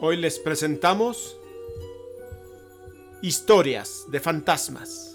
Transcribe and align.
Hoy 0.00 0.16
les 0.16 0.38
presentamos 0.38 1.40
historias 3.20 4.04
de 4.08 4.20
fantasmas. 4.20 5.07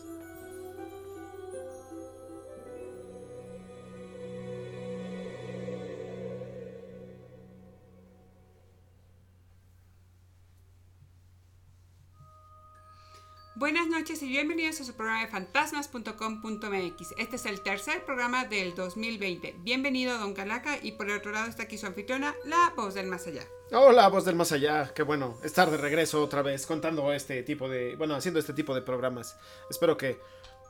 fantasmas.com.mx. 16.23 17.13
Este 17.17 17.35
es 17.35 17.45
el 17.45 17.61
tercer 17.61 18.05
programa 18.05 18.45
del 18.45 18.75
2020. 18.75 19.55
Bienvenido, 19.59 20.17
Don 20.17 20.33
Calaca, 20.33 20.77
y 20.81 20.93
por 20.93 21.09
el 21.09 21.17
otro 21.17 21.31
lado 21.31 21.49
está 21.49 21.63
aquí 21.63 21.77
su 21.77 21.85
anfitriona, 21.85 22.35
la 22.45 22.73
voz 22.75 22.93
del 22.93 23.07
más 23.07 23.27
allá. 23.27 23.45
Hola, 23.71 24.07
voz 24.07 24.25
del 24.25 24.35
más 24.35 24.51
allá. 24.51 24.93
Qué 24.93 25.03
bueno 25.03 25.37
estar 25.43 25.69
de 25.69 25.77
regreso 25.77 26.23
otra 26.23 26.41
vez 26.41 26.65
contando 26.65 27.11
este 27.11 27.43
tipo 27.43 27.67
de, 27.67 27.95
bueno, 27.95 28.15
haciendo 28.15 28.39
este 28.39 28.53
tipo 28.53 28.73
de 28.73 28.81
programas. 28.81 29.37
Espero 29.69 29.97
que 29.97 30.19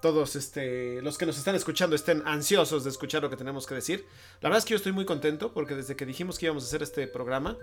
todos 0.01 0.35
este, 0.35 1.01
los 1.01 1.17
que 1.17 1.25
nos 1.25 1.37
están 1.37 1.55
escuchando 1.55 1.95
estén 1.95 2.23
ansiosos 2.25 2.83
de 2.83 2.89
escuchar 2.89 3.21
lo 3.21 3.29
que 3.29 3.37
tenemos 3.37 3.67
que 3.67 3.75
decir. 3.75 4.07
La 4.41 4.49
verdad 4.49 4.59
es 4.59 4.65
que 4.65 4.71
yo 4.71 4.77
estoy 4.77 4.91
muy 4.91 5.05
contento 5.05 5.53
porque 5.53 5.75
desde 5.75 5.95
que 5.95 6.05
dijimos 6.05 6.39
que 6.39 6.47
íbamos 6.47 6.63
a 6.63 6.67
hacer 6.67 6.83
este 6.83 7.07
programa, 7.07 7.57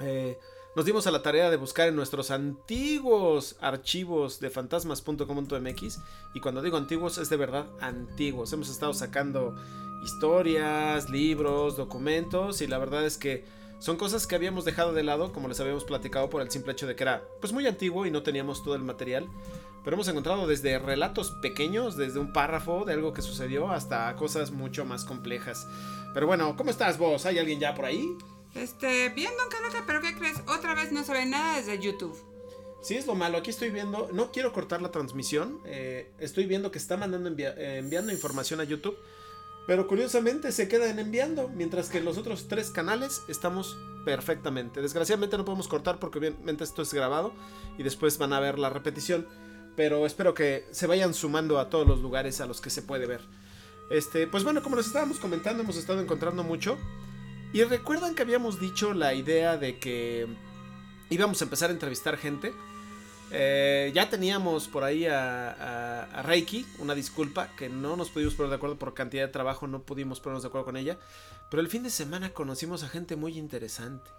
eh, 0.00 0.38
nos 0.74 0.86
dimos 0.86 1.06
a 1.06 1.10
la 1.10 1.22
tarea 1.22 1.50
de 1.50 1.56
buscar 1.56 1.88
en 1.88 1.96
nuestros 1.96 2.30
antiguos 2.30 3.56
archivos 3.60 4.40
de 4.40 4.48
fantasmas.com.mx 4.48 6.00
y 6.34 6.40
cuando 6.40 6.62
digo 6.62 6.78
antiguos 6.78 7.18
es 7.18 7.28
de 7.28 7.36
verdad 7.36 7.66
antiguos. 7.80 8.52
Hemos 8.54 8.70
estado 8.70 8.94
sacando 8.94 9.54
historias, 10.02 11.10
libros, 11.10 11.76
documentos 11.76 12.62
y 12.62 12.66
la 12.66 12.78
verdad 12.78 13.04
es 13.04 13.18
que 13.18 13.44
son 13.80 13.96
cosas 13.96 14.26
que 14.26 14.34
habíamos 14.34 14.64
dejado 14.64 14.94
de 14.94 15.02
lado, 15.02 15.32
como 15.32 15.48
les 15.48 15.60
habíamos 15.60 15.84
platicado 15.84 16.30
por 16.30 16.40
el 16.40 16.50
simple 16.50 16.72
hecho 16.72 16.86
de 16.86 16.96
que 16.96 17.02
era 17.02 17.22
pues 17.40 17.52
muy 17.52 17.66
antiguo 17.66 18.06
y 18.06 18.10
no 18.10 18.22
teníamos 18.22 18.62
todo 18.62 18.74
el 18.74 18.82
material. 18.82 19.28
Pero 19.84 19.96
hemos 19.96 20.08
encontrado 20.08 20.46
desde 20.46 20.78
relatos 20.78 21.32
pequeños, 21.42 21.96
desde 21.96 22.20
un 22.20 22.32
párrafo 22.32 22.84
de 22.84 22.92
algo 22.92 23.12
que 23.12 23.20
sucedió, 23.20 23.72
hasta 23.72 24.14
cosas 24.14 24.52
mucho 24.52 24.84
más 24.84 25.04
complejas. 25.04 25.66
Pero 26.14 26.28
bueno, 26.28 26.54
¿cómo 26.56 26.70
estás 26.70 26.96
vos? 26.96 27.26
¿Hay 27.26 27.38
alguien 27.38 27.58
ya 27.58 27.74
por 27.74 27.84
ahí? 27.84 28.16
Este, 28.54 29.08
bien, 29.10 29.32
Don 29.38 29.48
Calaca, 29.48 29.84
pero 29.86 30.00
¿qué 30.00 30.14
crees? 30.14 30.38
Otra 30.46 30.74
vez 30.74 30.92
no 30.92 31.04
se 31.04 31.12
ve 31.12 31.26
nada 31.26 31.56
desde 31.56 31.78
YouTube. 31.78 32.16
Sí, 32.82 32.96
es 32.96 33.06
lo 33.06 33.14
malo. 33.14 33.38
Aquí 33.38 33.50
estoy 33.50 33.70
viendo, 33.70 34.10
no 34.12 34.32
quiero 34.32 34.52
cortar 34.52 34.82
la 34.82 34.90
transmisión. 34.90 35.60
eh, 35.64 36.10
estoy 36.18 36.46
viendo 36.46 36.70
que 36.70 36.78
está 36.78 36.96
mandando 36.96 37.30
eh, 37.30 37.78
enviando 37.78 38.12
información 38.12 38.60
a 38.60 38.64
YouTube. 38.64 38.96
Pero 39.66 39.86
curiosamente 39.86 40.50
se 40.50 40.66
queda 40.66 40.90
en 40.90 40.98
enviando. 40.98 41.48
Mientras 41.48 41.88
que 41.88 42.00
los 42.00 42.18
otros 42.18 42.48
tres 42.48 42.70
canales 42.70 43.22
estamos 43.28 43.76
perfectamente. 44.04 44.82
Desgraciadamente 44.82 45.38
no 45.38 45.44
podemos 45.44 45.68
cortar 45.68 46.00
porque 46.00 46.18
obviamente 46.18 46.64
esto 46.64 46.82
es 46.82 46.92
grabado. 46.92 47.32
Y 47.78 47.84
después 47.84 48.18
van 48.18 48.32
a 48.32 48.40
ver 48.40 48.58
la 48.58 48.70
repetición. 48.70 49.28
Pero 49.76 50.04
espero 50.04 50.34
que 50.34 50.66
se 50.72 50.88
vayan 50.88 51.14
sumando 51.14 51.60
a 51.60 51.70
todos 51.70 51.86
los 51.86 52.00
lugares 52.00 52.40
a 52.40 52.46
los 52.46 52.60
que 52.60 52.70
se 52.70 52.82
puede 52.82 53.06
ver. 53.06 53.20
Este, 53.90 54.26
pues 54.26 54.42
bueno, 54.42 54.62
como 54.62 54.74
les 54.74 54.86
estábamos 54.86 55.18
comentando, 55.18 55.62
hemos 55.62 55.76
estado 55.76 56.00
encontrando 56.00 56.42
mucho. 56.42 56.76
Y 57.52 57.62
recuerdan 57.64 58.14
que 58.14 58.22
habíamos 58.22 58.60
dicho 58.60 58.94
la 58.94 59.14
idea 59.14 59.56
de 59.58 59.78
que 59.78 60.26
íbamos 61.10 61.40
a 61.40 61.44
empezar 61.44 61.70
a 61.70 61.72
entrevistar 61.72 62.16
gente. 62.16 62.52
Eh, 63.30 63.90
ya 63.94 64.10
teníamos 64.10 64.68
por 64.68 64.84
ahí 64.84 65.06
a, 65.06 65.50
a- 65.50 66.02
a 66.18 66.22
Reiki, 66.22 66.66
una 66.78 66.94
disculpa, 66.94 67.48
que 67.56 67.68
no 67.68 67.96
nos 67.96 68.10
pudimos 68.10 68.34
poner 68.34 68.50
de 68.50 68.56
acuerdo 68.56 68.76
por 68.78 68.94
cantidad 68.94 69.22
de 69.26 69.32
trabajo, 69.32 69.66
no 69.66 69.82
pudimos 69.82 70.20
ponernos 70.20 70.42
de 70.42 70.48
acuerdo 70.48 70.66
con 70.66 70.76
ella. 70.76 70.98
Pero 71.50 71.60
el 71.62 71.68
fin 71.68 71.82
de 71.82 71.90
semana 71.90 72.30
conocimos 72.30 72.82
a 72.82 72.88
gente 72.88 73.16
muy 73.16 73.38
interesante. 73.38 74.10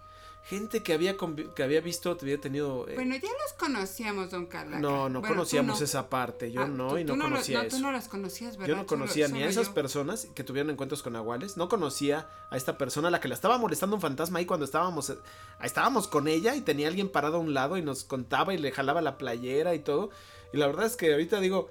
Gente 0.46 0.82
que 0.82 0.92
había, 0.92 1.16
que 1.56 1.62
había 1.62 1.80
visto, 1.80 2.18
que 2.18 2.26
había 2.26 2.38
tenido... 2.38 2.86
eh, 2.86 2.94
Bueno, 2.96 3.14
ya 3.16 3.28
los 3.42 3.52
conocíamos, 3.58 4.30
Don 4.30 4.44
Calaca. 4.44 4.78
no, 4.78 5.08
no 5.08 5.20
Bueno, 5.20 5.36
conocíamos 5.36 5.78
no. 5.80 5.84
esa 5.86 6.10
parte, 6.10 6.52
yo 6.52 6.60
Ah, 6.62 6.66
no, 6.68 6.88
tú- 6.88 6.98
y 6.98 7.04
no 7.04 7.16
lo- 7.16 7.24
conocía 7.24 7.58
no, 7.62 7.64
eso. 7.64 7.76
tú 7.78 7.82
no 7.82 7.90
las 7.92 8.08
conocías, 8.08 8.58
¿verdad? 8.58 8.68
Yo 8.68 8.76
no 8.76 8.86
conocía 8.86 9.26
Solo- 9.28 9.38
ni 9.38 9.44
a 9.44 9.48
esas 9.48 9.68
yo. 9.68 9.74
personas 9.74 10.28
que 10.34 10.44
tuvieron 10.44 10.68
encuentros 10.70 11.02
con 11.02 11.14
nahuales. 11.14 11.56
No 11.56 11.70
conocía 11.70 12.28
a 12.50 12.56
esta 12.58 12.76
persona 12.76 13.08
a 13.08 13.10
la 13.10 13.20
que 13.20 13.28
la 13.28 13.34
estaba 13.34 13.56
molestando 13.56 13.96
un 13.96 14.02
fantasma 14.02 14.38
ahí 14.38 14.44
cuando 14.44 14.66
estábamos, 14.66 15.08
eh, 15.08 15.16
estábamos 15.62 16.08
con 16.08 16.28
ella 16.28 16.54
y 16.54 16.60
tenía 16.60 16.88
alguien 16.88 17.08
parado 17.08 17.36
a 17.36 17.40
un 17.40 17.54
lado 17.54 17.78
y 17.78 17.82
nos 17.82 18.04
contaba 18.04 18.52
y 18.52 18.58
le 18.58 18.70
jalaba 18.70 19.00
la 19.00 19.16
playera 19.16 19.74
y 19.74 19.78
todo. 19.78 20.10
Y 20.52 20.58
la 20.58 20.66
verdad 20.66 20.84
es 20.84 20.96
que 20.96 21.10
ahorita 21.10 21.40
digo, 21.40 21.70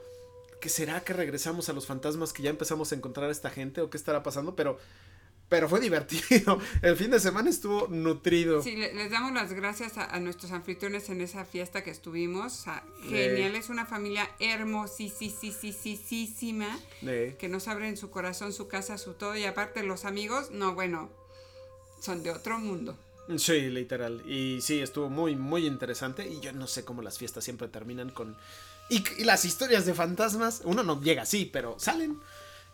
¿qué 0.60 0.70
será 0.70 1.02
que 1.02 1.14
regresamos 1.14 1.70
a 1.70 1.74
los 1.74 1.86
fantasmas 1.86 2.34
que 2.34 2.42
ya 2.42 2.50
empezamos 2.50 2.92
a 2.92 2.96
encontrar 2.96 3.30
a 3.30 3.32
esta 3.32 3.52
gente 3.52 3.82
o 3.82 3.92
qué 3.92 3.98
estará 3.98 4.24
pasando? 4.24 4.56
Pero, 4.56 4.80
pero 5.50 5.70
fue 5.70 5.80
divertido. 5.80 6.60
El 6.82 6.96
fin 6.98 7.12
de 7.12 7.20
semana 7.20 7.50
estuvo 7.50 7.88
nutrido. 7.88 8.62
Sí, 8.64 8.76
le- 8.76 8.94
les 8.94 9.12
damos 9.12 9.34
las 9.34 9.54
gracias 9.54 9.98
a, 9.98 10.06
a 10.06 10.20
nuestros 10.20 10.52
anfitriones 10.52 11.10
en 11.10 11.22
esa 11.22 11.46
fiesta 11.46 11.84
que 11.84 11.92
estuvimos. 11.92 12.60
O 12.60 12.64
sea, 12.64 12.84
genial, 13.04 13.56
es 13.56 13.70
una 13.70 13.86
familia 13.86 14.30
hermosísima 14.40 15.14
que 17.40 17.50
nos 17.50 17.68
abren 17.68 17.98
su 17.98 18.10
corazón, 18.10 18.54
su 18.54 18.68
casa, 18.68 18.98
su 18.98 19.14
todo. 19.14 19.36
Y 19.36 19.46
aparte 19.46 19.84
los 19.84 20.06
amigos, 20.06 20.52
no, 20.52 20.74
bueno, 20.74 21.10
son 22.00 22.24
de 22.24 22.32
otro 22.32 22.60
mundo. 22.60 22.98
Sí, 23.38 23.70
literal. 23.70 24.22
Y 24.30 24.60
sí, 24.62 24.82
estuvo 24.82 25.10
muy, 25.10 25.36
muy 25.36 25.66
interesante. 25.66 26.28
Y 26.28 26.40
yo 26.42 26.52
no 26.54 26.68
sé 26.68 26.84
cómo 26.84 27.02
las 27.02 27.18
fiestas 27.18 27.44
siempre 27.44 27.68
terminan 27.68 28.10
con... 28.10 28.36
Y, 28.90 29.04
y 29.18 29.24
las 29.24 29.46
historias 29.46 29.86
de 29.86 29.94
fantasmas, 29.94 30.62
uno 30.66 30.84
no 30.84 31.02
llega 31.02 31.22
así, 31.24 31.50
pero 31.52 31.76
salen. 31.80 32.20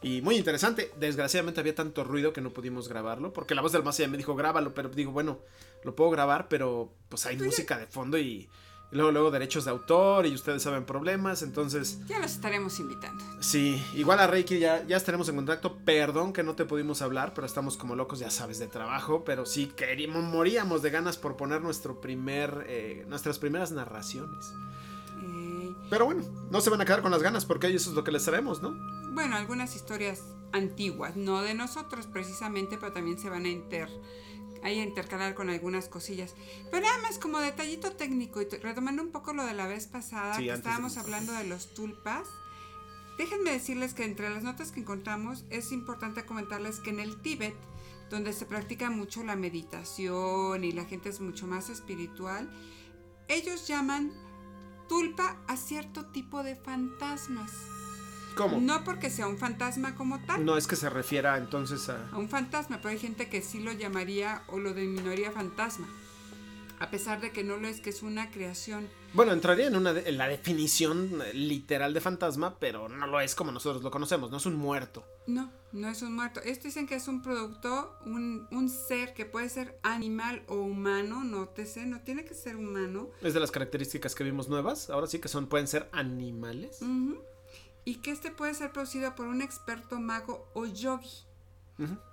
Y 0.02 0.22
muy 0.22 0.36
interesante. 0.38 0.92
Desgraciadamente 0.98 1.60
había 1.60 1.76
tanto 1.76 2.04
ruido 2.04 2.32
que 2.32 2.42
no 2.42 2.52
pudimos 2.52 2.88
grabarlo. 2.88 3.34
Porque 3.34 3.54
la 3.56 3.62
voz 3.62 3.72
del 3.74 3.84
más 3.84 4.00
allá 4.00 4.08
me 4.08 4.18
dijo, 4.18 4.36
grábalo. 4.36 4.74
Pero 4.74 4.90
digo, 4.90 5.12
bueno, 5.12 5.40
lo 5.84 5.96
puedo 5.96 6.10
grabar, 6.12 6.48
pero 6.48 6.92
pues 7.10 7.26
hay 7.26 7.38
música 7.38 7.78
de 7.78 7.86
fondo 7.86 8.18
y, 8.18 8.48
y 8.92 8.96
luego, 8.96 9.12
luego 9.12 9.30
derechos 9.32 9.66
de 9.66 9.72
autor 9.72 10.26
y 10.26 10.34
ustedes 10.34 10.64
saben 10.64 10.86
problemas. 10.86 11.42
Entonces, 11.42 12.00
Ya 12.08 12.18
los 12.20 12.32
estaremos 12.32 12.80
invitando. 12.80 13.22
sí, 13.42 13.84
igual 13.94 14.20
a 14.20 14.28
Reiki 14.28 14.58
ya, 14.60 14.86
ya 14.88 14.96
estaremos 14.96 15.28
en 15.28 15.36
contacto. 15.36 15.78
Perdón 15.84 16.32
que 16.32 16.44
no 16.44 16.56
te 16.56 16.64
pudimos 16.64 17.02
hablar, 17.02 17.34
pero 17.34 17.46
estamos 17.46 17.76
como 17.76 17.96
locos, 17.98 18.20
ya 18.20 18.32
sabes, 18.32 18.58
de 18.58 18.68
trabajo. 18.68 19.26
Pero 19.26 19.46
sí, 19.46 19.68
queríamos, 19.76 20.24
moríamos 20.24 20.82
de 20.82 20.92
ganas 20.92 21.18
por 21.18 21.36
poner 21.36 21.62
nuestro 21.62 22.00
primer, 22.00 22.66
eh, 22.70 23.06
nuestras 23.10 23.38
primeras 23.38 23.74
narraciones. 23.74 24.54
Eh, 25.22 25.74
Pero 25.90 26.06
bueno, 26.06 26.24
no 26.50 26.62
se 26.62 26.70
van 26.70 26.80
a 26.80 26.86
quedar 26.86 27.02
con 27.02 27.12
las 27.12 27.22
ganas 27.22 27.44
porque 27.46 27.68
eso 27.68 27.90
es 27.90 27.96
lo 27.98 28.06
que 28.06 28.12
les 28.14 28.24
traemos, 28.24 28.62
¿no? 28.62 28.78
Bueno, 29.20 29.36
algunas 29.36 29.76
historias 29.76 30.22
antiguas, 30.54 31.18
no 31.18 31.42
de 31.42 31.54
nosotros 31.54 32.08
precisamente, 32.08 32.78
pero 32.78 32.94
también 32.94 33.20
se 33.20 33.30
van 33.30 33.44
a 33.46 33.50
inter 33.50 33.90
ahí 34.64 34.80
a 34.80 34.84
intercalar 34.84 35.36
con 35.36 35.50
algunas 35.50 35.90
cosillas. 35.90 36.36
Pero 36.72 36.86
nada 36.86 36.98
más 37.02 37.20
como 37.20 37.40
detallito 37.40 37.92
técnico 37.92 38.42
y 38.42 38.46
retomando 38.46 39.02
un 39.04 39.12
poco 39.12 39.34
lo 39.34 39.46
de 39.46 39.54
la 39.54 39.68
vez 39.68 39.88
pasada 39.88 40.36
Sí, 40.36 40.44
que 40.46 40.52
de- 40.52 40.58
estábamos 40.58 40.96
hablando 40.98 41.34
de 41.34 41.44
los 41.46 41.74
tulpas. 41.74 42.28
Déjenme 43.18 43.52
decirles 43.52 43.94
que 43.94 44.06
entre 44.06 44.30
las 44.30 44.44
notas 44.44 44.72
que 44.72 44.80
encontramos 44.80 45.44
es 45.50 45.74
importante 45.74 46.26
comentarles 46.26 46.80
que 46.80 46.90
en 46.92 47.02
el 47.02 47.22
Tíbet, 47.22 47.56
donde 48.10 48.32
se 48.32 48.46
practica 48.46 48.90
mucho 48.90 49.22
la 49.24 49.36
meditación 49.36 50.64
y 50.64 50.72
la 50.72 50.86
gente 50.86 51.10
es 51.10 51.20
mucho 51.20 51.46
más 51.46 51.70
espiritual, 51.70 52.50
ellos 53.28 53.68
llaman 53.68 54.14
tulpa 54.88 55.38
a 55.48 55.58
cierto 55.58 56.06
tipo 56.08 56.42
de 56.42 56.56
fantasmas. 56.56 57.52
¿Cómo? 58.36 58.60
No 58.60 58.84
porque 58.84 59.10
sea 59.10 59.28
un 59.28 59.38
fantasma 59.38 59.96
como 59.96 60.20
tal, 60.22 60.46
No 60.46 60.56
es 60.58 60.66
que 60.68 60.76
se 60.76 60.90
refiera 60.90 61.38
entonces 61.38 61.90
a... 61.90 62.08
a 62.10 62.18
un 62.18 62.30
fantasma, 62.30 62.78
pero 62.78 62.90
hay 62.90 63.00
gente 63.00 63.28
que 63.30 63.42
sí 63.42 63.60
lo 63.60 63.72
llamaría 63.74 64.44
o 64.48 64.60
lo 64.60 64.74
denominaría 64.74 65.32
fantasma. 65.32 65.88
A 66.80 66.90
pesar 66.90 67.20
de 67.20 67.32
que 67.32 67.44
no 67.44 67.58
lo 67.58 67.68
es, 67.68 67.82
que 67.82 67.90
es 67.90 68.04
una 68.04 68.32
creación. 68.32 68.88
Bueno, 69.14 69.34
entraría 69.34 69.68
en, 69.68 69.76
una 69.76 69.92
de- 69.92 70.08
en 70.08 70.18
la 70.18 70.30
definición 70.30 71.22
eh, 71.26 71.34
literal 71.34 71.94
de 71.94 72.00
fantasma, 72.00 72.58
pero 72.58 72.88
no 72.88 73.06
lo 73.06 73.20
es 73.20 73.36
como 73.36 73.52
nosotros 73.52 73.84
lo 73.84 73.92
conocemos, 73.92 74.32
no 74.32 74.38
es 74.38 74.46
un 74.46 74.56
muerto. 74.56 75.04
No, 75.28 75.52
no 75.74 75.90
es 75.90 76.02
un 76.02 76.16
muerto. 76.16 76.40
Esto 76.42 76.70
dicen 76.70 76.88
que 76.88 76.96
es 76.96 77.10
un 77.10 77.22
producto, 77.22 77.98
un, 78.06 78.48
un 78.52 78.70
ser 78.70 79.14
que 79.14 79.26
puede 79.26 79.50
ser 79.50 79.78
animal 79.84 80.44
o 80.48 80.56
humano, 80.56 81.22
nótese, 81.26 81.86
no 81.86 82.00
tiene 82.00 82.24
que 82.24 82.34
ser 82.34 82.56
humano. 82.56 83.10
Es 83.22 83.34
de 83.34 83.42
las 83.42 83.52
características 83.52 84.16
que 84.16 84.24
vimos 84.24 84.48
nuevas, 84.48 84.90
ahora 84.90 85.08
sí 85.08 85.20
que 85.20 85.28
son, 85.28 85.48
pueden 85.48 85.68
ser 85.68 85.90
animales. 85.92 86.80
Y 87.90 87.96
que 87.96 88.12
este 88.12 88.30
puede 88.30 88.54
ser 88.54 88.72
producido 88.72 89.16
por 89.16 89.26
un 89.26 89.42
experto 89.42 90.00
mago 90.00 90.48
o 90.54 90.68
yogi. 90.68 91.26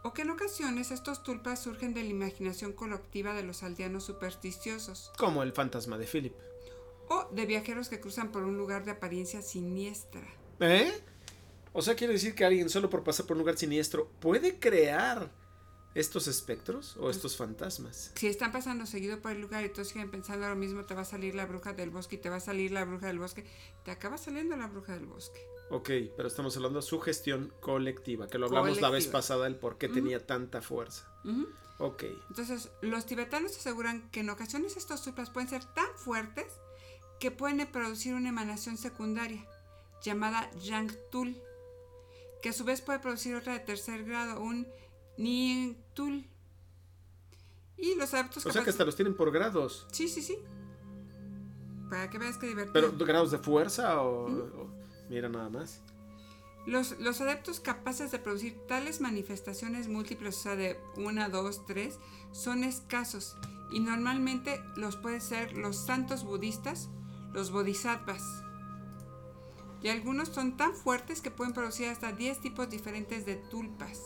O 0.05 0.15
que 0.15 0.23
en 0.23 0.31
ocasiones 0.31 0.91
estos 0.91 1.23
tulpas 1.23 1.63
surgen 1.63 1.93
de 1.93 2.03
la 2.03 2.09
imaginación 2.09 2.73
colectiva 2.73 3.35
de 3.35 3.43
los 3.43 3.63
aldeanos 3.63 4.05
supersticiosos. 4.05 5.13
Como 5.19 5.43
el 5.43 5.53
fantasma 5.53 5.99
de 5.99 6.07
Philip. 6.07 6.33
O 7.11 7.29
de 7.31 7.45
viajeros 7.45 7.91
que 7.91 8.01
cruzan 8.01 8.33
por 8.33 8.45
un 8.45 8.57
lugar 8.57 8.87
de 8.87 8.93
apariencia 8.93 9.43
siniestra. 9.43 10.27
¿Eh? 10.61 10.91
O 11.75 11.83
sea, 11.83 11.95
quiere 11.95 12.15
decir 12.15 12.35
que 12.35 12.47
alguien 12.47 12.71
solo 12.71 12.89
por 12.89 13.05
pasar 13.05 13.27
por 13.27 13.37
un 13.37 13.41
lugar 13.41 13.59
siniestro 13.59 14.09
puede 14.19 14.59
crear 14.59 15.31
estos 15.95 16.27
espectros 16.27 16.97
o 16.97 17.11
estos 17.11 17.37
fantasmas. 17.37 18.13
Si 18.15 18.29
están 18.29 18.51
pasando 18.51 18.87
seguido 18.87 19.21
por 19.21 19.33
el 19.33 19.43
lugar 19.43 19.63
y 19.63 19.69
todos 19.69 19.89
siguen 19.89 20.11
pensando 20.11 20.49
lo 20.49 20.57
mismo, 20.57 20.87
te 20.87 20.95
va 20.95 21.03
a 21.03 21.05
salir 21.05 21.35
la 21.35 21.45
bruja 21.45 21.75
del 21.75 21.91
bosque 21.91 22.17
y 22.17 22.19
te 22.19 22.31
va 22.31 22.37
a 22.37 22.41
salir 22.41 22.71
la 22.71 22.87
bruja 22.87 23.09
del 23.09 23.19
bosque, 23.19 23.45
te 23.85 23.91
acaba 23.91 24.17
saliendo 24.17 24.57
la 24.57 24.69
bruja 24.69 24.95
del 24.95 25.05
bosque. 25.05 25.41
Ok, 25.71 25.91
pero 26.17 26.29
estamos 26.29 26.57
hablando 26.57 26.79
de 26.81 26.87
sugestión 26.87 27.53
colectiva, 27.61 28.29
que 28.29 28.39
lo 28.39 28.47
hablamos 28.47 28.81
la 28.81 28.91
vez 28.91 29.07
pasada, 29.09 29.47
el 29.49 29.57
por 29.57 29.79
qué 29.79 29.89
tenía 29.89 30.25
tanta 30.25 30.63
fuerza. 30.63 31.11
Ok. 31.79 32.05
Entonces, 32.31 32.71
los 32.83 33.05
tibetanos 33.07 33.57
aseguran 33.57 34.09
que 34.11 34.21
en 34.21 34.31
ocasiones 34.31 34.77
estos 34.77 35.03
tulpas 35.03 35.31
pueden 35.31 35.49
ser 35.49 35.65
tan 35.65 35.87
fuertes 35.97 36.47
que 37.21 37.31
pueden 37.31 37.67
producir 37.71 38.15
una 38.15 38.29
emanación 38.29 38.77
secundaria 38.77 39.45
llamada 40.03 40.51
Yangtul, 40.61 41.37
que 42.43 42.51
a 42.51 42.53
su 42.53 42.65
vez 42.65 42.81
puede 42.81 42.99
producir 43.01 43.35
otra 43.35 43.55
de 43.55 43.61
tercer 43.61 44.05
grado, 44.05 44.41
un 44.41 44.67
Niengtul. 45.19 46.27
Y 47.79 47.95
los 47.97 48.15
adeptos 48.15 48.47
O 48.47 48.53
sea 48.53 48.63
que 48.63 48.71
hasta 48.71 48.85
los 48.85 48.95
tienen 48.97 49.15
por 49.17 49.31
grados. 49.33 49.87
Sí, 49.93 50.09
sí, 50.09 50.23
sí. 50.23 50.39
Para 51.91 52.09
que 52.11 52.19
veas 52.19 52.39
que 52.39 52.47
divertido. 52.47 52.73
Pero 52.93 53.07
grados 53.07 53.31
de 53.31 53.39
fuerza 53.39 54.01
o, 54.03 54.27
o- 54.31 54.76
mira 55.09 55.29
nada 55.29 55.49
más. 55.49 55.81
Los, 56.67 56.99
los 56.99 57.21
adeptos 57.21 57.61
capaces 57.61 58.11
de 58.11 58.19
producir 58.19 58.59
tales 58.67 59.01
manifestaciones 59.01 59.87
múltiples, 59.87 60.37
o 60.37 60.41
sea, 60.41 60.57
de 60.57 60.79
una, 60.97 61.29
dos, 61.29 61.65
tres, 61.65 61.99
son 62.33 62.65
escasos 62.65 63.37
y 63.71 63.81
normalmente 63.81 64.63
los 64.77 64.97
pueden 64.97 65.21
ser 65.21 65.57
los 65.57 65.77
santos 65.77 66.25
budistas, 66.25 66.89
los 67.33 67.51
bodhisattvas. 67.51 68.23
Y 69.83 69.89
algunos 69.89 70.29
son 70.29 70.57
tan 70.57 70.75
fuertes 70.75 71.21
que 71.21 71.31
pueden 71.31 71.55
producir 71.55 71.89
hasta 71.89 72.13
10 72.13 72.41
tipos 72.41 72.69
diferentes 72.71 73.27
de 73.27 73.37
tulpas. 73.37 74.01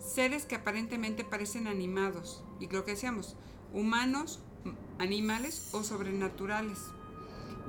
Seres 0.00 0.46
que 0.46 0.54
aparentemente 0.54 1.24
parecen 1.24 1.66
animados, 1.66 2.42
y 2.60 2.68
lo 2.68 2.84
que 2.84 2.92
decíamos, 2.92 3.36
humanos, 3.72 4.40
animales 4.98 5.70
o 5.72 5.82
sobrenaturales. 5.82 6.78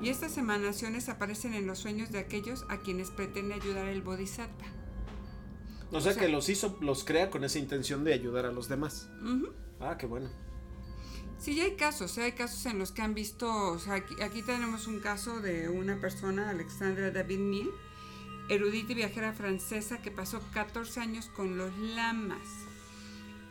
Y 0.01 0.09
estas 0.09 0.37
emanaciones 0.37 1.09
aparecen 1.09 1.53
en 1.53 1.67
los 1.67 1.79
sueños 1.79 2.11
de 2.11 2.19
aquellos 2.19 2.65
a 2.69 2.77
quienes 2.77 3.11
pretende 3.11 3.53
ayudar 3.53 3.87
el 3.87 4.01
bodhisattva. 4.01 4.65
O 5.91 5.99
sea, 5.99 6.13
sea- 6.13 6.21
que 6.21 6.29
los 6.29 6.47
hizo, 6.49 6.77
los 6.81 7.03
crea 7.03 7.29
con 7.29 7.43
esa 7.43 7.59
intención 7.59 8.03
de 8.03 8.13
ayudar 8.13 8.45
a 8.45 8.51
los 8.51 8.69
demás. 8.69 9.09
Ujú. 9.21 9.49
Ah, 9.79 9.97
qué 9.97 10.05
bueno. 10.05 10.29
Sí, 11.37 11.55
ya 11.55 11.63
hay 11.63 11.75
casos, 11.75 12.17
¿eh? 12.17 12.23
hay 12.23 12.31
casos 12.33 12.65
en 12.65 12.79
los 12.79 12.91
que 12.91 13.01
han 13.01 13.13
visto, 13.13 13.49
o 13.71 13.79
sea, 13.79 13.95
aquí, 13.95 14.21
aquí 14.21 14.41
tenemos 14.41 14.87
un 14.87 14.99
caso 14.99 15.39
de 15.39 15.69
una 15.69 15.99
persona, 15.99 16.49
Alexandra 16.49 17.11
David 17.11 17.39
Mill, 17.39 17.69
erudita 18.49 18.91
y 18.91 18.95
viajera 18.95 19.31
francesa 19.31 20.01
que 20.01 20.11
pasó 20.11 20.41
14 20.53 20.99
años 20.99 21.27
con 21.27 21.57
los 21.57 21.75
lamas. 21.77 22.45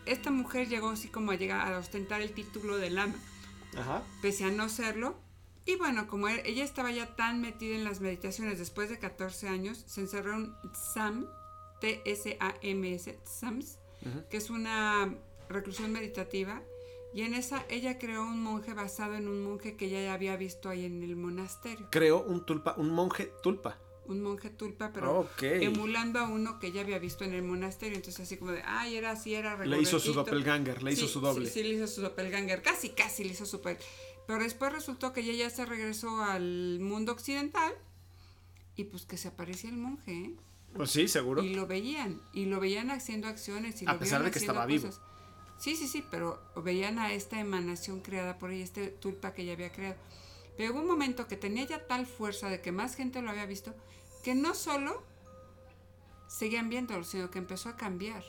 Esta 0.04 0.30
mujer 0.30 0.68
llegó 0.68 0.90
así 0.90 1.08
como 1.08 1.30
a 1.32 1.36
llegar 1.36 1.72
a 1.72 1.78
ostentar 1.78 2.20
el 2.20 2.32
título 2.32 2.76
de 2.76 2.90
lama, 2.90 3.14
Ajá. 3.76 4.02
pese 4.20 4.44
a 4.44 4.50
no 4.50 4.68
serlo. 4.68 5.16
Y 5.68 5.76
bueno, 5.76 6.06
como 6.08 6.28
ella 6.28 6.64
estaba 6.64 6.90
ya 6.90 7.14
tan 7.14 7.42
metida 7.42 7.76
en 7.76 7.84
las 7.84 8.00
meditaciones 8.00 8.58
después 8.58 8.88
de 8.88 8.98
14 8.98 9.48
años, 9.48 9.84
se 9.86 10.00
encerró 10.00 10.32
en 10.34 10.54
Tsam, 10.72 11.26
T-S-A-M-S, 11.82 13.18
Ujú. 14.00 14.24
que 14.30 14.36
es 14.38 14.48
una 14.48 15.14
reclusión 15.50 15.92
meditativa. 15.92 16.62
Y 17.12 17.20
en 17.20 17.34
esa 17.34 17.66
ella 17.68 17.98
creó 17.98 18.22
un 18.22 18.42
monje 18.42 18.72
basado 18.72 19.14
en 19.16 19.28
un 19.28 19.42
monje 19.44 19.76
que 19.76 19.84
ella 19.86 20.00
ya 20.04 20.14
había 20.14 20.36
visto 20.38 20.70
ahí 20.70 20.86
en 20.86 21.02
el 21.02 21.16
monasterio. 21.16 21.86
Creó 21.90 22.22
un 22.22 22.46
tulpa, 22.46 22.72
un 22.78 22.88
monje 22.88 23.30
tulpa. 23.42 23.76
Un 24.06 24.22
monje 24.22 24.48
tulpa, 24.48 24.90
pero 24.90 25.28
emulando 25.42 26.18
a 26.18 26.28
uno 26.28 26.58
que 26.58 26.68
ella 26.68 26.80
había 26.80 26.98
visto 26.98 27.24
en 27.24 27.34
el 27.34 27.42
monasterio. 27.42 27.96
Entonces 27.96 28.22
así 28.24 28.38
como 28.38 28.52
de, 28.52 28.62
ay, 28.64 28.96
era 28.96 29.10
así, 29.10 29.34
era 29.34 29.54
Le 29.66 29.78
hizo 29.82 29.98
su 30.00 30.08
regordetito". 30.12 30.24
doppelganger, 30.24 30.82
le 30.82 30.92
hizo 30.92 31.06
su 31.06 31.20
doble. 31.20 31.46
Sí, 31.46 31.52
sí, 31.52 31.62
le 31.68 31.74
hizo 31.74 31.86
su 31.86 32.00
doppelganger. 32.00 32.62
Casi, 32.62 32.88
casi 32.90 33.24
le 33.24 33.32
hizo 33.32 33.44
su 33.44 33.58
doppel- 33.60 33.76
Pero 34.28 34.40
después 34.40 34.70
resultó 34.70 35.14
que 35.14 35.22
ella 35.22 35.32
ya 35.32 35.48
se 35.50 35.64
regresó 35.64 36.20
al 36.22 36.80
mundo 36.80 37.12
occidental 37.12 37.72
y 38.76 38.84
pues 38.84 39.06
que 39.06 39.16
se 39.16 39.28
aparecía 39.28 39.70
el 39.70 39.78
monje, 39.78 40.12
¿eh? 40.12 40.34
Pues 40.74 40.90
sí, 40.90 41.08
seguro. 41.08 41.42
Y 41.42 41.54
lo 41.54 41.66
veían, 41.66 42.20
y 42.34 42.44
lo 42.44 42.60
veían 42.60 42.90
haciendo 42.90 43.26
acciones. 43.26 43.80
Y 43.80 43.86
A 43.86 43.94
lo 43.94 43.98
pesar 43.98 44.22
de 44.22 44.30
que 44.30 44.38
estaba 44.38 44.66
vivo. 44.66 44.84
cosas. 44.88 45.00
Sí, 45.56 45.76
sí, 45.76 45.88
sí, 45.88 46.04
pero 46.10 46.42
veían 46.62 46.98
a 46.98 47.14
esta 47.14 47.40
emanación 47.40 48.00
creada 48.00 48.36
por 48.36 48.50
ella, 48.50 48.64
este 48.64 48.88
tulpa 48.88 49.32
que 49.32 49.44
ella 49.44 49.54
había 49.54 49.72
creado. 49.72 49.96
Pero 50.58 50.74
hubo 50.74 50.80
un 50.80 50.86
momento 50.88 51.26
que 51.26 51.38
tenía 51.38 51.64
ya 51.64 51.86
tal 51.86 52.04
fuerza 52.04 52.50
de 52.50 52.60
que 52.60 52.70
más 52.70 52.96
gente 52.96 53.22
lo 53.22 53.30
había 53.30 53.46
visto, 53.46 53.74
que 54.22 54.34
no 54.34 54.54
solo 54.54 55.02
seguían 56.26 56.68
viéndolo, 56.68 57.02
sino 57.02 57.30
que 57.30 57.38
empezó 57.38 57.70
a 57.70 57.76
cambiar. 57.78 58.22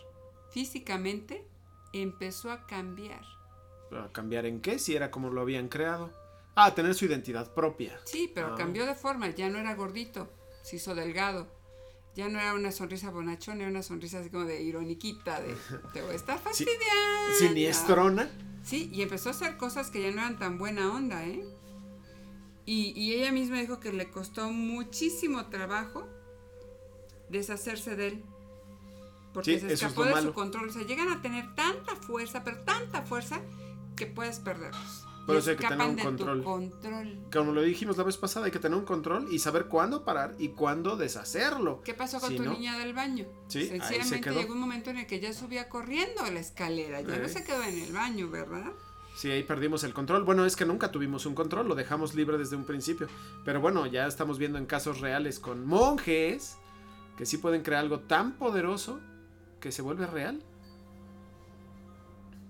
Físicamente 0.54 1.46
empezó 1.92 2.52
a 2.54 2.66
cambiar. 2.68 3.26
¿A 3.92 4.12
cambiar 4.12 4.46
en 4.46 4.62
qué? 4.62 4.80
Si 4.80 4.96
era 4.96 5.10
como 5.12 5.30
lo 5.30 5.42
habían 5.42 5.68
creado. 5.68 6.12
Ah, 6.56 6.76
tener 6.76 6.94
su 6.94 7.06
identidad 7.06 7.54
propia. 7.54 8.00
Sí, 8.06 8.32
pero 8.34 8.54
Ah. 8.54 8.56
cambió 8.56 8.86
de 8.86 8.96
forma, 8.96 9.30
ya 9.30 9.50
no 9.50 9.58
era 9.60 9.74
gordito, 9.76 10.30
se 10.62 10.76
hizo 10.76 10.94
delgado. 10.96 11.48
Ya 12.16 12.28
no 12.28 12.40
era 12.40 12.54
una 12.54 12.72
sonrisa 12.72 13.12
bonachona, 13.12 13.62
era 13.62 13.70
una 13.70 13.84
sonrisa 13.84 14.20
así 14.20 14.30
como 14.30 14.44
de 14.46 14.62
ironiquita, 14.62 15.40
de 15.42 15.56
te 15.94 16.02
voy 16.02 16.12
a 16.12 16.16
estar 16.16 16.38
Sí, 16.38 16.44
fastidiando. 16.44 17.36
Siniestrona. 17.38 18.30
Sí, 18.64 18.90
y 18.94 19.02
empezó 19.04 19.30
a 19.30 19.32
hacer 19.32 19.58
cosas 19.58 19.90
que 19.90 20.02
ya 20.02 20.12
no 20.12 20.18
eran 20.22 20.38
tan 20.38 20.58
buena 20.58 20.92
onda, 20.94 21.26
¿eh? 21.26 21.44
Y, 22.66 22.92
y 23.00 23.14
ella 23.14 23.32
misma 23.32 23.60
dijo 23.60 23.80
que 23.80 23.94
le 23.94 24.12
costó 24.12 24.52
muchísimo 24.52 25.48
trabajo 25.48 26.08
deshacerse 27.30 27.96
de 27.96 28.08
él. 28.08 28.24
Porque 29.34 29.54
Sí, 29.54 29.60
se 29.60 29.68
es 29.68 29.82
escapó 29.82 30.04
de 30.06 30.12
malo. 30.12 30.28
su 30.30 30.34
control. 30.34 30.70
O 30.70 30.72
sea, 30.74 30.84
llegan 30.84 31.10
a 31.10 31.22
tener 31.22 31.56
tanta 31.56 31.96
fuerza, 31.96 32.44
pero 32.44 32.60
tanta 32.64 33.04
fuerza, 33.04 33.42
que 34.00 34.08
puedes 34.08 34.40
perderlos. 34.40 35.06
Por 35.26 35.36
Y 35.36 35.40
eso 35.40 35.52
hay 35.52 35.58
que 35.58 35.68
tener 35.68 35.88
un 35.88 35.96
control. 35.98 36.44
Como 37.32 37.52
lo 37.52 37.62
dijimos 37.62 37.98
la 37.98 38.04
vez 38.04 38.18
pasada, 38.18 38.48
hay 38.48 38.52
que 38.52 38.58
tener 38.58 38.76
un 38.78 38.86
control 38.86 39.28
y 39.32 39.38
saber 39.38 39.66
cuándo 39.66 40.04
parar 40.04 40.34
y 40.40 40.50
cuándo 40.50 40.96
deshacerlo. 40.98 41.82
¿Qué 41.84 41.94
pasó 41.94 42.20
con 42.20 42.30
Si 42.32 42.38
tu 42.38 42.44
no- 42.46 42.54
niña 42.54 42.80
del 42.80 42.94
baño? 42.96 43.28
Sí, 43.48 43.70
ahí 43.80 44.04
se 44.04 44.22
quedó. 44.22 44.40
llegó 44.40 44.54
un 44.54 44.60
momento 44.60 44.90
en 44.90 44.98
el 44.98 45.06
que 45.06 45.20
ya 45.20 45.32
subía 45.34 45.70
corriendo 45.70 46.24
la 46.32 46.40
escalera, 46.40 47.02
ya 47.02 47.18
no 47.20 47.28
se 47.28 47.44
quedó 47.44 47.62
en 47.62 47.78
el 47.80 47.94
baño, 47.94 48.30
¿verdad? 48.30 48.72
Sí, 49.16 49.30
ahí 49.30 49.44
perdimos 49.44 49.84
el 49.84 49.94
control. 49.94 50.24
Bueno, 50.24 50.46
es 50.46 50.56
que 50.56 50.66
nunca 50.66 50.92
tuvimos 50.92 51.26
un 51.28 51.36
control, 51.36 51.68
lo 51.68 51.76
dejamos 51.76 52.16
libre 52.16 52.38
desde 52.38 52.56
un 52.56 52.64
principio. 52.64 53.08
Pero 53.46 53.60
bueno, 53.62 53.86
ya 53.86 54.08
estamos 54.08 54.40
viendo 54.40 54.58
en 54.58 54.66
casos 54.66 55.00
reales 55.02 55.40
con 55.40 55.68
monjes 55.68 56.58
que 57.18 57.26
sí 57.28 57.38
pueden 57.38 57.62
crear 57.62 57.82
algo 57.82 58.00
tan 58.00 58.38
poderoso 58.38 59.00
que 59.60 59.72
se 59.74 59.82
vuelve 59.82 60.08
real. 60.08 60.42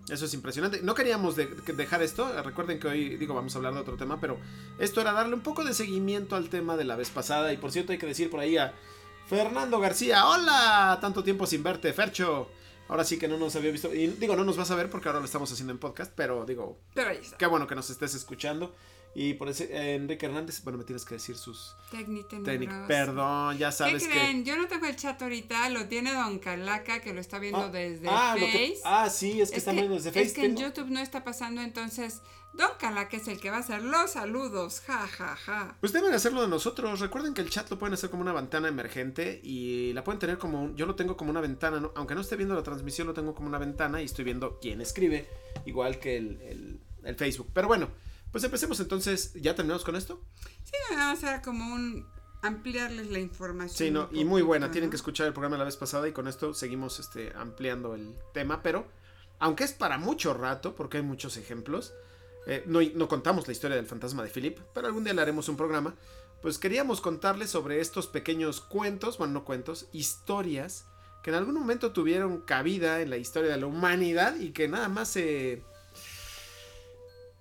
Eso 0.10 0.26
es 0.26 0.34
impresionante. 0.34 0.82
No 0.82 0.96
queríamos 0.96 1.36
de- 1.36 1.48
que 1.50 1.74
dejar 1.74 2.02
esto. 2.02 2.32
Recuerden 2.44 2.80
que 2.80 2.88
hoy, 2.88 3.18
digo, 3.18 3.34
vamos 3.34 3.54
a 3.56 3.58
hablar 3.60 3.74
de 3.74 3.80
otro 3.82 3.96
tema, 3.96 4.20
pero 4.20 4.38
esto 4.80 5.02
era 5.02 5.12
darle 5.12 5.36
un 5.36 5.42
poco 5.42 5.64
de 5.64 5.74
seguimiento 5.74 6.36
al 6.36 6.50
tema 6.50 6.76
de 6.78 6.84
la 6.86 6.96
vez 6.96 7.10
pasada. 7.10 7.54
Y 7.54 7.58
por 7.58 7.72
cierto, 7.72 7.92
hay 7.92 7.98
que 7.98 8.06
decir 8.08 8.30
por 8.30 8.40
ahí 8.40 8.58
a 8.58 8.74
Fernando 9.28 9.80
García. 9.80 10.26
¡Hola! 10.28 10.98
Tanto 11.02 11.24
tiempo 11.24 11.46
sin 11.46 11.62
verte, 11.64 11.94
Fercho. 11.94 12.50
Ahora 12.88 13.04
sí 13.04 13.20
que 13.20 13.28
no 13.28 13.38
nos 13.38 13.56
había 13.56 13.72
visto. 13.72 13.94
Y 13.94 14.08
digo, 14.08 14.36
no 14.36 14.44
nos 14.44 14.58
vas 14.58 14.72
a 14.72 14.76
ver 14.76 14.90
porque 14.90 15.08
ahora 15.10 15.20
lo 15.20 15.26
estamos 15.26 15.52
haciendo 15.52 15.72
en 15.72 15.78
podcast, 15.78 16.12
pero 16.16 16.44
digo, 16.46 16.80
Pero 16.96 17.10
ahí 17.12 17.18
está. 17.22 17.38
qué 17.38 17.46
bueno 17.46 17.68
que 17.68 17.76
nos 17.76 17.90
estés 17.92 18.16
escuchando. 18.16 18.76
Y 19.16 19.34
por 19.34 19.50
ese, 19.50 19.66
eh, 19.76 19.96
Enrique 19.96 20.26
Hernández, 20.28 20.64
bueno, 20.64 20.78
me 20.78 20.86
tienes 20.86 21.04
que 21.04 21.16
decir 21.16 21.36
sus 21.36 21.76
Técnica 21.90 22.38
técnicas. 22.44 22.88
Perdón, 22.88 23.58
ya 23.58 23.70
¿Qué 23.70 23.76
sabes 23.76 24.04
que. 24.04 24.10
creen? 24.12 24.46
Yo 24.46 24.56
no 24.56 24.68
tengo 24.68 24.86
el 24.86 24.96
chat 24.96 25.20
ahorita, 25.22 25.68
lo 25.70 25.88
tiene 25.88 26.14
Don 26.14 26.38
Calaca, 26.40 27.02
que 27.02 27.14
lo 27.14 27.20
está 27.20 27.40
viendo 27.40 27.60
Ah, 27.64 27.70
desde 27.70 28.08
ah, 28.08 28.36
Face. 28.40 28.52
que- 28.52 28.74
ah, 28.86 29.10
sí, 29.10 29.42
es 29.42 29.50
que 29.50 29.56
es, 29.56 29.62
están 29.64 29.76
que, 29.76 29.82
viendo 29.82 29.96
desde 29.98 30.12
Face. 30.12 30.26
es 30.26 30.34
que 30.34 30.46
en 30.46 30.56
YouTube 30.56 30.90
no 30.90 31.00
está 31.00 31.24
pasando, 31.24 31.62
entonces 31.62 32.22
Don 32.54 32.70
Calaca 32.80 33.18
es 33.18 33.28
el 33.28 33.40
que 33.40 33.50
va 33.50 33.58
a 33.58 33.60
hacer 33.62 33.82
los 33.84 34.12
saludos, 34.12 34.82
ja, 34.86 35.08
ja, 35.08 35.36
ja. 35.36 35.76
Pues 35.80 35.92
deben 35.92 36.14
hacerlo 36.14 36.42
de 36.42 36.48
nosotros. 36.48 37.00
Recuerden 37.00 37.34
que 37.34 37.42
el 37.42 37.50
chat 37.50 37.70
lo 37.70 37.78
pueden 37.80 37.94
hacer 37.96 38.10
como 38.12 38.22
una 38.22 38.34
ventana 38.34 38.68
emergente 38.68 39.40
y 39.44 39.92
la 39.94 40.04
pueden 40.04 40.20
tener 40.20 40.38
como 40.38 40.62
un, 40.64 40.76
yo 40.76 40.86
lo 40.86 40.96
tengo 40.96 41.18
como 41.18 41.32
una 41.32 41.42
ventana, 41.42 41.80
¿no? 41.80 41.92
aunque 41.96 42.14
no 42.16 42.22
esté 42.22 42.36
viendo 42.36 42.54
la 42.56 42.64
transmisión, 42.64 43.08
lo 43.08 43.14
tengo 43.14 43.34
como 43.36 43.48
una 43.48 43.58
ventana 43.58 44.02
y 44.02 44.06
estoy 44.06 44.24
viendo 44.26 44.60
quién 44.62 44.82
escribe, 44.82 45.28
igual 45.66 46.00
que 46.00 46.18
el, 46.18 46.42
el- 46.42 46.80
el 47.04 47.16
Facebook. 47.16 47.50
Pero 47.54 47.68
bueno, 47.68 47.90
pues 48.32 48.44
empecemos 48.44 48.80
entonces. 48.80 49.34
¿Ya 49.36 49.56
terminamos 49.56 49.84
con 49.84 49.96
esto? 49.96 50.22
Sí, 50.64 50.74
vamos 50.92 51.06
a 51.06 51.12
hacer 51.12 51.42
como 51.42 51.74
un 51.74 52.08
ampliarles 52.42 53.10
la 53.12 53.20
información. 53.20 53.78
Sí, 53.78 53.92
no, 53.92 54.10
y 54.12 54.26
muy 54.26 54.42
buena. 54.42 54.72
Tienen 54.72 54.90
que 54.90 54.96
escuchar 54.96 55.28
el 55.28 55.34
programa 55.34 55.58
la 55.58 55.66
vez 55.66 55.78
pasada 55.78 56.08
y 56.08 56.12
con 56.12 56.28
esto 56.28 56.54
seguimos 56.54 57.00
este, 57.00 57.34
ampliando 57.36 57.96
el 57.96 58.16
tema, 58.34 58.62
pero 58.62 58.88
aunque 59.40 59.64
es 59.64 59.74
para 59.74 59.98
mucho 59.98 60.34
rato, 60.34 60.76
porque 60.76 60.98
hay 60.98 61.04
muchos 61.04 61.38
ejemplos, 61.38 61.94
eh, 62.46 62.64
no, 62.66 62.80
no 62.96 63.08
contamos 63.08 63.48
la 63.48 63.54
historia 63.54 63.78
del 63.78 63.86
fantasma 63.86 64.24
de 64.24 64.30
Philip, 64.30 64.60
pero 64.74 64.88
algún 64.88 65.04
día 65.04 65.14
le 65.14 65.22
haremos 65.22 65.50
un 65.50 65.58
programa, 65.58 65.96
pues 66.42 66.58
queríamos 66.58 67.02
contarles 67.02 67.50
sobre 67.50 67.82
estos 67.82 68.08
pequeños 68.08 68.62
cuentos, 68.62 69.18
bueno, 69.18 69.34
no 69.34 69.46
cuentos, 69.46 69.88
historias 69.92 70.86
que 71.24 71.32
en 71.32 71.36
algún 71.36 71.56
momento 71.56 71.92
tuvieron 71.92 72.42
cabida 72.42 73.02
en 73.02 73.10
la 73.10 73.18
historia 73.18 73.52
de 73.52 73.58
la 73.58 73.68
humanidad 73.68 74.40
y 74.40 74.52
que 74.52 74.68
nada 74.68 74.88
más 74.90 75.10
se... 75.10 75.64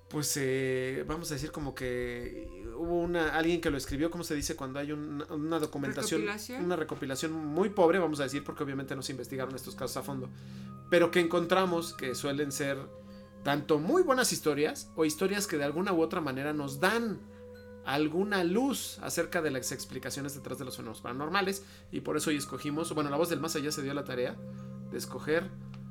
pues 0.09 0.35
eh, 0.38 1.05
vamos 1.07 1.31
a 1.31 1.35
decir 1.35 1.50
como 1.53 1.75
que 1.75 2.65
hubo 2.77 3.00
una 3.00 3.35
alguien 3.37 3.61
que 3.61 3.71
lo 3.71 3.77
escribió, 3.77 4.11
¿cómo 4.11 4.25
se 4.25 4.35
dice 4.35 4.57
cuando 4.57 4.79
hay 4.79 4.93
un- 4.93 5.23
una 5.31 5.59
documentación, 5.59 6.21
¿Recopilación? 6.23 6.65
una 6.65 6.77
recopilación 6.77 7.33
muy 7.33 7.69
pobre, 7.71 7.99
vamos 7.99 8.21
a 8.21 8.23
decir, 8.23 8.43
porque 8.45 8.62
obviamente 8.65 8.97
no 8.97 9.03
se 9.03 9.12
investigaron 9.12 9.55
estos 9.55 9.75
casos 9.75 9.97
a 9.99 10.03
fondo, 10.03 10.31
pero 10.88 11.11
que 11.11 11.21
encontramos 11.21 11.93
que 11.95 12.15
suelen 12.15 12.53
ser 12.53 12.79
tanto 13.43 13.79
muy 13.79 14.03
buenas 14.03 14.33
historias 14.33 14.91
o 14.97 15.05
historias 15.05 15.47
que 15.47 15.59
de 15.59 15.65
alguna 15.65 15.93
u 15.93 16.00
otra 16.00 16.21
manera 16.21 16.53
nos 16.53 16.81
dan 16.81 17.21
alguna 17.85 18.45
luz 18.45 18.99
acerca 19.03 19.41
de 19.43 19.50
las 19.50 19.73
explicaciones 19.73 20.35
detrás 20.35 20.59
de 20.59 20.65
los 20.65 20.77
fenómenos 20.77 21.00
paranormales 21.00 21.65
y 21.91 22.00
por 22.00 22.17
eso 22.17 22.31
hoy 22.31 22.37
escogimos, 22.37 22.93
bueno, 22.95 23.09
la 23.11 23.17
voz 23.17 23.29
del 23.31 23.41
más 23.41 23.57
allá 23.57 23.73
se 23.73 23.83
dio 23.83 23.95
la 23.95 24.05
tarea 24.05 24.37
de 24.91 24.99
escoger 24.99 25.49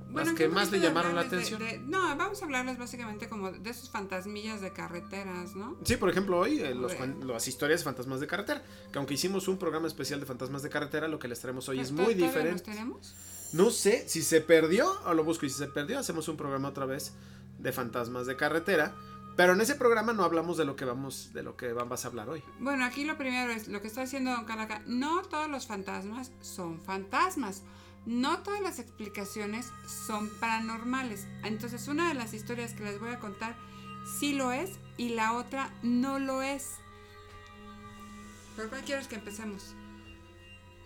las 0.08 0.14
Bueno, 0.14 0.32
que 0.36 0.44
¿qué 0.46 0.50
más 0.50 0.72
le 0.72 0.80
llamaron 0.80 1.16
la 1.16 1.22
hablarles 1.22 1.50
de- 1.50 1.56
atención. 1.56 1.84
de- 1.86 1.88
no, 1.92 2.16
vamos 2.18 2.42
a 2.42 2.46
hablarles 2.46 2.78
básicamente 2.78 3.28
como 3.30 3.52
de 3.52 3.70
esos 3.70 3.90
fantasmillas 3.90 4.62
de 4.62 4.72
carreteras, 4.74 5.56
¿no? 5.56 5.78
Sí, 5.84 5.98
por 5.98 6.10
ejemplo, 6.10 6.40
hoy 6.40 6.60
eh, 6.60 6.74
los 6.74 6.94
las 7.26 7.48
historias 7.48 7.82
de 7.82 7.84
fantasmas 7.86 8.20
de 8.20 8.28
carretera. 8.28 8.64
Que 8.92 8.98
aunque 9.00 9.14
hicimos 9.16 9.48
un 9.48 9.58
programa 9.58 9.88
especial 9.88 10.20
de 10.20 10.26
fantasmas 10.26 10.64
de 10.64 10.70
carretera, 10.70 11.08
lo 11.08 11.20
que 11.20 11.28
les 11.28 11.40
traemos 11.40 11.68
hoy 11.70 11.80
es 11.80 11.92
muy 11.92 12.06
¿Todavía 12.06 12.26
diferente. 12.28 12.52
los 12.54 12.64
tenemos? 12.64 13.16
No 13.54 13.70
sé 13.70 14.08
si 14.10 14.22
se 14.24 14.42
perdió 14.42 14.92
o 15.06 15.14
lo 15.14 15.24
busco 15.24 15.46
y 15.46 15.50
si 15.50 15.58
se 15.58 15.68
perdió, 15.68 16.00
hacemos 16.00 16.28
un 16.28 16.38
programa 16.38 16.70
otra 16.70 16.86
vez 16.86 17.14
de 17.60 17.72
fantasmas 17.72 18.26
de 18.28 18.36
carretera. 18.36 18.94
Pero 19.36 19.54
en 19.54 19.62
ese 19.62 19.76
programa 19.76 20.14
no 20.14 20.24
hablamos 20.24 20.58
de 20.58 20.66
lo 20.66 20.76
que 20.76 20.84
vamos, 20.84 21.32
de 21.32 21.44
lo 21.44 21.56
que 21.56 21.72
vamos 21.72 22.04
a 22.04 22.08
hablar 22.08 22.28
hoy. 22.28 22.42
Bueno, 22.60 22.84
aquí 22.84 23.04
lo 23.06 23.18
primero 23.20 23.52
es 23.52 23.68
lo 23.68 23.82
que 23.82 23.88
está 23.88 24.02
diciendo 24.02 24.32
Don 24.32 24.46
Calaca. 24.46 24.82
No 24.88 25.22
todos 25.22 25.48
los 25.48 25.68
fantasmas 25.68 26.32
son 26.42 26.82
fantasmas. 26.82 27.62
No 28.08 28.40
todas 28.40 28.62
las 28.62 28.80
explicaciones 28.80 29.70
son 29.86 30.30
paranormales. 30.40 31.28
Entonces, 31.44 31.90
una 31.90 32.08
de 32.08 32.14
las 32.14 32.34
historias 32.34 32.72
que 32.72 32.86
les 32.86 33.02
voy 33.02 33.10
a 33.10 33.20
contar 33.20 33.58
sí 34.18 34.32
lo 34.32 34.54
es 34.54 34.80
y 34.96 35.10
la 35.10 35.34
otra 35.34 35.74
no 35.84 36.18
lo 36.18 36.42
es. 36.42 36.76
¿Por 38.56 38.70
cuál 38.70 38.82
quieres 38.84 39.10
que 39.10 39.16
empecemos? 39.16 39.76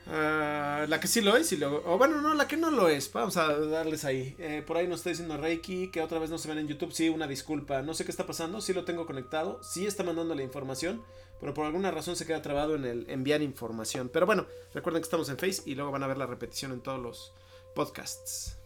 Ah, 0.08 0.86
la 0.90 1.00
que 1.00 1.08
sí 1.08 1.22
lo 1.22 1.38
es 1.38 1.52
y 1.52 1.58
luego. 1.58 1.84
O 1.86 2.00
bueno, 2.00 2.20
no, 2.22 2.34
la 2.34 2.48
que 2.48 2.58
no 2.58 2.72
lo 2.72 2.90
es. 2.90 3.14
Vamos 3.14 3.38
a 3.38 3.56
darles 3.56 4.04
ahí. 4.04 4.36
Eh, 4.40 4.64
por 4.66 4.78
ahí 4.78 4.88
nos 4.88 5.02
está 5.02 5.12
diciendo 5.12 5.38
Reiki 5.38 5.92
que 5.92 6.02
otra 6.02 6.18
vez 6.18 6.32
no 6.32 6.40
se 6.40 6.48
ven 6.48 6.58
en 6.58 6.68
YouTube. 6.68 6.92
Sí, 6.92 7.10
una 7.10 7.28
disculpa. 7.28 7.84
No 7.84 7.94
sé 7.94 8.04
qué 8.04 8.10
está 8.10 8.26
pasando. 8.26 8.62
Sí 8.62 8.74
lo 8.74 8.84
tengo 8.84 9.06
conectado. 9.06 9.62
Sí 9.62 9.86
está 9.86 10.04
mandando 10.04 10.34
la 10.34 10.42
información. 10.42 11.04
Pero 11.42 11.54
por 11.54 11.66
alguna 11.66 11.92
razón 11.92 12.16
se 12.16 12.26
queda 12.26 12.42
trabado 12.42 12.76
en 12.76 12.86
el 12.86 13.10
enviar 13.10 13.42
información. 13.42 14.10
Pero 14.14 14.26
bueno, 14.26 14.46
recuerden 14.74 15.02
que 15.02 15.08
estamos 15.08 15.28
en 15.30 15.38
Face 15.38 15.64
y 15.66 15.76
luego 15.76 15.92
van 15.92 16.04
a 16.04 16.08
ver 16.08 16.18
la 16.18 16.28
repetición 16.28 16.72
en 16.72 16.82
todos 16.82 17.02
los 17.02 17.34
podcasts. 17.76 18.58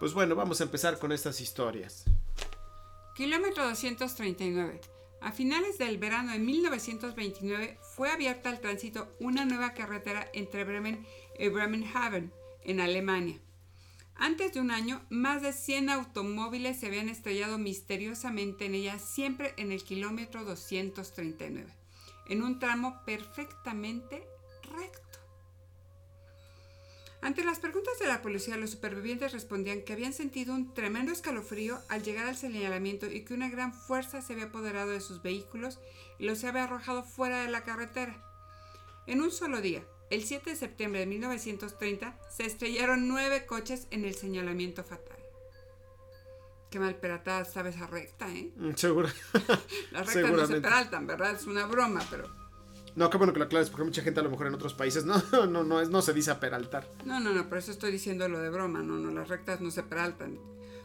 Pues 0.00 0.12
bueno, 0.12 0.34
vamos 0.34 0.60
a 0.60 0.64
empezar 0.64 0.98
con 0.98 1.12
estas 1.12 1.40
historias. 1.40 2.04
Kilómetro 3.14 3.64
239. 3.64 4.80
A 5.20 5.32
finales 5.32 5.78
del 5.78 5.98
verano 5.98 6.32
de 6.32 6.38
1929 6.38 7.78
fue 7.94 8.10
abierta 8.10 8.48
al 8.48 8.60
tránsito 8.60 9.14
una 9.20 9.44
nueva 9.44 9.74
carretera 9.74 10.30
entre 10.32 10.64
Bremen 10.64 11.06
y 11.38 11.48
Bremenhaven, 11.48 12.32
en 12.64 12.80
Alemania. 12.80 13.38
Antes 14.22 14.52
de 14.52 14.60
un 14.60 14.70
año, 14.70 15.00
más 15.08 15.40
de 15.40 15.54
100 15.54 15.88
automóviles 15.88 16.78
se 16.78 16.88
habían 16.88 17.08
estrellado 17.08 17.56
misteriosamente 17.56 18.66
en 18.66 18.74
ella, 18.74 18.98
siempre 18.98 19.54
en 19.56 19.72
el 19.72 19.82
kilómetro 19.82 20.44
239, 20.44 21.72
en 22.28 22.42
un 22.42 22.58
tramo 22.58 23.00
perfectamente 23.06 24.22
recto. 24.76 25.18
Ante 27.22 27.42
las 27.44 27.60
preguntas 27.60 27.98
de 27.98 28.08
la 28.08 28.20
policía, 28.20 28.58
los 28.58 28.72
supervivientes 28.72 29.32
respondían 29.32 29.80
que 29.80 29.94
habían 29.94 30.12
sentido 30.12 30.54
un 30.54 30.74
tremendo 30.74 31.12
escalofrío 31.12 31.80
al 31.88 32.02
llegar 32.02 32.26
al 32.26 32.36
señalamiento 32.36 33.10
y 33.10 33.24
que 33.24 33.32
una 33.32 33.48
gran 33.48 33.72
fuerza 33.72 34.20
se 34.20 34.34
había 34.34 34.46
apoderado 34.46 34.90
de 34.90 35.00
sus 35.00 35.22
vehículos 35.22 35.78
y 36.18 36.26
los 36.26 36.44
había 36.44 36.64
arrojado 36.64 37.04
fuera 37.04 37.40
de 37.40 37.50
la 37.50 37.64
carretera. 37.64 38.22
En 39.06 39.22
un 39.22 39.30
solo 39.30 39.62
día, 39.62 39.82
el 40.10 40.24
7 40.24 40.50
de 40.50 40.56
septiembre 40.56 41.00
de 41.00 41.06
1930, 41.06 42.18
se 42.36 42.44
estrellaron 42.44 43.08
nueve 43.08 43.46
coches 43.46 43.86
en 43.90 44.04
el 44.04 44.14
señalamiento 44.14 44.82
fatal. 44.82 45.16
Qué 46.70 46.78
mal 46.78 46.94
peratada 46.96 47.42
estaba 47.42 47.68
esa 47.68 47.86
recta, 47.86 48.28
¿eh? 48.28 48.50
Mm, 48.56 48.74
Seguro. 48.74 49.08
Las 49.92 50.12
rectas 50.12 50.32
no 50.32 50.46
se 50.46 50.60
peraltan, 50.60 51.06
¿verdad? 51.06 51.34
Es 51.34 51.46
una 51.46 51.66
broma, 51.66 52.04
pero... 52.10 52.28
No, 52.96 53.08
qué 53.08 53.18
bueno 53.18 53.32
que 53.32 53.38
lo 53.38 53.44
aclares, 53.44 53.70
porque 53.70 53.84
mucha 53.84 54.02
gente 54.02 54.20
a 54.20 54.22
lo 54.22 54.30
mejor 54.30 54.48
en 54.48 54.54
otros 54.54 54.74
países 54.74 55.04
no, 55.04 55.20
no, 55.46 55.64
no, 55.64 55.84
no 55.84 56.02
se 56.02 56.12
dice 56.12 56.30
a 56.30 56.40
peraltar. 56.40 56.88
No, 57.04 57.20
no, 57.20 57.32
no, 57.32 57.48
por 57.48 57.58
eso 57.58 57.70
estoy 57.70 57.92
diciendo 57.92 58.28
lo 58.28 58.40
de 58.40 58.50
broma, 58.50 58.82
no, 58.82 58.96
no, 58.96 59.10
las 59.10 59.28
rectas 59.28 59.60
no 59.60 59.70
se 59.70 59.82
peraltan. 59.82 60.38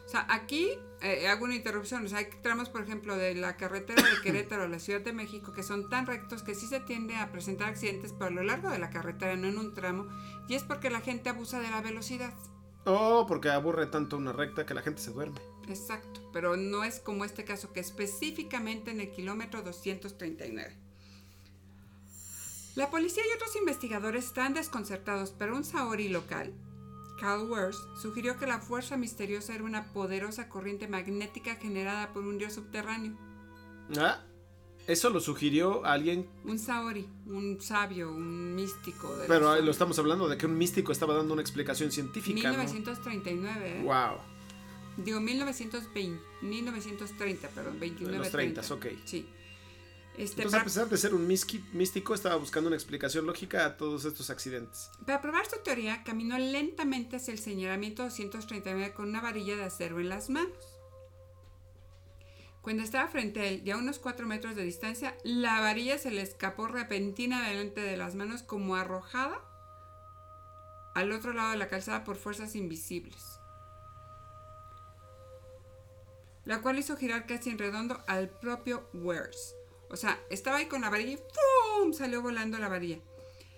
O 0.06 0.08
sea, 0.08 0.24
aquí 0.30 0.70
eh, 1.02 1.26
hago 1.26 1.44
una 1.44 1.56
interrupción, 1.56 2.04
o 2.04 2.08
sea, 2.08 2.18
hay 2.18 2.28
tramos, 2.40 2.68
por 2.68 2.80
ejemplo, 2.82 3.16
de 3.16 3.34
la 3.34 3.56
carretera 3.56 4.02
de 4.02 4.22
Querétaro 4.22 4.62
a 4.62 4.68
la 4.68 4.78
Ciudad 4.78 5.00
de 5.00 5.12
México 5.12 5.52
que 5.52 5.64
son 5.64 5.90
tan 5.90 6.06
rectos 6.06 6.44
que 6.44 6.54
sí 6.54 6.68
se 6.68 6.78
tiende 6.78 7.16
a 7.16 7.32
presentar 7.32 7.68
accidentes, 7.68 8.12
pero 8.12 8.26
a 8.26 8.30
lo 8.30 8.44
largo 8.44 8.70
de 8.70 8.78
la 8.78 8.90
carretera, 8.90 9.34
no 9.34 9.48
en 9.48 9.58
un 9.58 9.74
tramo, 9.74 10.06
y 10.48 10.54
es 10.54 10.62
porque 10.62 10.90
la 10.90 11.00
gente 11.00 11.28
abusa 11.28 11.60
de 11.60 11.70
la 11.70 11.82
velocidad. 11.82 12.32
Oh, 12.84 13.26
porque 13.26 13.50
aburre 13.50 13.86
tanto 13.86 14.16
una 14.16 14.32
recta 14.32 14.64
que 14.64 14.74
la 14.74 14.82
gente 14.82 15.02
se 15.02 15.10
duerme. 15.10 15.40
Exacto, 15.66 16.30
pero 16.32 16.56
no 16.56 16.84
es 16.84 17.00
como 17.00 17.24
este 17.24 17.44
caso 17.44 17.72
que 17.72 17.80
específicamente 17.80 18.92
en 18.92 19.00
el 19.00 19.10
kilómetro 19.10 19.62
239. 19.62 20.76
La 22.76 22.90
policía 22.90 23.24
y 23.28 23.34
otros 23.34 23.56
investigadores 23.56 24.26
están 24.26 24.54
desconcertados, 24.54 25.34
pero 25.36 25.56
un 25.56 25.64
saori 25.64 26.08
local, 26.08 26.54
Carl 27.20 27.50
Wers, 27.50 27.78
sugirió 28.00 28.38
que 28.38 28.46
la 28.46 28.60
fuerza 28.60 28.96
misteriosa 28.96 29.54
era 29.54 29.64
una 29.64 29.92
poderosa 29.92 30.48
corriente 30.48 30.88
magnética 30.88 31.56
generada 31.56 32.12
por 32.12 32.24
un 32.24 32.38
dios 32.38 32.52
subterráneo. 32.54 33.16
Ah, 33.98 34.22
eso 34.86 35.10
lo 35.10 35.20
sugirió 35.20 35.84
alguien, 35.84 36.28
Un 36.44 36.58
saori, 36.58 37.08
un 37.26 37.60
sabio, 37.60 38.12
un 38.12 38.54
místico. 38.54 39.16
de 39.16 39.26
pero 39.26 39.54
los 39.56 39.64
lo 39.64 39.70
estamos 39.72 39.98
hablando 39.98 40.28
de 40.28 40.36
que 40.38 40.46
un 40.46 40.56
místico 40.56 40.92
estaba 40.92 41.14
dando 41.14 41.32
una 41.32 41.42
explicación 41.42 41.90
científica. 41.90 42.52
¿no? 42.52 42.58
1939, 42.58 43.80
¿eh? 43.80 43.82
Wow. 43.82 44.18
Digo 44.96 45.20
1920, 45.20 46.22
1930, 46.42 47.48
perdón, 47.48 47.80
29. 47.80 48.18
los 48.18 48.30
30, 48.30 48.60
ok. 48.72 48.86
Sí. 49.04 49.28
Este, 50.16 50.42
Entonces, 50.42 50.50
para- 50.52 50.62
a 50.62 50.64
pesar 50.64 50.88
de 50.88 50.96
ser 50.96 51.14
un 51.14 51.26
místico, 51.26 52.14
estaba 52.14 52.36
buscando 52.36 52.68
una 52.68 52.76
explicación 52.76 53.26
lógica 53.26 53.66
a 53.66 53.76
todos 53.76 54.04
estos 54.06 54.30
accidentes. 54.30 54.90
Para 55.04 55.20
probar 55.20 55.44
su 55.46 55.58
teoría, 55.62 56.02
caminó 56.04 56.38
lentamente 56.38 57.16
hacia 57.16 57.32
el 57.32 57.38
señalamiento 57.38 58.02
239 58.02 58.94
con 58.94 59.08
una 59.10 59.20
varilla 59.20 59.56
de 59.56 59.64
acero 59.64 60.00
en 60.00 60.08
las 60.08 60.30
manos. 60.30 60.78
Cuando 62.62 62.82
estaba 62.82 63.08
frente 63.08 63.40
a 63.40 63.44
él 63.46 63.62
y 63.64 63.70
a 63.70 63.76
unos 63.76 63.98
4 63.98 64.26
metros 64.26 64.56
de 64.56 64.62
distancia, 64.64 65.16
la 65.22 65.60
varilla 65.60 65.98
se 65.98 66.10
le 66.10 66.22
escapó 66.22 66.66
repentina 66.66 67.46
delante 67.48 67.80
de 67.82 67.96
las 67.96 68.14
manos 68.14 68.42
como 68.42 68.74
arrojada 68.74 69.40
al 70.94 71.12
otro 71.12 71.32
lado 71.34 71.50
de 71.50 71.58
la 71.58 71.68
calzada 71.68 72.04
por 72.04 72.16
fuerzas 72.16 72.56
invisibles. 72.56 73.38
La 76.46 76.62
cual 76.62 76.78
hizo 76.78 76.96
girar 76.96 77.26
casi 77.26 77.50
en 77.50 77.58
redondo 77.58 78.02
al 78.06 78.28
propio 78.30 78.88
Wers. 78.94 79.55
O 79.90 79.96
sea, 79.96 80.20
estaba 80.30 80.58
ahí 80.58 80.66
con 80.66 80.80
la 80.80 80.90
varilla 80.90 81.12
y 81.12 81.16
¡pum! 81.16 81.92
salió 81.92 82.22
volando 82.22 82.58
la 82.58 82.68
varilla. 82.68 82.98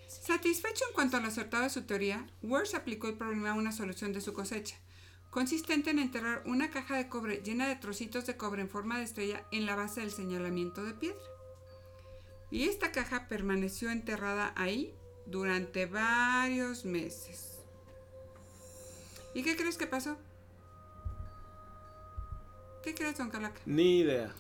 Satisfecho 0.09 0.85
en 0.89 0.95
cuanto 0.95 1.17
a 1.17 1.21
lo 1.21 1.29
acertado 1.29 1.65
de 1.65 1.71
su 1.71 1.83
teoría, 1.83 2.27
Wers 2.43 2.75
aplicó 2.75 3.09
el 3.09 3.17
problema 3.17 3.51
a 3.51 3.55
una 3.55 3.73
solución 3.73 4.13
de 4.13 4.21
su 4.21 4.33
cosecha, 4.33 4.77
consistente 5.31 5.91
en 5.91 5.99
enterrar 5.99 6.43
una 6.47 6.71
caja 6.71 6.97
de 6.97 7.09
cobre 7.09 7.43
llena 7.43 7.69
de 7.69 7.77
trocitos 7.77 8.27
de 8.27 8.37
cobre 8.37 8.63
en 8.63 8.71
forma 8.71 8.99
de 8.99 9.05
estrella 9.05 9.47
en 9.53 9.67
la 9.67 9.77
base 9.77 10.01
del 10.01 10.11
señalamiento 10.11 10.85
de 10.85 10.95
piedra. 10.95 11.21
Y 12.51 12.69
esta 12.69 12.93
caja 12.93 13.29
permaneció 13.29 13.91
enterrada 13.91 14.55
ahí 14.57 14.95
durante 15.27 15.85
varios 15.85 16.85
meses. 16.87 17.59
¿Y 19.35 19.43
qué 19.43 19.57
crees 19.57 19.77
que 19.77 19.87
pasó? 19.87 20.17
¿Qué 22.83 22.95
crees, 22.95 23.19
don 23.19 23.31
Calaca? 23.31 23.61
Ni 23.67 24.01
idea. 24.01 24.35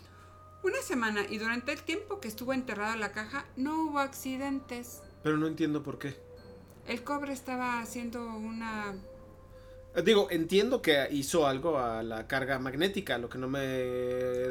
Una 0.63 0.83
semana 0.83 1.25
y 1.29 1.39
durante 1.39 1.73
el 1.73 1.83
tiempo 1.83 2.21
que 2.21 2.29
estuvo 2.29 2.53
enterrada 2.53 2.97
la 2.97 3.13
caja 3.13 3.47
no 3.57 3.85
hubo 3.85 3.99
accidentes. 4.01 5.03
Pero 5.23 5.37
no 5.37 5.47
entiendo 5.47 5.83
por 5.83 5.99
qué. 5.99 6.17
El 6.87 7.05
cobre 7.05 7.33
estaba 7.33 7.81
haciendo 7.81 8.25
una... 8.25 8.95
Eh, 9.95 10.03
Digo, 10.03 10.29
entiendo 10.31 10.83
que 10.83 11.07
hizo 11.11 11.47
algo 11.47 11.79
a 11.79 12.03
la 12.03 12.27
carga 12.27 12.59
magnética. 12.59 13.19
Lo 13.19 13.29
que 13.29 13.39
no 13.39 13.49
me 13.49 13.59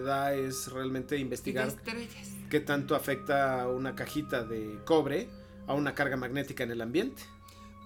da 0.01 0.33
es 0.33 0.71
realmente 0.71 1.17
investigar 1.17 1.73
qué 2.49 2.59
tanto 2.59 2.95
afecta 2.95 3.67
una 3.67 3.95
cajita 3.95 4.43
de 4.43 4.79
cobre 4.85 5.27
a 5.67 5.73
una 5.73 5.93
carga 5.93 6.15
magnética 6.15 6.63
en 6.63 6.71
el 6.71 6.81
ambiente. 6.81 7.23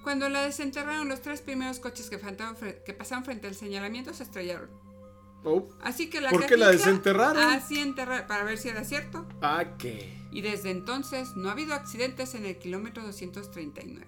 Cuando 0.04 0.30
la 0.30 0.44
desenterraron, 0.44 1.08
los 1.08 1.22
tres 1.22 1.42
primeros 1.42 1.80
coches 1.80 2.10
que, 2.10 2.20
que 2.86 2.94
pasaron 2.94 3.24
frente 3.24 3.48
al 3.48 3.56
señalamiento 3.56 4.13
se 4.13 4.24
estrellaron. 4.24 4.70
Oh, 5.43 5.67
Así 5.81 6.10
que 6.10 6.21
la 6.21 6.29
¿Por 6.29 6.45
qué 6.45 6.55
la 6.55 6.69
desenterraron? 6.69 7.41
Así 7.41 7.79
enterra- 7.79 8.27
para 8.27 8.43
ver 8.43 8.57
si 8.60 8.69
era 8.69 8.83
cierto. 8.83 9.25
ah, 9.41 9.75
qué. 9.79 10.17
Y 10.31 10.41
desde 10.41 10.69
entonces 10.69 11.36
no 11.36 11.50
ha 11.50 11.53
habido 11.53 11.74
accidentes 11.74 12.36
en 12.36 12.45
el 12.45 12.57
kilómetro 12.57 13.03
239. 13.03 14.05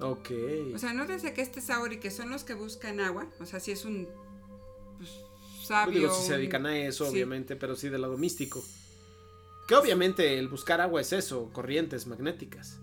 Ok. 0.00 0.30
O 0.74 0.78
sea, 0.78 0.92
nótese 0.94 1.34
que 1.34 1.42
este 1.42 1.60
Saori, 1.60 1.98
que 1.98 2.10
son 2.10 2.30
los 2.30 2.44
que 2.44 2.54
buscan 2.54 3.00
agua, 3.00 3.26
o 3.40 3.46
sea, 3.46 3.60
si 3.60 3.72
es 3.72 3.84
un... 3.84 4.08
pues, 4.98 5.10
sabio. 5.64 6.00
Digo, 6.00 6.14
si 6.14 6.26
se 6.28 6.36
dedican 6.36 6.66
a 6.66 6.76
eso, 6.78 7.04
sí. 7.04 7.10
obviamente, 7.12 7.56
pero 7.56 7.76
sí 7.76 7.88
del 7.88 8.02
lado 8.02 8.16
místico. 8.16 8.62
Que 9.68 9.74
obviamente 9.74 10.38
el 10.38 10.48
buscar 10.48 10.80
agua 10.80 11.00
es 11.00 11.12
eso, 11.12 11.50
corrientes 11.52 12.06
magnéticas. 12.06 12.80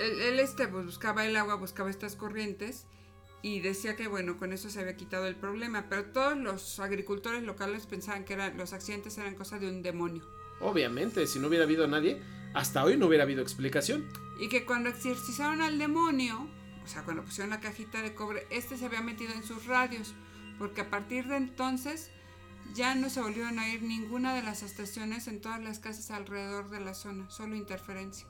Él, 0.00 0.20
él, 0.20 0.40
este, 0.40 0.68
pues, 0.68 0.84
buscaba 0.84 1.24
el 1.26 1.36
agua, 1.36 1.54
buscaba 1.54 1.90
estas 1.90 2.16
corrientes 2.16 2.86
y 3.44 3.60
decía 3.60 3.94
que, 3.94 4.08
bueno, 4.08 4.38
con 4.38 4.54
eso 4.54 4.70
se 4.70 4.80
había 4.80 4.96
quitado 4.96 5.26
el 5.26 5.36
problema. 5.36 5.84
Pero 5.90 6.06
todos 6.06 6.34
los 6.34 6.80
agricultores 6.80 7.42
locales 7.42 7.84
pensaban 7.84 8.24
que 8.24 8.32
eran, 8.32 8.56
los 8.56 8.72
accidentes 8.72 9.18
eran 9.18 9.34
cosa 9.34 9.58
de 9.58 9.68
un 9.68 9.82
demonio. 9.82 10.26
Obviamente, 10.60 11.26
si 11.26 11.38
no 11.38 11.48
hubiera 11.48 11.66
habido 11.66 11.86
nadie, 11.86 12.22
hasta 12.54 12.82
hoy 12.82 12.96
no 12.96 13.04
hubiera 13.04 13.24
habido 13.24 13.42
explicación. 13.42 14.08
Y 14.40 14.48
que 14.48 14.64
cuando 14.64 14.88
exorcizaron 14.88 15.60
al 15.60 15.78
demonio, 15.78 16.48
o 16.82 16.88
sea, 16.88 17.02
cuando 17.04 17.22
pusieron 17.22 17.50
la 17.50 17.60
cajita 17.60 18.00
de 18.00 18.14
cobre, 18.14 18.46
este 18.48 18.78
se 18.78 18.86
había 18.86 19.02
metido 19.02 19.34
en 19.34 19.42
sus 19.42 19.66
radios. 19.66 20.14
Porque 20.58 20.80
a 20.80 20.88
partir 20.88 21.26
de 21.26 21.36
entonces 21.36 22.10
ya 22.72 22.94
no 22.94 23.10
se 23.10 23.20
volvieron 23.20 23.58
a 23.58 23.64
oír 23.64 23.82
ninguna 23.82 24.34
de 24.34 24.42
las 24.42 24.62
estaciones 24.62 25.28
en 25.28 25.42
todas 25.42 25.62
las 25.62 25.80
casas 25.80 26.10
alrededor 26.10 26.70
de 26.70 26.80
la 26.80 26.94
zona, 26.94 27.28
solo 27.28 27.56
interferencia. 27.56 28.26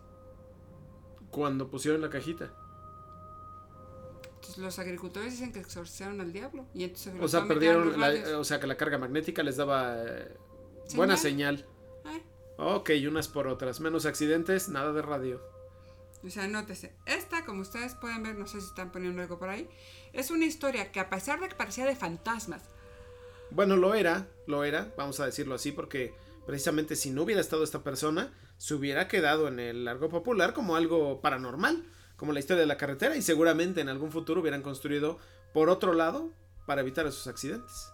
Cuando 1.30 1.71
pusieron 1.71 2.00
la 2.00 2.11
cajita. 2.11 2.52
Entonces 4.45 4.63
los 4.65 4.79
agricultores 4.79 5.33
dicen 5.33 5.53
que 5.53 5.61
exorcizaron 5.61 6.21
al 6.21 6.33
diablo. 6.33 6.67
Y 6.75 6.85
entonces 6.85 7.15
O 7.21 7.29
sea, 7.29 7.47
perdieron, 7.47 7.99
la- 7.99 8.39
o 8.39 8.45
sea, 8.45 8.61
que 8.61 8.67
la 8.67 8.77
carga 8.77 8.99
magnética 8.99 9.43
les 9.43 9.57
daba 9.57 9.97
eh, 10.05 10.37
buena 10.95 11.17
señal. 11.17 11.67
Ay, 12.05 12.23
Ok, 12.59 12.91
unas 13.09 13.29
por 13.29 13.49
otras. 13.49 13.81
Menos 13.81 14.05
accidentes, 14.07 14.69
nada 14.69 14.93
de 14.93 15.03
radio. 15.03 15.41
O 16.23 16.31
sea, 16.31 16.47
nótese. 16.47 16.95
Esta, 17.07 17.45
como 17.45 17.63
ustedes 17.63 17.95
pueden 17.95 18.23
ver, 18.23 18.37
no 18.37 18.47
sé 18.47 18.61
si 18.61 18.67
están 18.67 18.93
poniendo 18.93 19.21
algo 19.23 19.39
por 19.39 19.49
ahí, 19.49 19.69
es 20.13 20.31
una 20.31 20.45
historia 20.47 20.93
que 20.93 21.01
a 21.01 21.11
pesar 21.11 21.41
de 21.41 21.49
que 21.49 21.55
parecía 21.55 21.85
de 21.87 21.97
fantasmas, 21.97 22.63
Bueno, 23.51 23.77
lo 23.77 23.95
era, 23.95 24.27
lo 24.47 24.65
era, 24.65 24.93
vamos 24.97 25.21
a 25.21 25.27
decirlo 25.27 25.55
así, 25.55 25.71
porque 25.73 26.15
precisamente 26.47 26.97
si 26.97 27.11
no 27.11 27.23
hubiera 27.23 27.41
estado 27.41 27.63
esta 27.65 27.83
persona, 27.83 28.33
se 28.57 28.75
hubiera 28.75 29.07
quedado 29.09 29.49
en 29.49 29.59
el 29.61 29.85
largo 29.85 30.09
popular 30.09 30.55
como 30.55 30.77
algo 30.77 31.21
paranormal, 31.21 31.85
como 32.16 32.33
la 32.33 32.40
historia 32.40 32.61
de 32.61 32.66
la 32.66 32.76
carretera, 32.76 33.16
y 33.16 33.23
seguramente 33.23 33.80
en 33.80 33.88
algún 33.88 34.11
futuro 34.12 34.40
hubieran 34.40 34.62
construido 34.62 35.18
por 35.52 35.68
otro 35.68 35.92
lado 35.94 36.30
para 36.66 36.80
evitar 36.80 37.06
esos 37.06 37.26
accidentes. 37.26 37.88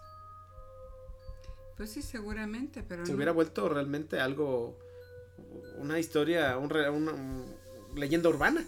pues 1.77 1.91
sí, 1.91 2.01
seguramente, 2.03 2.83
pero 2.83 3.05
Se 3.05 3.11
no. 3.11 3.15
hubiera 3.15 3.31
vuelto 3.31 3.67
realmente 3.67 4.19
algo, 4.19 4.77
una 5.77 5.97
historia, 5.97 6.57
un 6.57 6.71
una 6.71 7.11
un- 7.13 7.55
leyenda 7.95 8.29
urbana. 8.29 8.63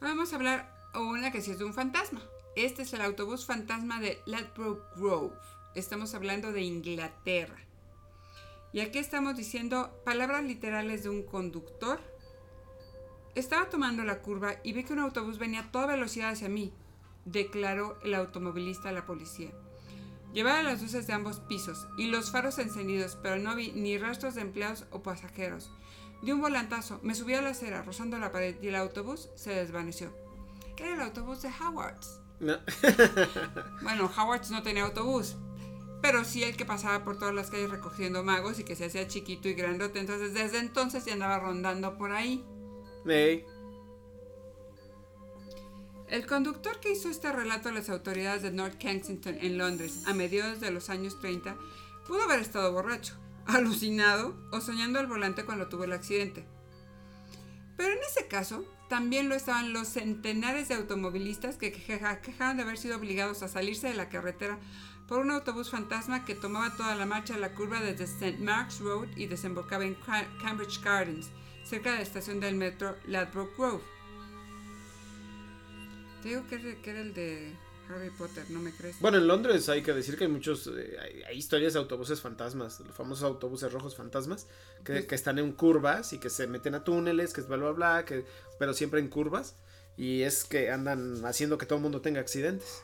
Vamos 0.00 0.32
a 0.32 0.36
hablar 0.36 0.74
una 0.94 1.30
que 1.30 1.40
sí 1.40 1.52
es 1.52 1.58
de 1.58 1.64
un 1.64 1.74
fantasma. 1.74 2.20
Este 2.56 2.82
es 2.82 2.92
el 2.94 3.00
autobús 3.00 3.46
fantasma 3.46 4.00
de 4.00 4.20
Ladbroke 4.26 4.82
Grove. 4.96 5.32
Estamos 5.76 6.14
hablando 6.14 6.50
de 6.52 6.62
Inglaterra. 6.62 7.58
Y 8.72 8.80
aquí 8.80 8.98
estamos 8.98 9.36
diciendo 9.36 10.02
palabras 10.04 10.42
literales 10.44 11.04
de 11.04 11.10
un 11.10 11.22
conductor. 11.22 12.00
Estaba 13.38 13.70
tomando 13.70 14.02
la 14.02 14.20
curva 14.20 14.56
y 14.64 14.72
vi 14.72 14.82
que 14.82 14.92
un 14.92 14.98
autobús 14.98 15.38
venía 15.38 15.60
a 15.60 15.70
toda 15.70 15.86
velocidad 15.86 16.30
hacia 16.30 16.48
mí, 16.48 16.72
declaró 17.24 17.96
el 18.02 18.14
automovilista 18.14 18.88
a 18.88 18.92
la 18.92 19.06
policía. 19.06 19.52
Llevaba 20.32 20.64
las 20.64 20.82
luces 20.82 21.06
de 21.06 21.12
ambos 21.12 21.38
pisos 21.38 21.86
y 21.96 22.08
los 22.08 22.32
faros 22.32 22.58
encendidos, 22.58 23.16
pero 23.22 23.36
no 23.36 23.54
vi 23.54 23.70
ni 23.70 23.96
rastros 23.96 24.34
de 24.34 24.40
empleados 24.40 24.86
o 24.90 25.04
pasajeros. 25.04 25.70
Di 26.20 26.32
un 26.32 26.40
volantazo, 26.40 26.98
me 27.04 27.14
subí 27.14 27.34
a 27.34 27.40
la 27.40 27.50
acera 27.50 27.82
rozando 27.82 28.18
la 28.18 28.32
pared 28.32 28.56
y 28.60 28.66
el 28.66 28.74
autobús 28.74 29.28
se 29.36 29.50
desvaneció. 29.50 30.12
Era 30.76 30.94
el 30.94 31.00
autobús 31.00 31.40
de 31.42 31.50
Howards. 31.60 32.18
No. 32.40 32.56
Bueno, 33.82 34.10
Howards 34.18 34.50
no 34.50 34.64
tenía 34.64 34.82
autobús, 34.82 35.36
pero 36.02 36.24
sí 36.24 36.42
el 36.42 36.56
que 36.56 36.66
pasaba 36.66 37.04
por 37.04 37.20
todas 37.20 37.36
las 37.36 37.52
calles 37.52 37.70
recogiendo 37.70 38.24
magos 38.24 38.58
y 38.58 38.64
que 38.64 38.74
se 38.74 38.86
hacía 38.86 39.06
chiquito 39.06 39.48
y 39.48 39.54
grandote. 39.54 40.00
Entonces, 40.00 40.34
desde 40.34 40.58
entonces 40.58 41.04
ya 41.04 41.12
andaba 41.12 41.38
rondando 41.38 41.96
por 41.96 42.10
ahí. 42.10 42.44
El 46.08 46.26
conductor 46.26 46.80
que 46.80 46.92
hizo 46.92 47.10
este 47.10 47.30
relato 47.32 47.68
a 47.68 47.72
las 47.72 47.90
autoridades 47.90 48.42
de 48.42 48.50
North 48.50 48.78
Kensington 48.78 49.36
en 49.40 49.58
Londres 49.58 50.04
a 50.06 50.14
mediados 50.14 50.60
de 50.60 50.70
los 50.70 50.88
años 50.88 51.18
30 51.20 51.56
pudo 52.06 52.22
haber 52.22 52.40
estado 52.40 52.72
borracho, 52.72 53.14
alucinado 53.46 54.34
o 54.52 54.60
soñando 54.60 54.98
al 54.98 55.06
volante 55.06 55.44
cuando 55.44 55.68
tuvo 55.68 55.84
el 55.84 55.92
accidente. 55.92 56.46
Pero 57.76 57.92
en 57.92 57.98
ese 57.98 58.26
caso, 58.26 58.64
también 58.88 59.28
lo 59.28 59.34
estaban 59.34 59.72
los 59.74 59.86
centenares 59.88 60.68
de 60.68 60.74
automovilistas 60.76 61.58
que 61.58 61.72
queja- 61.72 62.22
quejaban 62.22 62.56
de 62.56 62.62
haber 62.62 62.78
sido 62.78 62.96
obligados 62.96 63.42
a 63.42 63.48
salirse 63.48 63.88
de 63.88 63.94
la 63.94 64.08
carretera 64.08 64.58
por 65.06 65.20
un 65.20 65.30
autobús 65.30 65.70
fantasma 65.70 66.24
que 66.24 66.34
tomaba 66.34 66.74
toda 66.76 66.94
la 66.94 67.04
marcha 67.06 67.34
a 67.34 67.38
la 67.38 67.54
curva 67.54 67.80
desde 67.80 68.04
St. 68.04 68.38
Mark's 68.38 68.80
Road 68.80 69.08
y 69.16 69.26
desembocaba 69.26 69.84
en 69.84 69.94
Ca- 69.94 70.26
Cambridge 70.42 70.80
Gardens, 70.82 71.28
cerca 71.68 71.90
de 71.90 71.96
la 71.96 72.02
estación 72.02 72.40
del 72.40 72.54
metro 72.54 72.96
Ladbroke 73.06 73.54
Grove. 73.56 73.82
Te 76.22 76.28
digo 76.30 76.46
que 76.48 76.56
era, 76.56 76.82
que 76.82 76.90
era 76.90 77.00
el 77.00 77.14
de 77.14 77.54
Harry 77.88 78.10
Potter, 78.10 78.44
¿no 78.50 78.60
me 78.60 78.72
crees? 78.72 78.98
Bueno, 79.00 79.18
en 79.18 79.26
Londres 79.28 79.68
hay 79.68 79.82
que 79.82 79.92
decir 79.92 80.16
que 80.16 80.24
hay 80.24 80.30
muchos, 80.30 80.66
eh, 80.66 80.96
hay, 81.00 81.22
hay 81.22 81.36
historias 81.38 81.74
de 81.74 81.78
autobuses 81.78 82.20
fantasmas, 82.20 82.80
los 82.80 82.94
famosos 82.96 83.24
autobuses 83.24 83.72
rojos 83.72 83.94
fantasmas, 83.96 84.46
que, 84.84 84.92
Pues- 84.94 85.06
que 85.06 85.14
están 85.14 85.38
en 85.38 85.52
curvas 85.52 86.12
y 86.12 86.18
que 86.18 86.28
se 86.30 86.46
meten 86.46 86.74
a 86.74 86.84
túneles, 86.84 87.32
que 87.32 87.40
es 87.40 87.48
bla, 87.48 87.56
bla, 87.56 87.70
bla, 87.70 88.04
que, 88.04 88.24
pero 88.58 88.74
siempre 88.74 89.00
en 89.00 89.08
curvas, 89.08 89.56
y 89.96 90.22
es 90.22 90.44
que 90.44 90.70
andan 90.70 91.24
haciendo 91.24 91.56
que 91.58 91.66
todo 91.66 91.76
el 91.76 91.82
mundo 91.82 92.00
tenga 92.00 92.20
accidentes. 92.20 92.82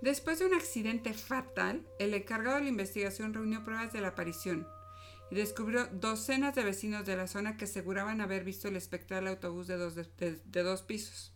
Después 0.00 0.38
de 0.40 0.46
un 0.46 0.54
accidente 0.54 1.14
fatal, 1.14 1.82
el 1.98 2.14
encargado 2.14 2.56
de 2.56 2.62
la 2.64 2.68
investigación 2.68 3.34
reunió 3.34 3.64
pruebas 3.64 3.92
de 3.92 4.00
la 4.00 4.08
aparición 4.08 4.66
descubrió 5.34 5.86
docenas 5.86 6.54
de 6.54 6.64
vecinos 6.64 7.06
de 7.06 7.16
la 7.16 7.26
zona 7.26 7.56
que 7.56 7.64
aseguraban 7.64 8.20
haber 8.20 8.44
visto 8.44 8.68
el 8.68 8.76
espectral 8.76 9.26
autobús 9.28 9.66
de 9.66 9.76
dos, 9.76 9.94
de- 9.94 10.40
de 10.44 10.62
dos 10.62 10.82
pisos. 10.82 11.32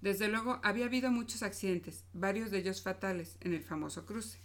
Desde 0.00 0.28
luego, 0.28 0.60
había 0.62 0.86
habido 0.86 1.10
muchos 1.10 1.42
accidentes, 1.42 2.04
varios 2.12 2.50
de 2.50 2.58
ellos 2.58 2.82
fatales, 2.82 3.36
en 3.40 3.54
el 3.54 3.62
famoso 3.62 4.06
cruce. 4.06 4.40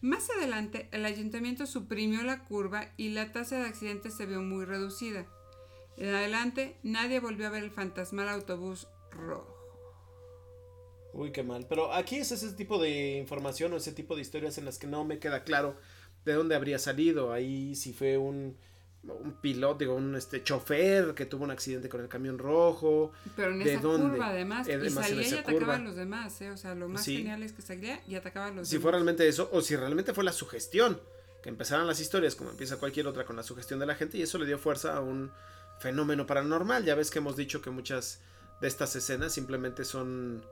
Más 0.00 0.28
adelante, 0.30 0.88
el 0.92 1.04
ayuntamiento 1.04 1.66
suprimió 1.66 2.22
la 2.22 2.44
curva 2.44 2.92
y 2.96 3.10
la 3.10 3.32
tasa 3.32 3.58
de 3.58 3.66
accidentes 3.66 4.14
se 4.14 4.26
vio 4.26 4.42
muy 4.42 4.64
reducida. 4.64 5.26
En 5.96 6.14
adelante, 6.14 6.76
nadie 6.82 7.20
volvió 7.20 7.46
a 7.46 7.50
ver 7.50 7.64
el 7.64 7.70
fantasmal 7.70 8.28
autobús 8.28 8.88
rojo. 9.10 9.54
Uy, 11.14 11.32
qué 11.32 11.42
mal. 11.42 11.66
Pero 11.66 11.94
aquí 11.94 12.16
es 12.16 12.30
ese 12.30 12.52
tipo 12.52 12.78
de 12.78 13.16
información 13.16 13.72
o 13.72 13.76
ese 13.78 13.92
tipo 13.92 14.14
de 14.14 14.22
historias 14.22 14.58
en 14.58 14.66
las 14.66 14.78
que 14.78 14.86
no 14.86 15.04
me 15.04 15.18
queda 15.18 15.44
claro 15.44 15.78
de 16.26 16.34
dónde 16.34 16.54
habría 16.54 16.78
salido. 16.78 17.32
Ahí 17.32 17.74
si 17.74 17.92
fue 17.94 18.18
un, 18.18 18.56
un 19.04 19.32
piloto, 19.40 19.78
digo, 19.78 19.94
un 19.94 20.14
este 20.16 20.42
chofer 20.42 21.14
que 21.14 21.24
tuvo 21.24 21.44
un 21.44 21.50
accidente 21.52 21.88
con 21.88 22.00
el 22.02 22.08
camión 22.08 22.36
rojo. 22.38 23.12
Pero 23.36 23.52
en 23.52 23.60
¿De 23.60 23.72
esa 23.74 23.80
dónde? 23.80 24.10
curva, 24.10 24.28
además. 24.28 24.68
Eh, 24.68 24.78
y 24.84 24.90
salía 24.90 25.22
y 25.22 25.24
esa 25.24 25.36
atacaba 25.36 25.58
curva. 25.58 25.74
a 25.76 25.78
los 25.78 25.96
demás, 25.96 26.40
¿eh? 26.42 26.50
O 26.50 26.56
sea, 26.56 26.74
lo 26.74 26.88
más 26.88 27.04
Sí. 27.04 27.16
genial 27.18 27.42
es 27.42 27.52
que 27.52 27.62
salía 27.62 28.02
y 28.06 28.16
atacaba 28.16 28.46
a 28.46 28.50
los 28.50 28.68
Si 28.68 28.74
demás. 28.74 28.82
fue 28.82 28.92
realmente 28.92 29.26
eso, 29.26 29.48
o 29.52 29.62
si 29.62 29.76
realmente 29.76 30.12
fue 30.12 30.24
la 30.24 30.32
sugestión, 30.32 31.00
que 31.42 31.48
empezaran 31.48 31.86
las 31.86 32.00
historias 32.00 32.34
como 32.34 32.50
empieza 32.50 32.76
cualquier 32.78 33.06
otra 33.06 33.24
con 33.24 33.36
la 33.36 33.44
sugestión 33.44 33.78
de 33.78 33.86
la 33.86 33.94
gente, 33.94 34.18
y 34.18 34.22
eso 34.22 34.36
le 34.38 34.46
dio 34.46 34.58
fuerza 34.58 34.96
a 34.96 35.00
un 35.00 35.30
fenómeno 35.78 36.26
paranormal. 36.26 36.84
Ya 36.84 36.96
ves 36.96 37.10
que 37.12 37.18
hemos 37.20 37.36
dicho 37.36 37.62
que 37.62 37.70
muchas 37.70 38.20
de 38.60 38.66
estas 38.66 38.96
escenas 38.96 39.32
simplemente 39.32 39.84
son 39.84 40.42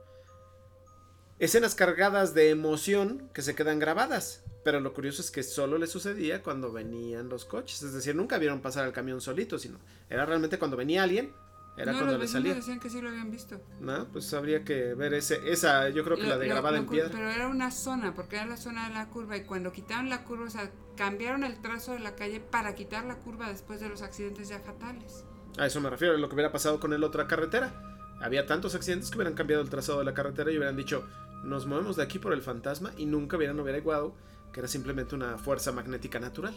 escenas 1.39 1.75
cargadas 1.75 2.33
de 2.33 2.49
emoción 2.49 3.29
que 3.33 3.41
se 3.41 3.55
quedan 3.55 3.79
grabadas. 3.79 4.43
Pero 4.63 4.79
lo 4.79 4.93
curioso 4.93 5.21
es 5.21 5.29
que 5.29 5.43
solo 5.43 5.77
le 5.77 5.85
sucedía 5.87 6.41
cuando 6.41 6.71
venían 6.71 7.29
los 7.29 7.45
coches. 7.45 7.83
Es 7.83 7.93
decir, 7.93 8.15
nunca 8.15 8.37
vieron 8.39 8.61
pasar 8.61 8.85
el 8.87 8.93
camión 8.93 9.21
solito, 9.21 9.59
sino 9.59 9.77
era 10.09 10.25
realmente 10.25 10.57
cuando 10.57 10.75
venía 10.75 11.03
alguien, 11.03 11.31
era 11.77 11.91
no, 11.91 11.99
cuando 11.99 12.17
le 12.17 12.27
salía. 12.27 12.55
decían 12.55 12.79
que 12.79 12.89
sí 12.89 12.99
lo 12.99 13.09
habían 13.09 13.29
visto. 13.29 13.61
¿No? 13.79 14.07
Pues 14.07 14.33
habría 14.33 14.63
que 14.63 14.95
ver 14.95 15.13
ese, 15.13 15.51
esa, 15.51 15.89
yo 15.89 16.03
creo 16.03 16.17
que 16.17 16.23
Lo- 16.23 16.29
la 16.29 16.37
de 16.39 16.47
grabada 16.47 16.77
lo 16.77 16.83
en 16.83 16.89
piedra. 16.89 17.11
Pero 17.11 17.29
era 17.29 17.47
una 17.47 17.69
zona, 17.69 18.15
porque 18.15 18.37
era 18.37 18.47
la 18.47 18.57
zona 18.57 18.87
de 18.87 18.95
la 18.95 19.07
curva. 19.09 19.37
Y 19.37 19.43
cuando 19.43 19.71
quitaron 19.71 20.09
la 20.09 20.23
curva, 20.23 20.45
o 20.45 20.49
sea, 20.49 20.71
cambiaron 20.97 21.43
el 21.43 21.61
trazo 21.61 21.91
de 21.91 21.99
la 21.99 22.15
calle 22.15 22.39
para 22.39 22.73
quitar 22.73 23.05
la 23.05 23.17
curva 23.19 23.49
después 23.49 23.81
de 23.81 23.89
los 23.89 24.01
accidentes 24.01 24.47
ya 24.49 24.59
fatales. 24.61 25.25
A 25.59 25.67
eso 25.67 25.79
me 25.79 25.89
refiero, 25.91 26.15
a 26.15 26.17
lo 26.17 26.27
que 26.27 26.33
hubiera 26.35 26.51
pasado 26.51 26.79
con 26.79 26.91
el 26.93 27.03
otra 27.03 27.27
carretera. 27.27 27.94
Había 28.25 28.47
tantos 28.47 28.73
accidentes 28.73 29.11
que 29.11 29.17
hubieran 29.17 29.35
cambiado 29.35 29.61
el 29.61 29.69
trazado 29.69 29.99
de 29.99 30.05
la 30.05 30.15
carretera 30.15 30.51
y 30.51 30.57
hubieran 30.57 30.75
dicho, 30.75 31.05
nos 31.43 31.67
movemos 31.67 31.95
de 31.95 32.01
aquí 32.01 32.17
por 32.17 32.33
el 32.33 32.41
fantasma 32.41 32.91
y 32.97 33.05
nunca 33.05 33.37
hubieran 33.37 33.59
averiguado 33.59 34.15
que 34.51 34.61
era 34.61 34.67
simplemente 34.67 35.13
una 35.13 35.37
fuerza 35.37 35.71
magnética 35.71 36.19
natural. 36.19 36.55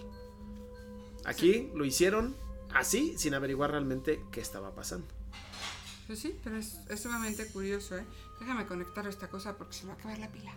Aquí 1.26 1.70
lo 1.74 1.84
hicieron 1.84 2.34
así, 2.72 3.18
sin 3.18 3.34
averiguar 3.34 3.72
realmente 3.72 4.24
qué 4.32 4.40
estaba 4.40 4.74
pasando. 4.74 5.08
Pues 6.06 6.20
sí, 6.20 6.34
pero 6.42 6.56
es, 6.56 6.80
es 6.88 7.02
sumamente 7.02 7.46
curioso, 7.48 7.98
¿eh? 7.98 8.04
Déjame 8.40 8.64
conectar 8.64 9.06
esta 9.06 9.28
cosa 9.28 9.58
porque 9.58 9.74
se 9.74 9.82
me 9.82 9.88
va 9.88 9.96
a 9.96 9.98
acabar 9.98 10.18
la 10.20 10.28
pila. 10.28 10.52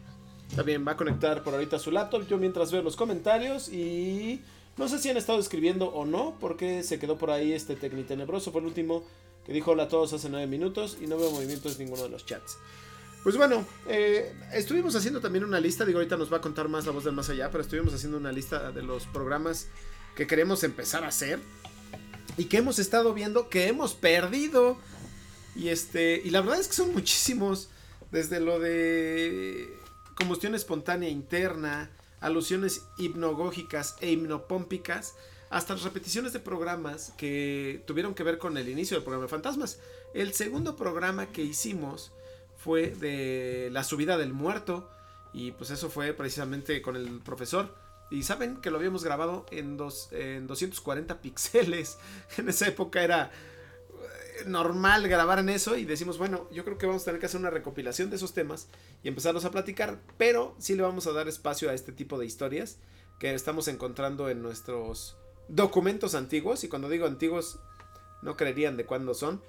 También 0.56 0.88
va 0.88 0.93
a 0.93 0.97
conectar 0.97 1.43
por 1.43 1.54
ahorita 1.54 1.78
su 1.78 1.91
laptop, 1.91 2.26
yo 2.26 2.38
mientras 2.38 2.71
veo 2.71 2.84
los 2.84 2.95
comentarios 2.95 3.67
y 3.67 4.41
no 4.78 4.88
sé 4.88 4.97
si 4.97 5.10
han 5.10 5.17
estado 5.17 5.39
escribiendo 5.39 5.88
o 5.88 6.06
no, 6.06 6.38
porque 6.39 6.84
se 6.84 7.00
quedó 7.00 7.17
por 7.17 7.32
ahí 7.32 7.52
este 7.52 7.76
Tecnitenebroso, 7.76 8.58
el 8.58 8.65
último 8.65 9.04
que 9.45 9.54
dijo 9.54 9.71
hola 9.71 9.84
a 9.84 9.88
todos 9.88 10.13
hace 10.13 10.30
nueve 10.30 10.47
minutos 10.47 10.97
y 11.01 11.08
no 11.08 11.17
veo 11.17 11.32
movimientos 11.32 11.73
en 11.73 11.86
ninguno 11.86 12.04
de 12.04 12.10
los 12.10 12.25
chats. 12.25 12.58
Pues 13.23 13.38
bueno, 13.38 13.65
eh, 13.88 14.34
estuvimos 14.51 14.95
haciendo 14.95 15.21
también 15.21 15.43
una 15.43 15.60
lista, 15.60 15.86
digo, 15.86 15.99
ahorita 15.99 16.17
nos 16.17 16.34
va 16.34 16.38
a 16.38 16.41
contar 16.41 16.69
más 16.69 16.88
la 16.88 16.91
voz 16.91 17.04
del 17.04 17.13
más 17.13 17.30
allá, 17.30 17.51
pero 17.51 17.63
estuvimos 17.63 17.93
haciendo 17.93 18.17
una 18.17 18.32
lista 18.32 18.71
de 18.71 18.82
los 18.82 19.06
programas 19.06 19.67
que 20.15 20.25
queremos 20.25 20.63
empezar 20.63 21.04
a 21.04 21.10
hacer 21.10 21.39
y 22.38 22.45
que 22.45 22.58
hemos 22.58 22.80
estado 22.80 23.13
viendo 23.13 23.47
que 23.47 23.67
hemos 23.67 23.93
perdido. 23.93 24.77
Y 25.56 25.69
este, 25.69 26.21
y 26.23 26.32
la 26.32 26.41
verdad 26.41 26.60
es 26.60 26.67
que 26.67 26.73
son 26.73 26.93
muchísimos, 26.93 27.69
desde 28.12 28.39
lo 28.39 28.60
de 28.60 29.77
combustión 30.15 30.56
espontánea 30.56 31.10
interna, 31.10 31.91
alusiones 32.21 32.86
hipnogógicas 32.97 33.97
e 34.01 34.12
hipnopómpicas, 34.12 35.13
hasta 35.51 35.73
las 35.73 35.83
repeticiones 35.83 36.31
de 36.31 36.39
programas 36.39 37.13
que 37.17 37.83
tuvieron 37.85 38.15
que 38.15 38.23
ver 38.23 38.37
con 38.37 38.57
el 38.57 38.69
inicio 38.69 38.95
del 38.95 39.03
programa 39.03 39.25
de 39.25 39.29
Fantasmas. 39.29 39.79
El 40.13 40.33
segundo 40.33 40.77
programa 40.77 41.27
que 41.27 41.43
hicimos 41.43 42.13
fue 42.55 42.91
de 42.91 43.69
la 43.71 43.83
subida 43.83 44.17
del 44.17 44.31
muerto 44.31 44.89
y 45.33 45.51
pues 45.51 45.69
eso 45.69 45.89
fue 45.89 46.13
precisamente 46.13 46.81
con 46.81 46.95
el 46.95 47.19
profesor. 47.19 47.75
Y 48.09 48.23
saben 48.23 48.61
que 48.61 48.71
lo 48.71 48.77
habíamos 48.77 49.03
grabado 49.03 49.45
en, 49.51 49.75
dos, 49.75 50.07
en 50.13 50.47
240 50.47 51.21
píxeles. 51.21 51.97
En 52.37 52.47
esa 52.47 52.67
época 52.67 53.03
era 53.03 53.29
eh, 53.89 54.43
normal 54.45 55.09
grabar 55.09 55.39
en 55.39 55.49
eso 55.49 55.75
y 55.75 55.83
decimos, 55.83 56.17
bueno, 56.17 56.47
yo 56.51 56.63
creo 56.63 56.77
que 56.77 56.85
vamos 56.85 57.01
a 57.01 57.05
tener 57.05 57.19
que 57.19 57.25
hacer 57.25 57.41
una 57.41 57.49
recopilación 57.49 58.09
de 58.09 58.15
esos 58.15 58.33
temas 58.33 58.69
y 59.03 59.09
empezarlos 59.09 59.43
a 59.43 59.51
platicar, 59.51 59.99
pero 60.17 60.55
sí 60.59 60.75
le 60.75 60.83
vamos 60.83 61.07
a 61.07 61.11
dar 61.11 61.27
espacio 61.27 61.69
a 61.69 61.73
este 61.73 61.91
tipo 61.91 62.17
de 62.17 62.25
historias 62.25 62.77
que 63.19 63.33
estamos 63.33 63.67
encontrando 63.67 64.29
en 64.29 64.41
nuestros 64.41 65.17
documentos 65.51 66.15
antiguos 66.15 66.63
y 66.63 66.69
cuando 66.69 66.89
digo 66.89 67.05
antiguos 67.05 67.59
no 68.21 68.37
creerían 68.37 68.77
de 68.77 68.85
cuándo 68.85 69.13
son 69.13 69.41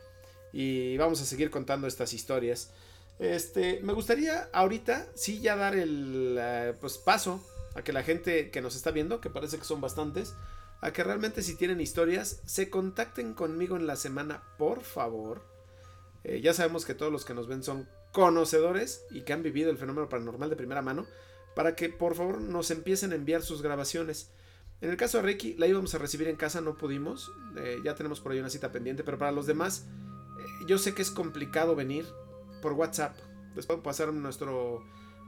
y 0.53 0.97
vamos 0.97 1.21
a 1.23 1.25
seguir 1.25 1.51
contando 1.51 1.87
estas 1.87 2.13
historias. 2.13 2.71
Este, 3.19 3.81
me 3.83 3.93
gustaría 3.93 4.49
ahorita 4.53 5.07
sí 5.15 5.41
ya 5.41 5.55
dar 5.57 5.77
el 5.77 6.37
eh, 6.41 6.75
pues, 6.81 6.99
paso 6.99 7.45
a 7.75 7.83
que 7.83 7.93
la 7.93 8.03
gente 8.03 8.51
que 8.51 8.61
nos 8.61 8.75
está 8.75 8.91
viendo, 8.91 9.21
que 9.21 9.31
parece 9.31 9.59
que 9.59 9.65
son 9.65 9.81
bastantes, 9.81 10.35
a 10.81 10.93
que 10.93 11.05
realmente 11.05 11.43
si 11.43 11.57
tienen 11.57 11.81
historias, 11.81 12.41
se 12.45 12.69
contacten 12.69 13.35
conmigo 13.35 13.77
en 13.77 13.87
la 13.87 13.97
semana, 13.97 14.43
por 14.59 14.83
favor. 14.83 15.43
Eh, 16.25 16.41
ya 16.41 16.53
sabemos 16.53 16.85
que 16.85 16.95
todos 16.95 17.13
los 17.13 17.25
que 17.25 17.35
nos 17.35 17.47
ven 17.47 17.63
son 17.63 17.89
conocedores 18.11 19.05
y 19.11 19.23
que 19.23 19.33
han 19.33 19.43
vivido 19.43 19.71
el 19.71 19.79
fenómeno 19.79 20.09
paranormal 20.09 20.51
de 20.51 20.57
primera 20.57 20.83
mano, 20.83 21.07
para 21.55 21.77
que 21.77 21.89
por 21.89 22.15
favor 22.15 22.41
nos 22.41 22.71
empiecen 22.71 23.13
a 23.13 23.15
enviar 23.15 23.43
sus 23.43 23.63
grabaciones. 23.63 24.31
En 24.83 24.91
el 24.91 24.97
caso 24.97 25.19
de 25.19 25.23
Ricky, 25.25 25.55
la 25.55 25.67
íbamos 25.67 25.95
a 25.95 25.99
recibir 25.99 26.29
en 26.29 26.37
casa, 26.37 26.61
no 26.61 26.77
pudimos, 26.77 27.33
eh, 27.57 27.81
ya 27.85 27.95
tenemos 27.95 28.21
por 28.21 28.33
ahí 28.33 28.41
una 28.41 28.51
cita 28.51 28.73
pendiente, 28.73 29.05
pero 29.05 29.17
para 29.17 29.33
los 29.33 29.47
demás, 29.47 29.87
yo 30.67 30.77
sé 30.77 30.93
que 30.93 31.03
es 31.03 31.11
complicado 31.11 31.75
venir, 31.75 32.05
por 32.63 32.73
WhatsApp. 32.73 33.15
Les 33.55 33.67
puedo 33.67 33.83
pasar 33.83 34.11
nuestro, 34.15 34.83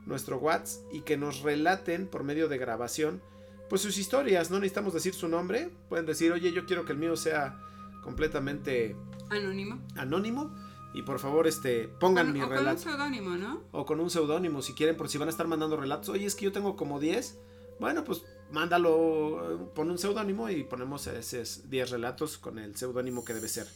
nuestro 0.07 0.39
WhatsApp 0.39 0.83
y 0.93 1.03
que 1.03 1.19
nos 1.19 1.43
relaten 1.43 2.07
por 2.07 2.25
medio 2.25 2.49
de 2.49 2.57
grabación 2.57 3.21
pues 3.69 3.83
sus 3.83 3.99
historias. 3.99 4.51
No 4.51 4.59
necesitamos 4.59 4.95
decir 4.95 5.13
su 5.13 5.29
nombre. 5.29 5.71
Pueden 5.91 6.07
decir, 6.07 6.33
oye, 6.33 6.53
yo 6.53 6.65
quiero 6.65 6.87
que 6.87 6.93
el 6.93 6.99
mío 6.99 7.17
sea 7.17 7.61
completamente 8.03 8.97
anónimo. 9.29 9.83
Anónimo. 9.97 10.55
Y 10.95 11.03
por 11.03 11.19
favor, 11.19 11.47
este, 11.49 11.89
pongan 11.89 12.33
mi 12.33 12.41
relato. 12.41 12.55
O 12.55 12.65
con 12.65 12.69
un 12.71 12.79
seudónimo, 12.79 13.31
¿no? 13.37 13.63
O 13.73 13.85
con 13.85 14.01
un 14.01 14.11
seudónimo, 14.11 14.63
si 14.63 14.75
quieren, 14.75 14.97
por 14.97 15.09
si 15.09 15.19
van 15.19 15.29
a 15.29 15.33
estar 15.33 15.49
mandando 15.49 15.77
relatos. 15.77 16.09
Oye, 16.11 16.25
es 16.25 16.37
que 16.37 16.45
yo 16.45 16.53
tengo 16.53 16.77
como 16.77 17.01
10. 17.01 17.39
Bueno, 17.81 18.05
pues 18.05 18.23
mándalo, 18.51 19.71
pon 19.75 19.91
un 19.91 19.99
seudónimo 19.99 20.49
y 20.51 20.65
ponemos 20.65 21.07
esos 21.07 21.69
10 21.71 21.91
relatos 21.91 22.39
con 22.39 22.59
el 22.59 22.77
seudónimo 22.77 23.25
que 23.25 23.35
debe 23.35 23.49
ser. 23.49 23.67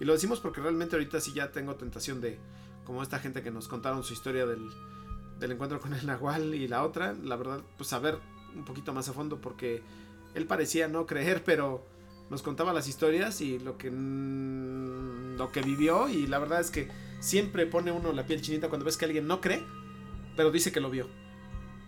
Y 0.00 0.04
lo 0.04 0.12
decimos 0.12 0.40
porque 0.40 0.60
realmente 0.60 0.96
ahorita 0.96 1.20
sí 1.20 1.32
ya 1.34 1.52
tengo 1.52 1.74
tentación 1.76 2.20
de, 2.20 2.38
como 2.84 3.02
esta 3.02 3.18
gente 3.18 3.42
que 3.42 3.50
nos 3.50 3.68
contaron 3.68 4.04
su 4.04 4.12
historia 4.12 4.46
del, 4.46 4.68
del 5.38 5.52
encuentro 5.52 5.80
con 5.80 5.94
el 5.94 6.06
Nahual 6.06 6.54
y 6.54 6.68
la 6.68 6.84
otra, 6.84 7.14
la 7.14 7.36
verdad, 7.36 7.60
pues 7.76 7.88
saber 7.88 8.18
un 8.54 8.64
poquito 8.64 8.92
más 8.92 9.08
a 9.08 9.12
fondo 9.12 9.40
porque 9.40 9.82
él 10.34 10.46
parecía 10.46 10.88
no 10.88 11.06
creer, 11.06 11.42
pero 11.44 11.84
nos 12.30 12.42
contaba 12.42 12.72
las 12.72 12.88
historias 12.88 13.40
y 13.40 13.58
lo 13.58 13.78
que 13.78 13.90
mm, 13.90 15.36
lo 15.36 15.52
que 15.52 15.62
vivió 15.62 16.08
y 16.08 16.26
la 16.26 16.38
verdad 16.38 16.60
es 16.60 16.70
que 16.70 16.88
siempre 17.20 17.66
pone 17.66 17.92
uno 17.92 18.12
la 18.12 18.26
piel 18.26 18.40
chinita 18.40 18.68
cuando 18.68 18.84
ves 18.84 18.96
que 18.96 19.04
alguien 19.04 19.26
no 19.26 19.40
cree, 19.40 19.62
pero 20.36 20.50
dice 20.50 20.72
que 20.72 20.80
lo 20.80 20.90
vio. 20.90 21.08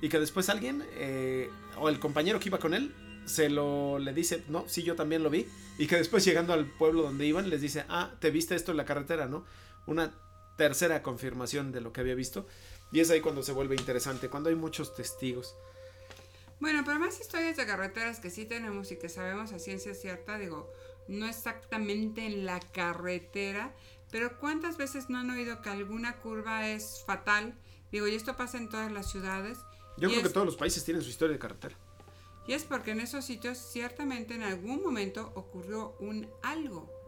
Y 0.00 0.08
que 0.08 0.18
después 0.18 0.48
alguien, 0.48 0.84
eh, 0.94 1.50
o 1.76 1.88
el 1.88 1.98
compañero 1.98 2.38
que 2.38 2.48
iba 2.48 2.58
con 2.58 2.74
él, 2.74 2.94
se 3.24 3.50
lo 3.50 3.98
le 3.98 4.12
dice, 4.12 4.42
no, 4.48 4.64
sí, 4.68 4.82
yo 4.82 4.96
también 4.96 5.22
lo 5.22 5.30
vi. 5.30 5.46
Y 5.76 5.86
que 5.86 5.96
después 5.96 6.24
llegando 6.24 6.52
al 6.52 6.66
pueblo 6.66 7.02
donde 7.02 7.26
iban, 7.26 7.50
les 7.50 7.60
dice, 7.60 7.84
ah, 7.88 8.12
te 8.20 8.30
viste 8.30 8.54
esto 8.54 8.70
en 8.70 8.76
la 8.76 8.84
carretera, 8.84 9.26
¿no? 9.26 9.44
Una 9.86 10.14
tercera 10.56 11.02
confirmación 11.02 11.72
de 11.72 11.80
lo 11.80 11.92
que 11.92 12.00
había 12.00 12.14
visto. 12.14 12.46
Y 12.90 13.00
es 13.00 13.10
ahí 13.10 13.20
cuando 13.20 13.42
se 13.42 13.52
vuelve 13.52 13.76
interesante, 13.76 14.28
cuando 14.28 14.48
hay 14.48 14.56
muchos 14.56 14.94
testigos. 14.94 15.54
Bueno, 16.60 16.82
pero 16.84 16.98
más 16.98 17.20
historias 17.20 17.56
de 17.56 17.66
carreteras 17.66 18.18
que 18.18 18.30
sí 18.30 18.44
tenemos 18.44 18.90
y 18.90 18.98
que 18.98 19.08
sabemos 19.08 19.52
a 19.52 19.58
ciencia 19.60 19.94
cierta, 19.94 20.38
digo, 20.38 20.72
no 21.06 21.26
exactamente 21.26 22.26
en 22.26 22.44
la 22.44 22.58
carretera, 22.58 23.74
pero 24.10 24.38
¿cuántas 24.40 24.76
veces 24.76 25.08
no 25.08 25.18
han 25.18 25.30
oído 25.30 25.62
que 25.62 25.70
alguna 25.70 26.16
curva 26.16 26.68
es 26.68 27.04
fatal? 27.06 27.54
Digo, 27.92 28.08
y 28.08 28.14
esto 28.14 28.36
pasa 28.36 28.58
en 28.58 28.68
todas 28.68 28.90
las 28.90 29.10
ciudades. 29.10 29.58
Yo 29.98 30.08
creo 30.08 30.22
que 30.22 30.28
todos 30.28 30.46
los 30.46 30.56
países 30.56 30.84
tienen 30.84 31.02
su 31.02 31.10
historia 31.10 31.32
de 31.32 31.38
carretera. 31.38 31.76
Y 32.46 32.54
es 32.54 32.64
porque 32.64 32.92
en 32.92 33.00
esos 33.00 33.24
sitios 33.24 33.58
ciertamente 33.58 34.34
en 34.34 34.42
algún 34.42 34.82
momento 34.82 35.32
ocurrió 35.34 35.96
un 36.00 36.26
algo 36.42 36.98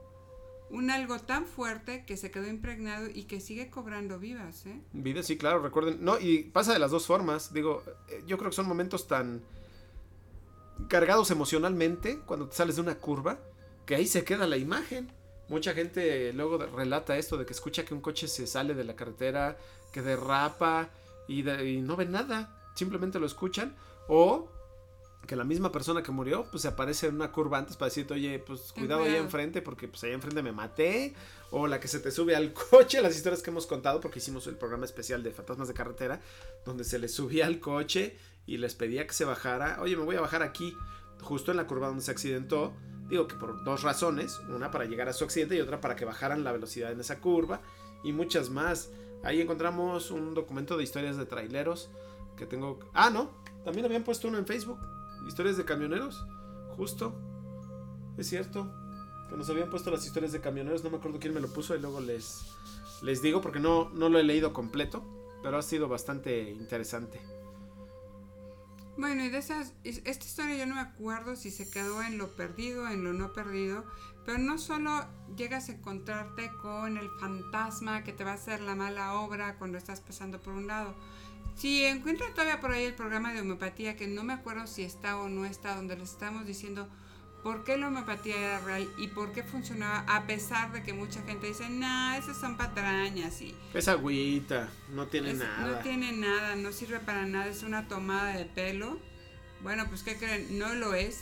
un 0.71 0.91
algo 0.91 1.19
tan 1.19 1.47
fuerte 1.47 2.05
que 2.07 2.17
se 2.17 2.31
quedó 2.31 2.47
impregnado 2.49 3.09
y 3.13 3.25
que 3.25 3.41
sigue 3.41 3.71
cobrando 3.71 4.19
vidas, 4.19 4.67
¿eh? 4.67 4.81
Vidas, 4.93 5.27
sí, 5.27 5.37
claro, 5.37 5.61
recuerden. 5.61 5.99
No, 6.05 6.19
y 6.19 6.45
pasa 6.45 6.73
de 6.73 6.79
las 6.79 6.93
dos 6.93 7.07
formas. 7.07 7.53
Digo, 7.53 7.83
eh, 8.09 8.23
yo 8.27 8.39
creo 8.39 8.51
que 8.51 8.57
son 8.57 8.69
momentos 8.69 9.09
tan 9.09 9.43
cargados 10.89 11.31
emocionalmente 11.31 12.21
cuando 12.21 12.49
te 12.49 12.57
sales 12.57 12.77
de 12.77 12.83
una 12.83 12.95
curva 12.95 13.41
que 13.85 13.97
ahí 13.97 14.07
se 14.07 14.25
queda 14.25 14.47
la 14.47 14.57
imagen. 14.57 15.11
Mucha 15.49 15.75
gente 15.75 16.33
luego 16.33 16.59
relata 16.59 17.19
esto 17.19 17.37
de 17.37 17.45
que 17.45 17.53
escucha 17.53 17.85
que 17.85 17.93
un 17.93 18.01
coche 18.01 18.29
se 18.29 18.47
sale 18.47 18.75
de 18.75 18.85
la 18.85 18.95
carretera, 18.95 19.59
que 19.93 20.01
derrapa 20.01 20.91
y, 21.27 21.49
y 21.51 21.81
no 21.81 21.97
ven 21.97 22.13
nada. 22.13 22.57
Simplemente 22.75 23.19
lo 23.19 23.27
escuchan. 23.27 23.77
O 24.09 24.49
que 25.27 25.37
la 25.37 25.45
misma 25.45 25.71
persona 25.71 26.03
que 26.03 26.11
murió, 26.11 26.47
pues 26.51 26.63
se 26.63 26.69
aparece 26.69 27.07
en 27.07 27.15
una 27.15 27.31
curva 27.31 27.59
antes 27.59 27.77
para 27.77 27.89
decirte, 27.89 28.15
oye, 28.15 28.39
pues 28.39 28.73
cuidado 28.73 29.05
ahí 29.05 29.15
enfrente, 29.17 29.63
porque 29.63 29.87
pues 29.87 30.03
ahí 30.03 30.13
enfrente 30.13 30.43
me 30.43 30.53
maté. 30.53 31.15
O 31.51 31.67
la 31.67 31.79
que 31.79 31.89
se 31.89 32.01
te 32.01 32.11
sube 32.11 32.35
al 32.35 32.53
coche, 32.71 33.03
las 33.03 33.15
historias 33.15 33.43
que 33.43 33.51
hemos 33.51 33.67
contado, 33.67 34.01
porque 34.01 34.19
hicimos 34.19 34.47
el 34.47 34.57
programa 34.57 34.85
especial 34.85 35.23
de 35.23 35.31
fantasmas 35.31 35.69
de 35.69 35.75
carretera, 35.75 36.21
donde 36.65 36.85
se 36.85 36.99
le 36.99 37.09
subía 37.09 37.47
al 37.47 37.61
coche 37.61 38.17
y 38.47 38.57
les 38.57 38.75
pedía 38.75 39.07
que 39.07 39.13
se 39.13 39.25
bajara. 39.25 39.79
Oye, 39.81 39.97
me 39.97 40.05
voy 40.05 40.17
a 40.17 40.21
bajar 40.21 40.43
aquí, 40.43 40.75
justo 41.21 41.51
en 41.51 41.59
la 41.59 41.67
curva 41.67 41.89
donde 41.89 42.03
se 42.03 42.11
accidentó. 42.11 42.73
Digo 43.09 43.27
que 43.27 43.37
por 43.37 43.63
dos 43.65 43.83
razones, 43.83 44.41
una 44.49 44.71
para 44.71 44.85
llegar 44.85 45.09
a 45.09 45.13
su 45.13 45.25
accidente 45.25 45.57
y 45.57 45.61
otra 45.61 45.81
para 45.81 45.97
que 45.97 46.05
bajaran 46.05 46.45
la 46.45 46.53
velocidad 46.53 46.93
en 46.93 47.01
esa 47.01 47.21
curva 47.21 47.61
y 48.03 48.13
muchas 48.13 48.51
más. 48.51 48.91
Ahí 49.23 49.41
encontramos 49.41 50.11
un 50.11 50.35
documento 50.35 50.77
de 50.77 50.85
historias 50.85 51.17
de 51.17 51.27
traileros 51.27 51.91
tengo... 52.47 52.79
Ah, 52.93 53.11
no, 53.11 53.31
también 53.65 53.85
habían 53.87 54.05
puesto 54.05 54.29
uno 54.29 54.39
en 54.39 54.47
Facebook 54.47 54.79
historias 55.27 55.57
de 55.57 55.65
camioneros, 55.65 56.27
justo. 56.77 57.15
Es 58.17 58.29
cierto. 58.29 58.73
Que 59.29 59.37
nos 59.37 59.49
habían 59.49 59.71
puesto 59.71 59.91
las 59.91 60.05
historias 60.05 60.33
de 60.33 60.41
camioneros, 60.41 60.83
no 60.83 60.91
me 60.91 60.97
acuerdo 60.97 61.21
quién 61.21 61.33
me 61.33 61.41
lo 61.41 61.53
puso 61.53 61.77
y 61.77 61.81
luego 61.81 62.01
les, 62.01 62.47
les 63.03 63.23
digo 63.23 63.41
porque 63.41 63.61
no, 63.61 63.89
no 63.91 64.09
lo 64.09 64.19
he 64.19 64.25
leído 64.25 64.53
completo, 64.53 65.05
pero 65.43 65.57
ha 65.57 65.63
sido 65.63 65.89
bastante 65.89 66.51
interesante. 66.51 67.21
Bueno, 68.97 69.25
y 69.25 69.31
de 69.31 69.39
esas, 69.39 69.73
esta 69.85 70.27
historia 70.27 70.57
yo 70.57 70.67
no 70.67 70.75
me 70.75 70.81
acuerdo 70.81 71.37
si 71.37 71.51
se 71.51 71.71
quedó 71.71 72.03
en 72.03 72.19
lo 72.19 72.35
perdido, 72.35 72.89
en 72.89 73.05
lo 73.05 73.13
no 73.13 73.33
perdido, 73.33 73.85
pero 74.27 74.39
no 74.39 74.59
solo 74.59 75.07
llegas 75.37 75.69
a 75.69 75.73
encontrarte 75.73 76.51
con 76.61 76.99
el 76.99 77.09
fantasma 77.21 78.03
que 78.03 78.13
te 78.13 78.25
va 78.25 78.33
a 78.33 78.35
hacer 78.35 78.61
la 78.61 78.75
mala 78.75 79.15
obra 79.15 79.57
cuando 79.59 79.79
estás 79.79 80.01
pasando 80.01 80.41
por 80.41 80.55
un 80.55 80.67
lado, 80.67 80.95
si 81.57 81.85
encuentran 81.85 82.33
todavía 82.33 82.61
por 82.61 82.73
ahí 82.73 82.85
el 82.85 82.95
programa 82.95 83.33
de 83.33 83.41
homeopatía, 83.41 83.97
que 83.97 84.07
no 84.07 84.25
me 84.25 84.33
acuerdo 84.33 84.67
si 84.67 84.83
está 84.83 85.19
o 85.19 85.29
no 85.29 85.45
está, 85.45 85.75
donde 85.77 85.97
les 85.97 86.11
estamos 86.11 86.47
diciendo 86.47 86.89
por 87.43 87.65
qué 87.65 87.77
la 87.77 87.89
homeopatía 87.89 88.37
era 88.37 88.61
real 88.61 88.89
y 88.99 89.09
por 89.09 89.33
qué 89.33 89.43
funcionaba, 89.43 90.01
a 90.07 90.27
pesar 90.27 90.73
de 90.73 90.83
que 90.83 90.93
mucha 90.93 91.23
gente 91.23 91.47
dice, 91.47 91.69
nah, 91.71 92.17
esas 92.17 92.39
son 92.39 92.57
patrañas 92.57 93.41
y... 93.41 93.55
Es 93.73 93.89
agüita, 93.89 94.69
no 94.91 95.07
tiene 95.07 95.35
nada. 95.35 95.71
No 95.71 95.79
tiene 95.79 96.13
nada, 96.13 96.57
no 96.57 96.73
sirve 96.73 97.01
para 97.01 97.27
nada, 97.27 97.47
es 97.47 97.63
una 97.63 97.89
tomada 97.89 98.37
de 98.37 98.45
pelo. 98.45 98.99
Bueno, 99.63 99.87
pues 99.89 100.03
¿qué 100.03 100.17
creen? 100.17 100.59
No 100.59 100.75
lo 100.75 100.95
es. 100.95 101.21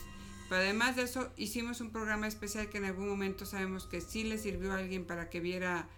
Pero 0.48 0.62
además 0.62 0.96
de 0.96 1.02
eso, 1.02 1.30
hicimos 1.36 1.80
un 1.80 1.90
programa 1.90 2.26
especial 2.26 2.68
que 2.70 2.78
en 2.78 2.86
algún 2.86 3.08
momento 3.08 3.44
sabemos 3.44 3.86
que 3.86 4.00
sí 4.00 4.24
le 4.24 4.38
sirvió 4.38 4.72
a 4.72 4.78
alguien 4.78 5.04
para 5.04 5.28
que 5.28 5.40
viera 5.40 5.88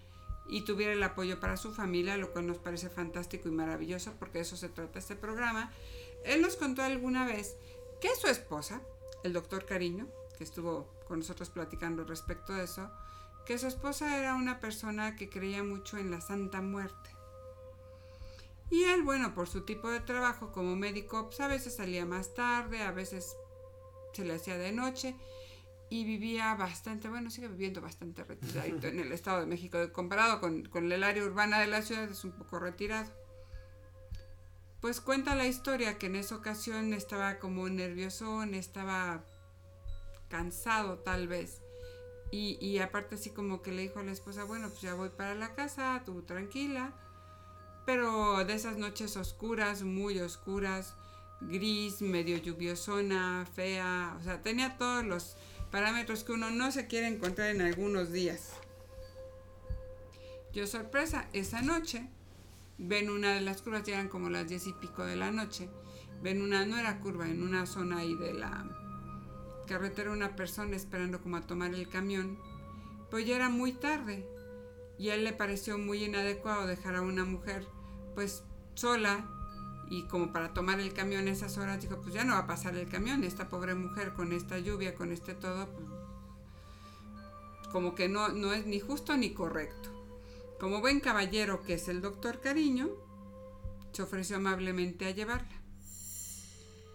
y 0.47 0.65
tuviera 0.65 0.93
el 0.93 1.03
apoyo 1.03 1.41
para 1.41 1.57
su 1.57 1.73
familia, 1.73 2.17
lo 2.17 2.33
cual 2.33 2.47
nos 2.47 2.59
parece 2.59 2.91
fantástico 2.91 3.49
y 3.49 3.53
maravilloso 3.53 4.15
porque 4.19 4.39
de 4.39 4.43
eso 4.43 4.57
se 4.57 4.69
trata 4.69 4.99
este 4.99 5.17
programa. 5.17 5.73
Él 6.25 6.43
nos 6.43 6.57
contó 6.57 6.83
alguna 6.83 7.27
vez 7.27 7.57
que 8.01 8.15
su 8.17 8.27
esposa, 8.27 8.81
el 9.23 9.33
doctor 9.33 9.65
Cariño, 9.65 10.09
que 10.37 10.45
estuvo 10.45 10.89
con 11.07 11.21
nosotros 11.21 11.51
platicando 11.51 12.05
respecto 12.05 12.53
de 12.53 12.65
eso, 12.65 12.91
que 13.47 13.59
su 13.59 13.67
esposa 13.67 14.19
era 14.19 14.35
una 14.35 14.61
persona 14.61 15.17
que 15.17 15.29
creía 15.29 15.63
mucho 15.63 15.99
en 15.99 16.11
la 16.11 16.21
Santa 16.21 16.61
Muerte. 16.61 17.11
Y 18.71 18.85
él, 18.85 19.03
bueno, 19.03 19.35
por 19.35 19.49
su 19.49 19.63
tipo 19.63 19.91
de 19.91 20.01
trabajo 20.01 20.53
como 20.53 20.77
médico, 20.77 21.27
pues 21.27 21.41
a 21.41 21.49
veces 21.49 21.77
salía 21.77 22.07
más 22.07 22.35
tarde, 22.35 22.83
a 22.83 22.93
veces 22.93 23.37
se 24.13 24.25
le 24.25 24.35
hacía 24.35 24.57
de 24.57 24.73
noche 24.73 25.17
y 25.91 26.05
vivía 26.05 26.55
bastante, 26.55 27.09
bueno, 27.09 27.31
sigue 27.31 27.49
viviendo 27.49 27.81
bastante 27.81 28.23
retiradito 28.23 28.87
en 28.87 29.01
el 29.01 29.11
Estado 29.11 29.41
de 29.41 29.47
México, 29.47 29.79
comparado 29.93 30.41
con, 30.41 30.65
con 30.67 30.91
el 30.91 31.03
área 31.03 31.25
urbana 31.25 31.59
de 31.59 31.67
la 31.67 31.83
ciudad, 31.83 32.05
es 32.05 32.25
un 32.25 32.31
poco 32.31 32.61
retirado. 32.61 33.11
Pues 34.81 35.01
cuenta 35.01 35.35
la 35.35 35.47
historia 35.47 35.99
que 35.99 36.07
en 36.07 36.15
esa 36.15 36.37
ocasión 36.37 36.95
estaba 36.95 37.41
como 37.41 37.69
nervioso, 37.69 38.45
estaba 38.45 39.25
cansado 40.29 40.99
tal 41.01 41.27
vez. 41.27 41.61
Y, 42.31 42.57
y, 42.65 42.79
aparte 42.79 43.17
así 43.17 43.31
como 43.31 43.61
que 43.61 43.73
le 43.73 43.83
dijo 43.83 43.99
a 43.99 44.05
la 44.05 44.13
esposa, 44.13 44.45
bueno, 44.45 44.69
pues 44.69 44.81
ya 44.83 44.95
voy 44.95 45.09
para 45.09 45.35
la 45.35 45.57
casa, 45.57 46.03
tú 46.07 46.23
tranquila. 46.23 46.95
Pero 47.85 48.45
de 48.45 48.55
esas 48.55 48.77
noches 48.77 49.17
oscuras, 49.17 49.83
muy 49.83 50.21
oscuras, 50.21 50.95
gris, 51.41 52.01
medio 52.01 52.39
lluviosona, 52.39 53.45
fea, 53.53 54.17
o 54.21 54.23
sea, 54.23 54.41
tenía 54.41 54.79
todos 54.79 55.05
los 55.05 55.37
parámetros 55.71 56.25
que 56.25 56.33
uno 56.33 56.51
no 56.51 56.73
se 56.73 56.87
quiere 56.87 57.07
encontrar 57.07 57.51
en 57.51 57.63
algunos 57.63 58.13
días. 58.13 58.53
Yo 60.53 60.67
sorpresa, 60.67 61.29
esa 61.33 61.63
noche 61.63 62.09
ven 62.79 63.11
una 63.11 63.35
de 63.35 63.41
las 63.41 63.63
curvas, 63.63 63.85
llegan 63.85 64.09
como 64.09 64.31
las 64.31 64.49
diez 64.49 64.67
y 64.67 64.73
pico 64.73 65.05
de 65.05 65.17
la 65.17 65.31
noche, 65.31 65.69
ven 66.23 66.43
una, 66.43 66.67
no 66.67 66.77
era 66.79 67.01
curva, 67.01 67.29
en 67.29 67.43
una 67.43 67.67
zona 67.67 67.99
ahí 67.99 68.15
de 68.15 68.35
la 68.35 68.67
carretera 69.69 70.11
una 70.11 70.35
persona 70.35 70.75
esperando 70.75 71.21
como 71.23 71.37
a 71.37 71.47
tomar 71.47 71.73
el 71.73 71.89
camión, 71.89 72.39
pues 73.09 73.25
ya 73.25 73.37
era 73.37 73.49
muy 73.49 73.73
tarde 73.73 74.27
y 74.99 75.11
a 75.11 75.15
él 75.15 75.23
le 75.23 75.33
pareció 75.33 75.79
muy 75.79 76.05
inadecuado 76.05 76.67
dejar 76.67 76.97
a 76.97 77.03
una 77.03 77.25
mujer 77.25 77.67
pues 78.17 78.43
sola 78.75 79.29
y 79.91 80.05
como 80.05 80.33
para 80.33 80.55
tomar 80.55 80.81
el 80.81 80.95
camión 80.95 81.29
esas 81.29 81.59
horas 81.59 81.83
dijo 81.83 82.01
pues 82.01 82.15
ya 82.15 82.25
no 82.25 82.33
va 82.33 82.41
a 82.41 82.47
pasar 82.47 82.75
el 82.77 82.89
camión 82.89 83.25
esta 83.25 83.49
pobre 83.49 83.75
mujer 83.75 84.15
con 84.15 84.33
esta 84.33 84.59
lluvia 84.59 84.95
con 84.95 85.13
este 85.13 85.35
todo 85.35 85.67
pues, 85.67 85.89
como 87.71 87.95
que 87.95 88.09
no, 88.09 88.29
no 88.29 88.55
es 88.55 88.67
ni 88.67 88.81
justo 88.81 89.17
ni 89.17 89.35
correcto 89.35 89.91
como 90.59 90.81
buen 90.81 91.01
caballero 91.01 91.63
que 91.63 91.75
es 91.75 91.89
el 91.89 92.01
doctor 92.01 92.41
Cariño 92.41 92.89
se 93.93 94.03
ofreció 94.03 94.37
amablemente 94.37 95.07
a 95.07 95.11
llevarla 95.11 95.61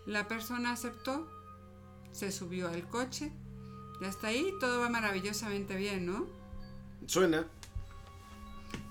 la 0.07 0.27
persona 0.27 0.71
aceptó 0.71 1.27
se 2.11 2.31
subió 2.31 2.69
al 2.69 2.87
coche 2.87 3.31
y 3.99 4.05
hasta 4.05 4.27
ahí 4.27 4.53
todo 4.59 4.81
va 4.81 4.89
maravillosamente 4.89 5.75
bien, 5.75 6.05
¿no? 6.05 6.27
Suena. 7.07 7.45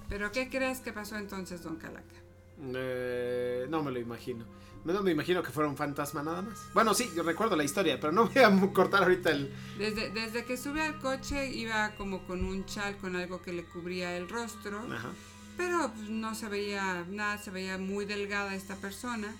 ¿Pero 0.08 0.32
qué 0.32 0.48
crees 0.48 0.80
que 0.80 0.92
pasó 0.92 1.16
entonces, 1.16 1.62
don 1.62 1.76
Calaca? 1.76 2.23
Eh, 2.60 3.66
no 3.68 3.82
me 3.82 3.90
lo 3.90 3.98
imagino. 3.98 4.44
No 4.84 5.02
me 5.02 5.12
imagino 5.12 5.42
que 5.42 5.50
fuera 5.50 5.68
un 5.68 5.76
fantasma 5.76 6.22
nada 6.22 6.42
más. 6.42 6.60
Bueno, 6.74 6.92
sí, 6.92 7.10
yo 7.16 7.22
recuerdo 7.22 7.56
la 7.56 7.64
historia, 7.64 7.98
pero 7.98 8.12
no 8.12 8.26
voy 8.28 8.42
a 8.42 8.50
cortar 8.72 9.02
ahorita 9.02 9.30
el... 9.30 9.50
Desde, 9.78 10.10
desde 10.10 10.44
que 10.44 10.58
sube 10.58 10.82
al 10.82 10.98
coche 10.98 11.50
iba 11.52 11.94
como 11.96 12.26
con 12.26 12.44
un 12.44 12.66
chal, 12.66 12.98
con 12.98 13.16
algo 13.16 13.40
que 13.40 13.52
le 13.52 13.64
cubría 13.64 14.14
el 14.16 14.28
rostro. 14.28 14.80
Ajá. 14.92 15.10
Pero 15.56 15.90
pues, 15.94 16.10
no 16.10 16.34
se 16.34 16.48
veía 16.48 17.06
nada, 17.08 17.38
se 17.38 17.50
veía 17.50 17.78
muy 17.78 18.04
delgada 18.04 18.54
esta 18.54 18.76
persona. 18.76 19.34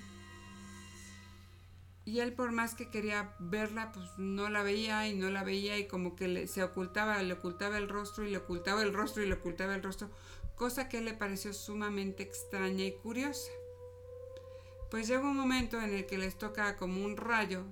Y 2.06 2.20
él 2.20 2.34
por 2.34 2.52
más 2.52 2.74
que 2.74 2.90
quería 2.90 3.34
verla, 3.38 3.90
pues 3.92 4.06
no 4.18 4.50
la 4.50 4.62
veía 4.62 5.08
y 5.08 5.14
no 5.14 5.30
la 5.30 5.42
veía 5.42 5.78
y 5.78 5.86
como 5.86 6.16
que 6.16 6.28
le, 6.28 6.46
se 6.46 6.62
ocultaba, 6.62 7.22
le 7.22 7.32
ocultaba 7.32 7.78
el 7.78 7.88
rostro 7.88 8.26
y 8.26 8.30
le 8.30 8.38
ocultaba 8.38 8.82
el 8.82 8.92
rostro 8.92 9.22
y 9.22 9.26
le 9.26 9.34
ocultaba 9.34 9.74
el 9.74 9.82
rostro, 9.82 10.10
cosa 10.56 10.88
que 10.88 11.00
le 11.00 11.14
pareció 11.14 11.52
sumamente 11.52 12.22
extraña 12.22 12.84
y 12.84 12.92
curiosa. 12.92 13.50
Pues 14.90 15.08
llega 15.08 15.22
un 15.22 15.36
momento 15.36 15.80
en 15.80 15.94
el 15.94 16.06
que 16.06 16.18
les 16.18 16.38
toca 16.38 16.76
como 16.76 17.04
un 17.04 17.16
rayo 17.16 17.64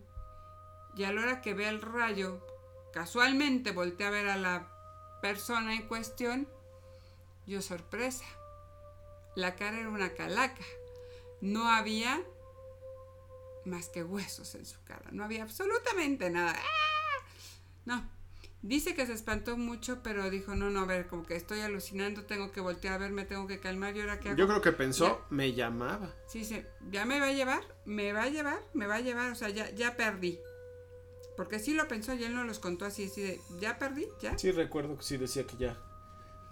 y 0.97 1.05
a 1.05 1.13
la 1.13 1.23
hora 1.23 1.41
que 1.41 1.55
ve 1.55 1.69
el 1.69 1.81
rayo, 1.81 2.45
casualmente 2.93 3.71
voltea 3.71 4.09
a 4.09 4.11
ver 4.11 4.29
a 4.29 4.37
la 4.37 4.69
persona 5.23 5.75
en 5.75 5.87
cuestión, 5.89 6.49
yo 7.47 7.63
sorpresa, 7.63 8.25
la 9.37 9.55
cara 9.55 9.79
era 9.79 9.89
una 9.89 10.15
calaca, 10.15 10.65
no 11.41 11.69
había 11.69 12.23
más 13.65 13.89
que 13.89 14.03
huesos 14.03 14.55
en 14.55 14.67
su 14.67 14.83
cara. 14.85 15.09
No 15.13 15.25
había 15.25 15.43
absolutamente 15.43 16.31
nada. 16.31 16.55
¡Ah! 16.57 17.27
No. 17.85 18.11
Dice 18.63 18.95
que 18.95 19.07
se 19.07 19.13
espantó 19.13 19.57
mucho, 19.57 20.03
pero 20.05 20.31
dijo, 20.31 20.55
no, 20.55 20.71
no, 20.71 20.81
a 20.81 20.87
ver, 20.87 21.09
como 21.09 21.25
que 21.25 21.35
estoy 21.35 21.61
alucinando, 21.61 22.25
tengo 22.25 22.53
que 22.53 22.61
voltear 22.61 22.95
a 22.95 22.99
ver, 22.99 23.11
me 23.11 23.25
tengo 23.25 23.49
que 23.49 23.59
calmar, 23.59 23.97
¿y 23.97 24.01
ahora 24.01 24.21
qué 24.21 24.29
hago? 24.29 24.39
Yo 24.39 24.47
creo 24.47 24.63
que 24.63 24.71
pensó, 24.71 25.21
me 25.31 25.53
llamaba. 25.53 26.15
Sí, 26.29 26.45
sí, 26.45 26.63
ya 26.91 27.05
me 27.05 27.19
va 27.19 27.27
a 27.27 27.33
llevar, 27.33 27.63
me 27.85 28.13
va 28.13 28.23
a 28.23 28.29
llevar, 28.29 28.61
me 28.73 28.87
va 28.87 28.97
a 28.97 29.01
llevar, 29.01 29.33
o 29.33 29.35
sea, 29.35 29.49
ya, 29.49 29.69
ya 29.71 29.97
perdí. 29.97 30.39
Porque 31.37 31.59
sí 31.59 31.75
lo 31.75 31.89
pensó 31.89 32.15
y 32.15 32.23
él 32.23 32.35
no 32.35 32.45
los 32.45 32.61
contó 32.61 32.85
así, 32.85 33.07
así 33.07 33.23
de, 33.23 33.41
ya 33.59 33.79
perdí, 33.79 34.07
ya. 34.21 34.39
Sí, 34.39 34.53
recuerdo 34.53 34.97
que 34.97 35.03
sí 35.03 35.17
decía 35.17 35.45
que 35.45 35.57
ya. 35.57 35.77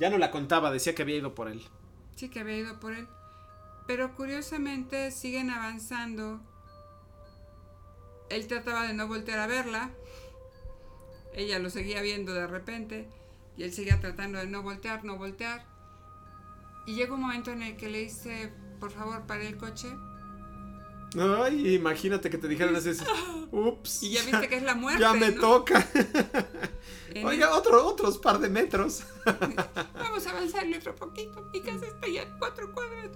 Ya 0.01 0.11
no 0.11 0.19
la 0.19 0.33
contaba, 0.33 0.73
decía 0.73 0.95
que 0.95 1.03
había 1.03 1.17
ido 1.17 1.35
por 1.35 1.49
él. 1.49 1.63
Sí, 2.17 2.29
que 2.29 2.41
había 2.41 2.57
ido 2.57 2.81
por 2.81 2.95
él. 2.95 3.07
Pero 3.87 4.15
curiosamente 4.17 5.11
siguen 5.13 5.51
avanzando 5.51 6.41
él 8.31 8.47
trataba 8.47 8.87
de 8.87 8.95
no 8.95 9.09
voltear 9.09 9.41
a 9.41 9.47
verla. 9.47 9.91
Ella 11.35 11.59
lo 11.59 11.71
seguía 11.71 12.03
viendo 12.03 12.33
de 12.33 12.47
repente 12.47 13.09
y 13.57 13.63
él 13.63 13.73
seguía 13.73 14.01
tratando 14.01 14.39
de 14.39 14.47
no 14.47 14.63
voltear, 14.63 15.05
no 15.05 15.17
voltear. 15.17 15.65
Y 16.87 16.95
llega 16.95 17.15
un 17.15 17.21
momento 17.21 17.51
en 17.53 17.63
el 17.63 17.77
que 17.77 17.89
le 17.89 17.99
dice, 18.01 18.53
por 18.79 18.91
favor, 18.91 19.27
pare 19.27 19.47
el 19.47 19.57
coche. 19.57 19.89
Ay, 21.19 21.75
imagínate 21.75 22.31
que 22.31 22.39
te 22.39 22.49
dijeran 22.49 22.75
así, 22.77 22.91
ups. 23.51 24.03
Y 24.03 24.13
ya 24.13 24.23
viste 24.23 24.49
que 24.49 24.57
es 24.57 24.63
la 24.63 24.75
muerte. 24.75 25.01
Ya 25.01 25.13
me 25.13 25.33
toca. 25.33 25.87
Oiga, 27.25 27.55
otro, 27.55 27.85
otros 27.85 28.19
par 28.19 28.39
de 28.39 28.49
metros. 28.49 29.05
Vamos 29.95 30.27
a 30.27 30.31
avanzarle 30.31 30.79
otro 30.79 30.95
poquito. 30.95 31.51
Mi 31.53 31.61
casa 31.61 31.87
está 31.87 32.09
ya 32.09 32.23
en 32.23 32.39
cuatro 32.39 32.73
cuadras. 32.73 33.11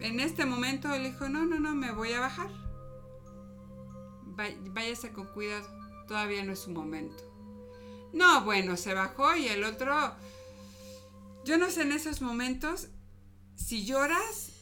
En 0.00 0.20
este 0.20 0.44
momento 0.44 0.92
él 0.92 1.04
dijo, 1.04 1.28
no, 1.28 1.46
no, 1.46 1.60
no, 1.60 1.74
me 1.74 1.92
voy 1.92 2.12
a 2.12 2.20
bajar 2.20 2.64
váyase 4.36 5.12
con 5.12 5.26
cuidado, 5.26 5.66
todavía 6.06 6.44
no 6.44 6.52
es 6.52 6.60
su 6.60 6.70
momento. 6.70 7.22
No, 8.12 8.44
bueno, 8.44 8.76
se 8.76 8.94
bajó 8.94 9.34
y 9.36 9.48
el 9.48 9.64
otro, 9.64 10.14
yo 11.44 11.58
no 11.58 11.70
sé 11.70 11.82
en 11.82 11.92
esos 11.92 12.22
momentos 12.22 12.88
si 13.56 13.84
lloras. 13.84 14.52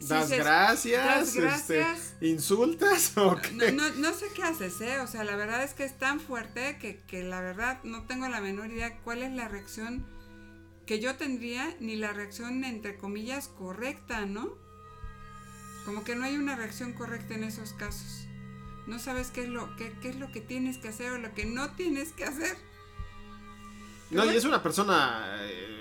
das, 0.00 0.30
gracias, 0.30 1.34
este, 1.36 1.86
insultas 2.20 3.16
o 3.16 3.36
qué? 3.36 3.72
No, 3.72 4.14
sé 4.14 4.26
qué 4.34 4.42
haces, 4.42 4.80
¿eh? 4.82 5.00
O 5.00 5.06
sea, 5.06 5.24
la 5.24 5.36
verdad 5.36 5.62
es 5.62 5.72
que 5.72 5.84
es 5.84 5.98
tan 5.98 6.20
fuerte 6.20 6.78
que, 6.78 7.00
que 7.06 7.22
la 7.22 7.40
verdad 7.40 7.82
no 7.84 8.04
tengo 8.06 8.28
la 8.28 8.40
menor 8.40 8.70
idea 8.70 8.98
cuál 9.00 9.22
es 9.22 9.32
la 9.32 9.48
reacción 9.48 10.06
que 10.86 11.00
yo 11.00 11.16
tendría, 11.16 11.74
ni 11.80 11.96
la 11.96 12.12
reacción 12.12 12.64
entre 12.64 12.98
comillas 12.98 13.48
correcta, 13.48 14.26
¿no? 14.26 14.58
Como 15.86 16.04
que 16.04 16.16
no 16.16 16.24
hay 16.24 16.36
una 16.36 16.56
reacción 16.56 16.92
correcta 16.92 17.34
en 17.34 17.44
esos 17.44 17.72
casos 17.72 18.26
no 18.86 18.98
sabes 18.98 19.30
qué 19.30 19.42
es 19.42 19.48
lo, 19.48 19.74
qué, 19.76 19.94
es 20.02 20.16
lo 20.16 20.30
que 20.32 20.40
tienes 20.40 20.78
que 20.78 20.88
hacer 20.88 21.12
o 21.12 21.18
lo 21.18 21.34
que 21.34 21.46
no 21.46 21.70
tienes 21.72 22.12
que 22.12 22.24
hacer. 22.24 22.56
no, 24.10 24.24
y 24.24 24.36
es 24.36 24.44
una 24.44 24.62
persona 24.62 25.38
eh, 25.42 25.80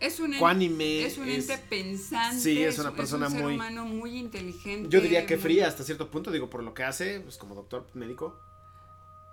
es 0.00 0.18
un 0.18 0.32
ente, 0.32 1.04
es 1.04 1.18
un 1.18 1.28
ente 1.28 1.58
pensante. 1.58 2.40
Sí, 2.40 2.62
es 2.62 2.78
una 2.78 2.94
persona 2.94 3.26
es 3.26 3.32
un 3.32 3.38
ser 3.38 3.46
muy 3.46 3.54
humano 3.54 3.84
muy 3.84 4.18
inteligente. 4.18 4.88
Yo 4.88 5.02
diría 5.02 5.26
que 5.26 5.36
fría 5.36 5.68
hasta 5.68 5.84
cierto 5.84 6.10
punto, 6.10 6.30
digo, 6.30 6.48
por 6.48 6.62
lo 6.62 6.72
que 6.72 6.84
hace, 6.84 7.20
pues 7.20 7.36
como 7.36 7.54
doctor 7.54 7.86
médico. 7.92 8.40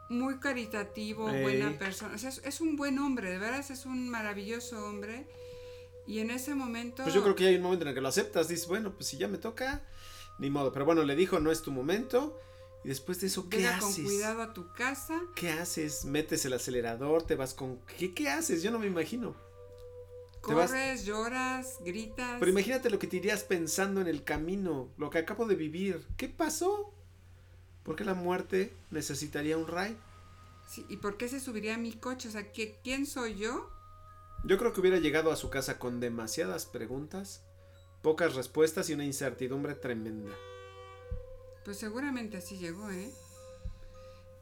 Muy 0.10 0.40
caritativo, 0.40 1.26
buena 1.26 1.78
persona. 1.80 2.16
O 2.16 2.18
sea, 2.18 2.30
es, 2.30 2.62
un 2.62 2.76
buen 2.76 3.00
hombre, 3.00 3.30
de 3.30 3.38
veras 3.38 3.72
es 3.72 3.86
un 3.86 4.10
maravilloso 4.10 4.86
hombre. 4.86 5.26
Y 6.06 6.20
en 6.20 6.32
ese 6.32 6.54
momento. 6.54 7.04
Pues 7.04 7.16
yo 7.16 7.24
creo 7.24 7.36
que 7.36 7.48
hay 7.48 7.56
un 7.56 7.62
momento 7.62 7.84
en 7.84 7.90
el 7.90 7.96
que 7.96 8.02
lo 8.02 8.10
aceptas, 8.10 8.50
dices, 8.50 8.68
bueno, 8.68 8.94
pues 8.94 9.08
si 9.08 9.18
ya 9.18 9.30
me 9.30 9.38
toca, 9.38 9.86
ni 10.38 10.50
modo. 10.50 10.74
Pero 10.74 10.84
bueno, 10.86 11.04
le 11.04 11.16
dijo, 11.16 11.40
no 11.40 11.50
es 11.50 11.62
tu 11.62 11.72
momento. 11.72 12.38
Y 12.88 12.89
después 12.89 13.19
de 13.19 13.28
eso, 13.28 13.50
¿qué 13.50 13.58
Llega 13.58 13.76
haces? 13.76 13.95
con 13.95 14.06
cuidado 14.06 14.41
a 14.41 14.54
tu 14.54 14.71
casa. 14.71 15.21
¿Qué 15.36 15.50
haces? 15.50 16.06
¿Metes 16.06 16.45
el 16.45 16.54
acelerador? 16.54 17.21
¿Te 17.23 17.36
vas 17.36 17.54
con.? 17.54 17.82
¿Qué, 17.97 18.13
qué 18.13 18.30
haces? 18.30 18.63
Yo 18.63 18.71
no 18.71 18.80
me 18.80 18.88
imagino. 18.88 19.36
Corres, 20.39 21.04
lloras, 21.04 21.80
gritas. 21.84 22.38
Pero 22.39 22.50
imagínate 22.50 22.89
lo 22.89 22.97
que 22.97 23.08
te 23.08 23.17
irías 23.17 23.43
pensando 23.43 24.00
en 24.00 24.08
el 24.08 24.23
camino, 24.23 24.88
lo 24.97 25.10
que 25.10 25.17
acabo 25.17 25.45
de 25.47 25.56
vivir. 25.56 26.08
¿Qué 26.15 26.30
pasó? 26.30 26.93
¿Por 27.84 27.97
qué 27.97 28.06
la 28.06 28.13
muerte 28.13 28.71
necesitaría 28.89 29.58
un 29.58 29.67
ray? 29.67 29.97
Sí, 30.65 30.86
¿y 30.88 30.95
por 30.95 31.17
qué 31.17 31.28
se 31.28 31.41
subiría 31.41 31.76
a 31.76 31.78
mi 31.78 31.91
coche? 31.91 32.30
O 32.30 32.32
sea, 32.32 32.54
¿qué, 32.54 32.80
¿quién 32.86 33.06
soy 33.06 33.36
yo? 33.36 33.69
Yo 34.45 34.58
creo 34.58 34.71
que 34.71 34.80
hubiera 34.80 35.00
llegado 35.00 35.34
a 35.34 35.36
su 35.36 35.50
casa 35.50 35.78
con 35.78 36.00
demasiadas 36.00 36.65
preguntas, 36.65 37.43
pocas 38.02 38.36
respuestas 38.36 38.89
y 38.89 38.93
una 38.93 39.04
incertidumbre 39.04 39.76
tremenda. 39.76 40.32
Pues 41.68 41.80
seguramente 41.80 42.38
así 42.38 42.58
llegó, 42.58 42.90
¿eh? 42.90 43.12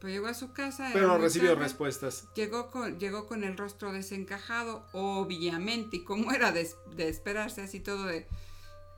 Pues 0.00 0.12
llegó 0.12 0.28
a 0.28 0.34
su 0.34 0.52
casa. 0.52 0.90
Pero 0.92 1.08
no 1.08 1.18
recibió 1.18 1.56
respuestas. 1.56 2.28
Llegó 2.36 2.70
con, 2.70 3.00
llegó 3.00 3.26
con 3.26 3.42
el 3.42 3.56
rostro 3.56 3.92
desencajado, 3.92 4.86
obviamente, 4.92 5.96
y 5.96 6.04
como 6.04 6.30
era 6.30 6.52
de, 6.52 6.70
esperarse, 6.98 7.62
así 7.62 7.80
todo 7.80 8.04
de 8.04 8.28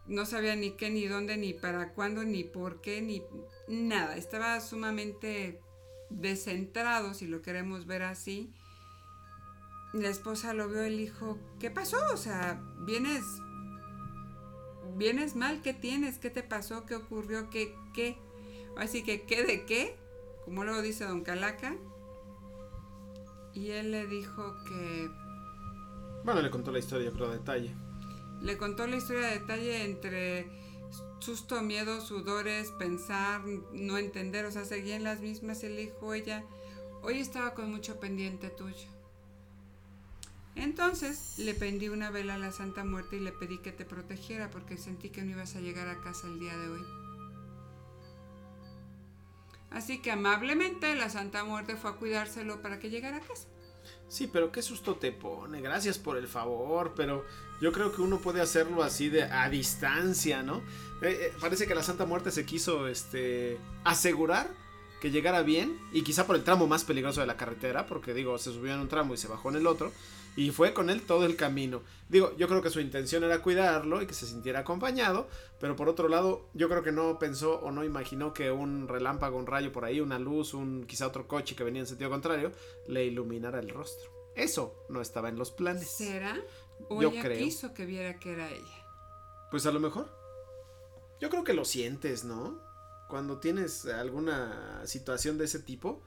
no 0.04 0.26
sabía 0.26 0.56
ni 0.56 0.72
qué, 0.72 0.90
ni 0.90 1.06
dónde, 1.06 1.38
ni 1.38 1.54
para 1.54 1.94
cuándo, 1.94 2.22
ni 2.22 2.44
por 2.44 2.82
qué, 2.82 3.00
ni 3.00 3.22
nada. 3.66 4.18
Estaba 4.18 4.60
sumamente 4.60 5.58
descentrado, 6.10 7.14
si 7.14 7.28
lo 7.28 7.40
queremos 7.40 7.86
ver 7.86 8.02
así. 8.02 8.52
La 9.94 10.10
esposa 10.10 10.52
lo 10.52 10.68
vio, 10.68 10.82
el 10.82 11.00
hijo, 11.00 11.38
¿qué 11.58 11.70
pasó? 11.70 11.96
O 12.12 12.18
sea, 12.18 12.60
vienes, 12.80 13.24
vienes 14.98 15.36
mal, 15.36 15.62
¿qué 15.62 15.72
tienes? 15.72 16.18
¿Qué 16.18 16.28
te 16.28 16.42
pasó? 16.42 16.84
¿Qué 16.84 16.96
ocurrió? 16.96 17.48
¿Qué, 17.50 17.74
qué? 17.94 18.18
Así 18.76 19.02
que, 19.02 19.22
¿qué 19.22 19.44
de 19.44 19.64
qué? 19.64 19.96
Como 20.44 20.64
luego 20.64 20.82
dice 20.82 21.04
don 21.04 21.22
Calaca. 21.22 21.76
Y 23.54 23.70
él 23.70 23.92
le 23.92 24.06
dijo 24.06 24.54
que... 24.64 25.10
Bueno, 26.24 26.42
le 26.42 26.50
contó 26.50 26.72
la 26.72 26.80
historia, 26.80 27.10
pero 27.12 27.26
a 27.26 27.32
detalle. 27.32 27.74
Le 28.42 28.58
contó 28.58 28.86
la 28.86 28.96
historia 28.96 29.28
a 29.28 29.30
detalle 29.30 29.84
entre 29.84 30.48
susto, 31.20 31.62
miedo, 31.62 32.00
sudores, 32.00 32.70
pensar, 32.72 33.42
no 33.72 33.98
entender, 33.98 34.44
o 34.46 34.50
sea, 34.50 34.64
seguían 34.64 35.04
las 35.04 35.20
mismas. 35.20 35.62
Él 35.64 35.76
dijo, 35.76 36.14
ella, 36.14 36.44
hoy 37.02 37.18
estaba 37.18 37.54
con 37.54 37.70
mucho 37.70 37.98
pendiente 37.98 38.50
tuyo. 38.50 38.97
Entonces 40.58 41.38
le 41.38 41.54
pendí 41.54 41.88
una 41.88 42.10
vela 42.10 42.34
a 42.34 42.38
la 42.38 42.50
Santa 42.50 42.84
Muerte 42.84 43.16
y 43.16 43.20
le 43.20 43.30
pedí 43.30 43.58
que 43.58 43.70
te 43.70 43.84
protegiera 43.84 44.50
porque 44.50 44.76
sentí 44.76 45.08
que 45.10 45.22
no 45.22 45.30
ibas 45.30 45.54
a 45.54 45.60
llegar 45.60 45.86
a 45.88 46.00
casa 46.00 46.26
el 46.26 46.40
día 46.40 46.56
de 46.56 46.68
hoy. 46.68 46.84
Así 49.70 50.02
que 50.02 50.10
amablemente 50.10 50.96
la 50.96 51.10
Santa 51.10 51.44
Muerte 51.44 51.76
fue 51.76 51.90
a 51.90 51.94
cuidárselo 51.94 52.60
para 52.60 52.80
que 52.80 52.90
llegara 52.90 53.18
a 53.18 53.20
casa. 53.20 53.46
Sí, 54.08 54.26
pero 54.26 54.50
qué 54.50 54.60
susto 54.60 54.96
te 54.96 55.12
pone. 55.12 55.60
Gracias 55.60 55.96
por 55.96 56.16
el 56.16 56.26
favor, 56.26 56.92
pero 56.96 57.24
yo 57.60 57.70
creo 57.70 57.92
que 57.92 58.02
uno 58.02 58.18
puede 58.18 58.40
hacerlo 58.40 58.82
así 58.82 59.10
de 59.10 59.22
a 59.22 59.48
distancia, 59.48 60.42
¿no? 60.42 60.58
Eh, 61.02 61.18
eh, 61.20 61.32
parece 61.40 61.68
que 61.68 61.74
la 61.76 61.84
Santa 61.84 62.04
Muerte 62.04 62.32
se 62.32 62.44
quiso 62.44 62.88
este 62.88 63.58
asegurar 63.84 64.50
que 65.00 65.12
llegara 65.12 65.42
bien 65.42 65.78
y 65.92 66.02
quizá 66.02 66.26
por 66.26 66.34
el 66.34 66.42
tramo 66.42 66.66
más 66.66 66.82
peligroso 66.82 67.20
de 67.20 67.28
la 67.28 67.36
carretera, 67.36 67.86
porque 67.86 68.12
digo, 68.12 68.36
se 68.38 68.52
subió 68.52 68.74
en 68.74 68.80
un 68.80 68.88
tramo 68.88 69.14
y 69.14 69.18
se 69.18 69.28
bajó 69.28 69.50
en 69.50 69.56
el 69.56 69.66
otro 69.68 69.92
y 70.36 70.50
fue 70.50 70.72
con 70.72 70.90
él 70.90 71.02
todo 71.02 71.26
el 71.26 71.36
camino. 71.36 71.82
Digo, 72.08 72.34
yo 72.36 72.48
creo 72.48 72.62
que 72.62 72.70
su 72.70 72.80
intención 72.80 73.24
era 73.24 73.42
cuidarlo 73.42 74.00
y 74.00 74.06
que 74.06 74.14
se 74.14 74.26
sintiera 74.26 74.60
acompañado, 74.60 75.28
pero 75.60 75.76
por 75.76 75.88
otro 75.88 76.08
lado, 76.08 76.48
yo 76.54 76.68
creo 76.68 76.82
que 76.82 76.92
no 76.92 77.18
pensó 77.18 77.60
o 77.60 77.70
no 77.70 77.84
imaginó 77.84 78.32
que 78.32 78.50
un 78.50 78.88
relámpago, 78.88 79.36
un 79.36 79.46
rayo 79.46 79.72
por 79.72 79.84
ahí, 79.84 80.00
una 80.00 80.18
luz, 80.18 80.54
un 80.54 80.84
quizá 80.86 81.06
otro 81.06 81.26
coche 81.26 81.56
que 81.56 81.64
venía 81.64 81.80
en 81.80 81.86
sentido 81.86 82.10
contrario, 82.10 82.52
le 82.86 83.04
iluminara 83.04 83.58
el 83.60 83.68
rostro. 83.68 84.10
Eso 84.34 84.86
no 84.88 85.00
estaba 85.00 85.28
en 85.28 85.36
los 85.36 85.50
planes. 85.50 85.90
¿Será? 85.90 86.36
¿O 86.88 87.02
yo 87.02 87.10
ella 87.10 87.36
quiso 87.36 87.74
que 87.74 87.84
viera 87.84 88.18
que 88.18 88.32
era 88.32 88.48
ella? 88.50 88.86
Pues 89.50 89.66
a 89.66 89.72
lo 89.72 89.80
mejor. 89.80 90.08
Yo 91.20 91.30
creo 91.30 91.42
que 91.42 91.54
lo 91.54 91.64
sientes, 91.64 92.24
¿no? 92.24 92.60
Cuando 93.08 93.38
tienes 93.38 93.86
alguna 93.86 94.82
situación 94.86 95.38
de 95.38 95.46
ese 95.46 95.58
tipo, 95.58 96.02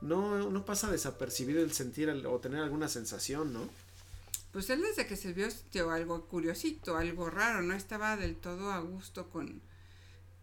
no, 0.00 0.50
no 0.50 0.64
pasa 0.64 0.90
desapercibido 0.90 1.62
el 1.62 1.72
sentir 1.72 2.08
o 2.10 2.38
tener 2.38 2.60
alguna 2.60 2.88
sensación, 2.88 3.52
¿no? 3.52 3.68
Pues 4.52 4.70
él 4.70 4.80
desde 4.80 5.06
que 5.06 5.16
se 5.16 5.32
vio 5.32 5.50
sintió 5.50 5.90
algo 5.90 6.26
curiosito, 6.26 6.96
algo 6.96 7.28
raro, 7.30 7.62
no 7.62 7.74
estaba 7.74 8.16
del 8.16 8.36
todo 8.36 8.72
a 8.72 8.80
gusto 8.80 9.28
con, 9.28 9.60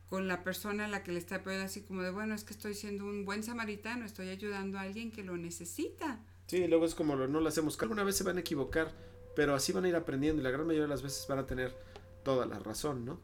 con 0.09 0.27
la 0.27 0.43
persona 0.43 0.85
a 0.85 0.87
la 0.87 1.03
que 1.03 1.11
le 1.11 1.19
está 1.19 1.43
pidiendo 1.43 1.65
así 1.65 1.81
como 1.81 2.03
de, 2.03 2.11
bueno, 2.11 2.35
es 2.35 2.43
que 2.43 2.53
estoy 2.53 2.75
siendo 2.75 3.05
un 3.05 3.25
buen 3.25 3.43
samaritano, 3.43 4.05
estoy 4.05 4.29
ayudando 4.29 4.77
a 4.77 4.81
alguien 4.81 5.11
que 5.11 5.23
lo 5.23 5.37
necesita. 5.37 6.19
Sí, 6.47 6.67
luego 6.67 6.85
es 6.85 6.93
como 6.93 7.15
lo, 7.15 7.27
no 7.27 7.39
lo 7.39 7.49
hacemos. 7.49 7.81
Alguna 7.81 8.03
vez 8.03 8.15
se 8.15 8.23
van 8.23 8.37
a 8.37 8.41
equivocar, 8.41 8.93
pero 9.35 9.55
así 9.55 9.71
van 9.71 9.85
a 9.85 9.89
ir 9.89 9.95
aprendiendo 9.95 10.41
y 10.41 10.43
la 10.43 10.51
gran 10.51 10.67
mayoría 10.67 10.83
de 10.83 10.89
las 10.89 11.01
veces 11.01 11.25
van 11.27 11.39
a 11.39 11.47
tener 11.47 11.75
toda 12.23 12.45
la 12.45 12.59
razón, 12.59 13.05
¿no? 13.05 13.19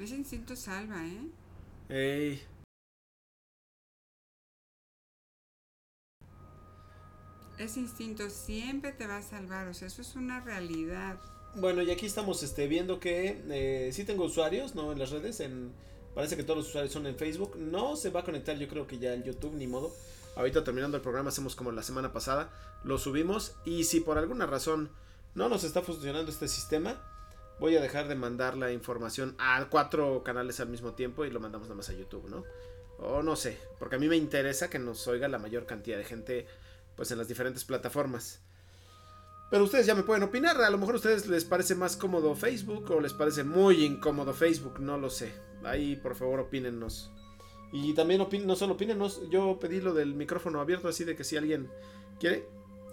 Ese 0.00 0.16
instinto 0.16 0.56
salva, 0.56 1.06
¿eh? 1.06 1.28
Ey, 1.88 2.42
ese 7.58 7.80
instinto 7.80 8.28
siempre 8.30 8.92
te 8.92 9.06
va 9.06 9.18
a 9.18 9.22
salvar, 9.22 9.68
o 9.68 9.74
sea, 9.74 9.88
eso 9.88 10.02
es 10.02 10.14
una 10.14 10.40
realidad. 10.40 11.18
Bueno, 11.54 11.82
y 11.82 11.90
aquí 11.90 12.06
estamos 12.06 12.42
este, 12.42 12.66
viendo 12.66 13.00
que 13.00 13.42
eh, 13.48 13.90
sí 13.92 14.04
tengo 14.04 14.24
usuarios, 14.24 14.74
¿no? 14.74 14.92
En 14.92 14.98
las 14.98 15.10
redes, 15.10 15.40
en, 15.40 15.72
parece 16.14 16.36
que 16.36 16.42
todos 16.42 16.58
los 16.58 16.68
usuarios 16.68 16.92
son 16.92 17.06
en 17.06 17.16
Facebook. 17.16 17.56
No 17.56 17.96
se 17.96 18.10
va 18.10 18.20
a 18.20 18.24
conectar, 18.24 18.56
yo 18.58 18.68
creo 18.68 18.86
que 18.86 18.98
ya 18.98 19.14
el 19.14 19.24
YouTube, 19.24 19.54
ni 19.54 19.66
modo. 19.66 19.92
Ahorita 20.36 20.64
terminando 20.64 20.98
el 20.98 21.02
programa 21.02 21.30
hacemos 21.30 21.56
como 21.56 21.72
la 21.72 21.82
semana 21.82 22.12
pasada, 22.12 22.50
lo 22.84 22.98
subimos 22.98 23.54
y 23.64 23.84
si 23.84 24.00
por 24.00 24.18
alguna 24.18 24.44
razón 24.44 24.90
no 25.34 25.48
nos 25.48 25.64
está 25.64 25.80
funcionando 25.80 26.30
este 26.30 26.46
sistema, 26.46 27.00
voy 27.58 27.74
a 27.76 27.80
dejar 27.80 28.06
de 28.06 28.16
mandar 28.16 28.56
la 28.56 28.70
información 28.70 29.34
a 29.38 29.66
cuatro 29.70 30.22
canales 30.22 30.60
al 30.60 30.68
mismo 30.68 30.92
tiempo 30.92 31.24
y 31.24 31.30
lo 31.30 31.40
mandamos 31.40 31.68
nada 31.68 31.76
más 31.76 31.88
a 31.88 31.94
YouTube, 31.94 32.28
¿no? 32.28 32.44
O 32.98 33.22
no 33.22 33.34
sé, 33.34 33.58
porque 33.78 33.96
a 33.96 33.98
mí 33.98 34.08
me 34.08 34.16
interesa 34.16 34.68
que 34.68 34.78
nos 34.78 35.06
oiga 35.06 35.28
la 35.28 35.38
mayor 35.38 35.64
cantidad 35.64 35.96
de 35.96 36.04
gente 36.04 36.46
pues 36.96 37.10
en 37.10 37.18
las 37.18 37.28
diferentes 37.28 37.64
plataformas. 37.64 38.40
Pero 39.50 39.64
ustedes 39.64 39.86
ya 39.86 39.94
me 39.94 40.02
pueden 40.02 40.24
opinar, 40.24 40.60
a 40.60 40.70
lo 40.70 40.78
mejor 40.78 40.94
a 40.94 40.98
ustedes 40.98 41.28
les 41.28 41.44
parece 41.44 41.76
más 41.76 41.96
cómodo 41.96 42.34
Facebook 42.34 42.90
o 42.90 43.00
les 43.00 43.12
parece 43.12 43.44
muy 43.44 43.84
incómodo 43.84 44.34
Facebook, 44.34 44.80
no 44.80 44.98
lo 44.98 45.08
sé. 45.08 45.32
Ahí 45.64 45.96
por 45.96 46.16
favor 46.16 46.40
opínennos. 46.40 47.12
Y 47.72 47.94
también 47.94 48.26
no 48.44 48.56
solo 48.56 48.74
opínenos, 48.74 49.22
yo 49.30 49.58
pedí 49.60 49.80
lo 49.80 49.94
del 49.94 50.14
micrófono 50.14 50.60
abierto 50.60 50.88
así 50.88 51.04
de 51.04 51.14
que 51.14 51.24
si 51.24 51.36
alguien 51.36 51.70
quiere 52.18 52.48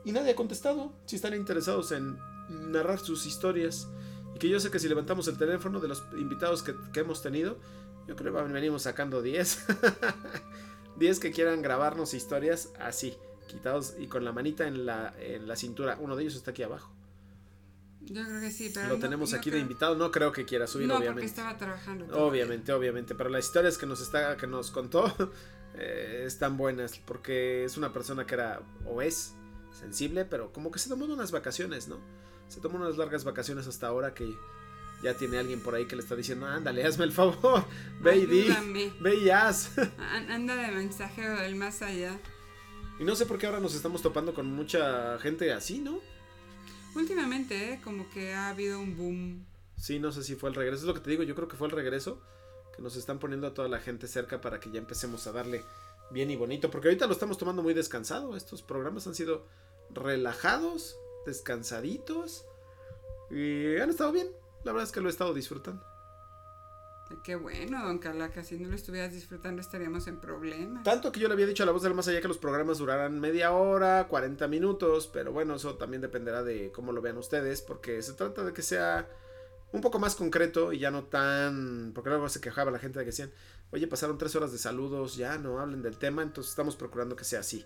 y 0.05 0.11
nadie 0.11 0.31
ha 0.31 0.35
contestado, 0.35 0.93
si 1.05 1.15
están 1.15 1.33
interesados 1.33 1.91
en 1.91 2.17
narrar 2.49 2.99
sus 2.99 3.25
historias. 3.25 3.87
Y 4.35 4.39
que 4.39 4.49
yo 4.49 4.59
sé 4.59 4.69
que 4.69 4.79
si 4.79 4.87
levantamos 4.87 5.27
el 5.27 5.37
teléfono 5.37 5.79
de 5.79 5.87
los 5.87 6.03
invitados 6.13 6.61
que, 6.61 6.75
que 6.91 6.99
hemos 6.99 7.21
tenido, 7.21 7.57
yo 8.07 8.15
creo 8.15 8.33
que 8.33 8.53
venimos 8.53 8.83
sacando 8.83 9.21
10. 9.21 9.65
10 10.97 11.19
que 11.19 11.31
quieran 11.31 11.61
grabarnos 11.61 12.13
historias 12.13 12.73
así 12.79 13.15
quitados 13.53 13.95
y 13.97 14.07
con 14.07 14.25
la 14.25 14.31
manita 14.31 14.67
en 14.67 14.85
la, 14.85 15.13
en 15.19 15.47
la 15.47 15.55
cintura. 15.55 15.97
Uno 15.99 16.15
de 16.15 16.23
ellos 16.23 16.35
está 16.35 16.51
aquí 16.51 16.63
abajo. 16.63 16.93
Yo 18.01 18.23
creo 18.25 18.41
que 18.41 18.51
sí, 18.51 18.71
pero. 18.73 18.89
Lo 18.89 18.99
tenemos 18.99 19.33
aquí 19.33 19.49
de 19.49 19.59
invitado. 19.59 19.95
No 19.95 20.11
creo 20.11 20.31
que 20.31 20.45
quiera 20.45 20.67
subir, 20.67 20.87
obviamente. 20.91 21.13
Porque 21.13 21.25
estaba 21.25 21.57
trabajando. 21.57 22.05
Obviamente, 22.17 22.73
obviamente. 22.73 23.15
Pero 23.15 23.29
las 23.29 23.45
historias 23.45 23.77
que 23.77 23.85
nos 23.85 24.01
está, 24.01 24.35
que 24.35 24.47
nos 24.47 24.71
contó 24.71 25.13
eh, 25.75 26.23
están 26.25 26.57
buenas. 26.57 26.99
Porque 26.99 27.63
es 27.63 27.77
una 27.77 27.93
persona 27.93 28.25
que 28.25 28.35
era 28.35 28.61
o 28.85 29.01
es 29.01 29.35
sensible, 29.71 30.25
pero 30.25 30.51
como 30.51 30.71
que 30.71 30.79
se 30.79 30.89
tomó 30.89 31.05
unas 31.05 31.31
vacaciones, 31.31 31.87
¿no? 31.87 31.99
Se 32.49 32.59
tomó 32.59 32.77
unas 32.77 32.97
largas 32.97 33.23
vacaciones 33.23 33.67
hasta 33.67 33.87
ahora 33.87 34.13
que 34.13 34.31
ya 35.01 35.15
tiene 35.15 35.37
alguien 35.37 35.59
por 35.59 35.75
ahí 35.75 35.85
que 35.85 35.95
le 35.95 36.01
está 36.01 36.15
diciendo, 36.15 36.45
ándale, 36.45 36.85
hazme 36.85 37.05
el 37.05 37.11
favor, 37.11 37.65
ve 38.01 38.17
y 38.17 38.25
di, 38.25 38.93
ve 39.01 39.15
y 39.15 39.29
haz. 39.29 39.71
Anda 40.29 40.55
de 40.55 40.71
mensajero 40.71 41.39
del 41.39 41.55
más 41.55 41.81
allá. 41.81 42.17
Y 42.99 43.03
no 43.03 43.15
sé 43.15 43.25
por 43.25 43.37
qué 43.37 43.47
ahora 43.47 43.59
nos 43.59 43.75
estamos 43.75 44.01
topando 44.01 44.33
con 44.33 44.45
mucha 44.47 45.17
gente 45.19 45.51
así, 45.51 45.79
¿no? 45.79 45.99
Últimamente, 46.95 47.73
¿eh? 47.73 47.81
como 47.83 48.09
que 48.11 48.33
ha 48.33 48.49
habido 48.49 48.79
un 48.79 48.95
boom. 48.95 49.45
Sí, 49.77 49.99
no 49.99 50.11
sé 50.11 50.23
si 50.23 50.35
fue 50.35 50.49
el 50.49 50.55
regreso. 50.55 50.83
Es 50.83 50.87
lo 50.87 50.93
que 50.93 50.99
te 50.99 51.09
digo, 51.09 51.23
yo 51.23 51.35
creo 51.35 51.47
que 51.47 51.57
fue 51.57 51.67
el 51.67 51.73
regreso. 51.73 52.21
Que 52.75 52.81
nos 52.81 52.95
están 52.95 53.19
poniendo 53.19 53.47
a 53.47 53.53
toda 53.53 53.67
la 53.67 53.79
gente 53.79 54.07
cerca 54.07 54.41
para 54.41 54.59
que 54.59 54.71
ya 54.71 54.79
empecemos 54.79 55.25
a 55.27 55.31
darle 55.31 55.63
bien 56.11 56.29
y 56.29 56.35
bonito. 56.35 56.69
Porque 56.69 56.89
ahorita 56.89 57.07
lo 57.07 57.13
estamos 57.13 57.37
tomando 57.37 57.63
muy 57.63 57.73
descansado. 57.73 58.35
Estos 58.35 58.61
programas 58.61 59.07
han 59.07 59.15
sido 59.15 59.45
relajados, 59.89 60.97
descansaditos. 61.25 62.45
Y 63.31 63.77
han 63.77 63.89
estado 63.89 64.11
bien. 64.11 64.27
La 64.63 64.71
verdad 64.71 64.87
es 64.87 64.93
que 64.93 65.01
lo 65.01 65.09
he 65.09 65.11
estado 65.11 65.33
disfrutando. 65.33 65.83
Qué 67.23 67.35
bueno, 67.35 67.85
don 67.85 67.99
Calaca, 67.99 68.43
si 68.43 68.57
no 68.57 68.69
lo 68.69 68.75
estuvieras 68.75 69.13
disfrutando 69.13 69.61
estaríamos 69.61 70.07
en 70.07 70.19
problemas. 70.19 70.83
Tanto 70.83 71.11
que 71.11 71.19
yo 71.19 71.27
le 71.27 71.33
había 71.33 71.45
dicho 71.45 71.63
a 71.63 71.65
la 71.65 71.71
voz 71.71 71.83
del 71.83 71.93
más 71.93 72.07
allá 72.07 72.21
que 72.21 72.27
los 72.27 72.37
programas 72.37 72.79
duraran 72.79 73.19
media 73.19 73.51
hora, 73.51 74.07
40 74.07 74.47
minutos, 74.47 75.07
pero 75.07 75.31
bueno, 75.31 75.55
eso 75.55 75.75
también 75.75 76.01
dependerá 76.01 76.43
de 76.43 76.71
cómo 76.71 76.91
lo 76.91 77.01
vean 77.01 77.17
ustedes, 77.17 77.61
porque 77.61 78.01
se 78.01 78.13
trata 78.13 78.43
de 78.43 78.51
que 78.53 78.61
sea 78.61 79.07
un 79.71 79.81
poco 79.81 79.99
más 79.99 80.15
concreto 80.15 80.73
y 80.73 80.79
ya 80.79 80.91
no 80.91 81.05
tan... 81.05 81.91
porque 81.93 82.09
luego 82.09 82.29
se 82.29 82.41
quejaba 82.41 82.71
la 82.71 82.79
gente 82.79 82.99
de 82.99 83.05
que 83.05 83.11
decían, 83.11 83.31
oye, 83.71 83.87
pasaron 83.87 84.17
tres 84.17 84.35
horas 84.35 84.51
de 84.51 84.57
saludos, 84.57 85.15
ya 85.15 85.37
no 85.37 85.59
hablen 85.59 85.81
del 85.81 85.97
tema, 85.97 86.23
entonces 86.23 86.51
estamos 86.51 86.75
procurando 86.75 87.15
que 87.15 87.23
sea 87.23 87.39
así. 87.39 87.65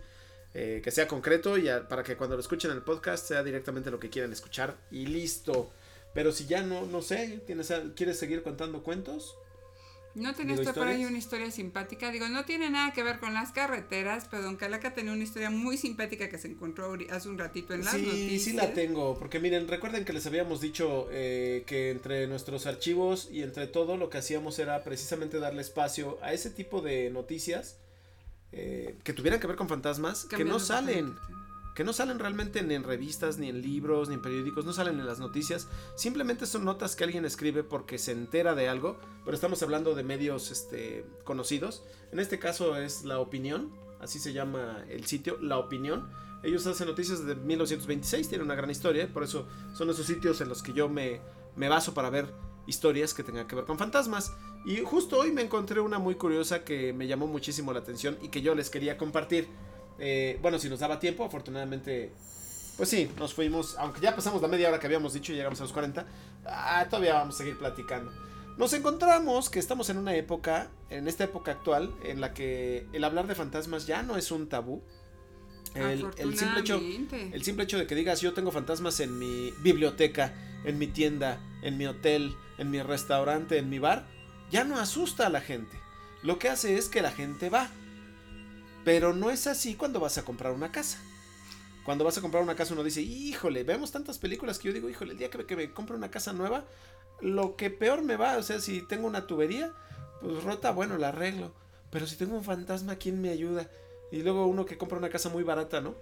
Eh, 0.54 0.82
que 0.84 0.92
sea 0.92 1.08
concreto 1.08 1.58
y 1.58 1.68
para 1.90 2.04
que 2.04 2.16
cuando 2.16 2.36
lo 2.36 2.42
escuchen 2.42 2.72
en 2.72 2.78
el 2.78 2.84
podcast 2.84 3.28
sea 3.28 3.44
directamente 3.44 3.92
lo 3.92 4.00
que 4.00 4.10
quieran 4.10 4.32
escuchar 4.32 4.78
y 4.90 5.06
listo. 5.06 5.72
Pero 6.18 6.32
si 6.32 6.48
ya 6.48 6.64
no, 6.64 6.88
no 6.88 7.04
sé, 7.04 7.44
¿tienes, 7.46 7.72
¿quieres 7.96 8.18
seguir 8.18 8.42
contando 8.42 8.82
cuentos? 8.82 9.38
No 10.16 10.34
tenías 10.34 10.60
tú 10.62 10.74
por 10.74 10.88
ahí 10.88 11.06
una 11.06 11.20
historia 11.20 11.52
simpática. 11.52 12.10
Digo, 12.10 12.28
no 12.28 12.44
tiene 12.44 12.72
nada 12.72 12.92
que 12.92 13.04
ver 13.04 13.20
con 13.20 13.36
las 13.36 13.52
carreteras, 13.52 14.26
pero 14.28 14.42
Don 14.42 14.56
Calaca 14.56 14.96
tenía 14.96 15.14
una 15.14 15.24
historia 15.24 15.52
muy 15.52 15.78
simpática 15.78 16.28
que 16.28 16.40
se 16.40 16.48
encontró 16.48 16.98
hace 17.12 17.30
un 17.30 17.38
ratito 17.38 17.76
en 17.76 17.86
las 17.86 17.94
sí, 17.94 18.02
noticias. 18.02 18.42
Sí, 18.42 18.54
la 18.54 18.74
tengo. 18.74 19.16
Porque 19.20 19.40
miren, 19.40 19.68
recuerden 19.68 20.06
que 20.06 20.14
les 20.14 20.26
habíamos 20.26 20.60
dicho 20.60 21.08
eh, 21.12 21.64
que 21.68 21.92
entre 21.92 22.26
nuestros 22.26 22.66
archivos 22.66 23.30
y 23.32 23.44
entre 23.44 23.68
todo 23.68 23.96
lo 23.96 24.10
que 24.10 24.18
hacíamos 24.18 24.58
era 24.58 24.84
precisamente 24.84 25.38
darle 25.38 25.62
espacio 25.62 26.18
a 26.24 26.34
ese 26.34 26.50
tipo 26.50 26.82
de 26.82 27.12
noticias 27.12 27.78
eh, 28.54 28.96
que 29.04 29.14
tuvieran 29.14 29.40
que 29.40 29.46
ver 29.46 29.56
con 29.56 29.70
fantasmas 29.70 30.26
que 30.26 30.44
no 30.44 30.60
salen. 30.60 31.14
Que 31.78 31.84
no 31.84 31.94
salen 31.94 32.18
realmente 32.18 32.64
ni 32.64 32.74
en 32.74 32.84
revistas, 32.84 33.38
ni 33.38 33.50
en 33.50 33.62
libros, 33.62 34.10
ni 34.10 34.16
en 34.16 34.22
periódicos, 34.24 34.66
no 34.66 34.74
salen 34.74 35.00
en 35.00 35.06
las 35.06 35.20
noticias, 35.20 35.68
simplemente 35.94 36.48
son 36.48 36.66
notas 36.66 36.96
que 36.96 37.04
alguien 37.04 37.24
escribe 37.24 37.64
porque 37.64 38.00
se 38.00 38.14
entera 38.14 38.56
de 38.56 38.68
algo, 38.68 38.98
pero 39.24 39.36
estamos 39.36 39.62
hablando 39.62 39.94
de 39.94 40.02
medios 40.02 40.50
este, 40.50 41.06
conocidos. 41.24 41.84
En 42.12 42.20
este 42.20 42.40
caso 42.40 42.76
es 42.78 43.04
La 43.04 43.20
Opinión, 43.20 43.72
así 44.00 44.18
se 44.18 44.34
llama 44.34 44.86
el 44.90 45.06
sitio, 45.06 45.38
La 45.40 45.60
Opinión. 45.60 46.10
Ellos 46.42 46.66
hacen 46.66 46.88
noticias 46.88 47.24
de 47.28 47.36
1926, 47.36 48.28
tienen 48.28 48.48
una 48.48 48.56
gran 48.56 48.72
historia, 48.72 49.08
por 49.14 49.22
eso 49.22 49.48
son 49.76 49.92
esos 49.92 50.08
sitios 50.08 50.42
en 50.42 50.50
los 50.50 50.64
que 50.64 50.74
yo 50.74 50.90
me, 50.90 51.22
me 51.56 51.70
baso 51.70 51.94
para 51.94 52.10
ver 52.10 52.34
historias 52.66 53.14
que 53.14 53.22
tengan 53.22 53.46
que 53.46 53.56
ver 53.56 53.66
con 53.66 53.78
fantasmas. 53.78 54.34
Y 54.66 54.78
justo 54.78 55.20
hoy 55.20 55.32
me 55.32 55.44
encontré 55.44 55.80
una 55.80 56.00
muy 56.00 56.16
curiosa 56.16 56.64
que 56.64 56.92
me 56.92 57.06
llamó 57.06 57.28
muchísimo 57.28 57.72
la 57.72 57.82
atención 57.82 58.18
y 58.24 58.30
que 58.30 58.42
yo 58.42 58.56
les 58.56 58.72
quería 58.72 58.98
compartir. 58.98 59.48
Eh, 60.00 60.38
bueno, 60.42 60.60
si 60.60 60.70
nos 60.70 60.80
daba 60.80 61.00
tiempo, 61.00 61.24
afortunadamente, 61.24 62.12
pues 62.78 62.90
sí, 62.90 63.10
nos 63.18 63.34
fuimos, 63.34 63.76
aunque 63.78 64.02
ya 64.02 64.16
pasamos 64.16 64.42
la 64.42 64.48
media 64.48 64.70
hora 64.70 64.80
que 64.80 64.88
habíamos 64.88 65.14
dicho 65.14 65.32
y 65.32 65.36
llegamos 65.36 65.60
a 65.60 65.64
los 65.64 65.74
40, 65.74 66.06
ah, 66.46 66.86
todavía 66.90 67.16
vamos 67.16 67.36
a 67.36 67.38
seguir 67.40 67.58
platicando. 67.58 68.12
Nos 68.58 68.74
encontramos 68.74 69.50
que 69.50 69.60
estamos 69.60 69.90
en 69.90 69.98
una 69.98 70.16
época, 70.16 70.70
en 70.90 71.08
esta 71.08 71.24
época 71.24 71.52
actual, 71.52 71.94
en 72.04 72.22
la 72.22 72.34
que 72.34 72.88
el 72.92 73.04
hablar 73.04 73.28
de 73.28 73.36
fantasmas 73.36 73.86
ya 73.86 74.02
no 74.02 74.18
es 74.18 74.32
un 74.32 74.48
tabú. 74.50 74.82
El, 75.76 76.08
el, 76.18 76.36
simple 76.36 76.62
hecho, 76.62 76.82
el 77.34 77.44
simple 77.44 77.66
hecho 77.66 77.78
de 77.78 77.86
que 77.86 77.94
digas 77.94 78.20
yo 78.20 78.34
tengo 78.34 78.52
fantasmas 78.52 79.00
en 79.00 79.20
mi 79.20 79.54
biblioteca, 79.60 80.34
en 80.64 80.80
mi 80.80 80.88
tienda, 80.88 81.40
en 81.62 81.78
mi 81.78 81.86
hotel, 81.86 82.36
en 82.58 82.72
mi 82.72 82.82
restaurante, 82.82 83.60
en 83.60 83.70
mi 83.70 83.78
bar, 83.78 84.08
ya 84.50 84.64
no 84.64 84.80
asusta 84.80 85.28
a 85.28 85.30
la 85.30 85.42
gente. 85.42 85.78
Lo 86.24 86.40
que 86.40 86.50
hace 86.50 86.78
es 86.78 86.90
que 86.90 87.04
la 87.04 87.12
gente 87.12 87.50
va. 87.50 87.70
Pero 88.88 89.14
no 89.14 89.30
es 89.32 89.48
así 89.48 89.76
cuando 89.76 90.00
vas 90.00 90.18
a 90.18 90.24
comprar 90.24 90.54
una 90.54 90.72
casa. 90.72 90.98
Cuando 91.84 92.06
vas 92.06 92.18
a 92.18 92.22
comprar 92.22 92.42
una 92.42 92.56
casa 92.56 92.74
uno 92.74 92.86
dice, 92.86 93.02
híjole, 93.02 93.66
vemos 93.66 93.92
tantas 93.92 94.18
películas 94.18 94.60
que 94.60 94.70
yo 94.70 94.74
digo, 94.74 94.90
híjole, 94.90 95.12
el 95.12 95.18
día 95.18 95.30
que 95.30 95.40
me, 95.40 95.46
que 95.46 95.58
me 95.58 95.74
compro 95.74 95.98
una 95.98 96.10
casa 96.10 96.32
nueva, 96.32 96.64
lo 97.20 97.58
que 97.58 97.70
peor 97.70 98.02
me 98.02 98.16
va, 98.16 98.38
o 98.38 98.44
sea, 98.44 98.62
si 98.62 98.82
tengo 98.82 99.06
una 99.06 99.28
tubería, 99.28 99.74
pues 100.22 100.42
rota, 100.42 100.72
bueno, 100.72 100.98
la 100.98 101.10
arreglo. 101.10 101.52
Pero 101.92 102.08
si 102.08 102.16
tengo 102.16 102.38
un 102.38 102.46
fantasma, 102.46 102.96
¿quién 102.96 103.20
me 103.22 103.30
ayuda? 103.30 103.70
Y 104.10 104.22
luego 104.22 104.48
uno 104.48 104.66
que 104.66 104.78
compra 104.78 104.98
una 104.98 105.10
casa 105.10 105.28
muy 105.28 105.44
barata, 105.44 105.82
¿no? 105.82 105.94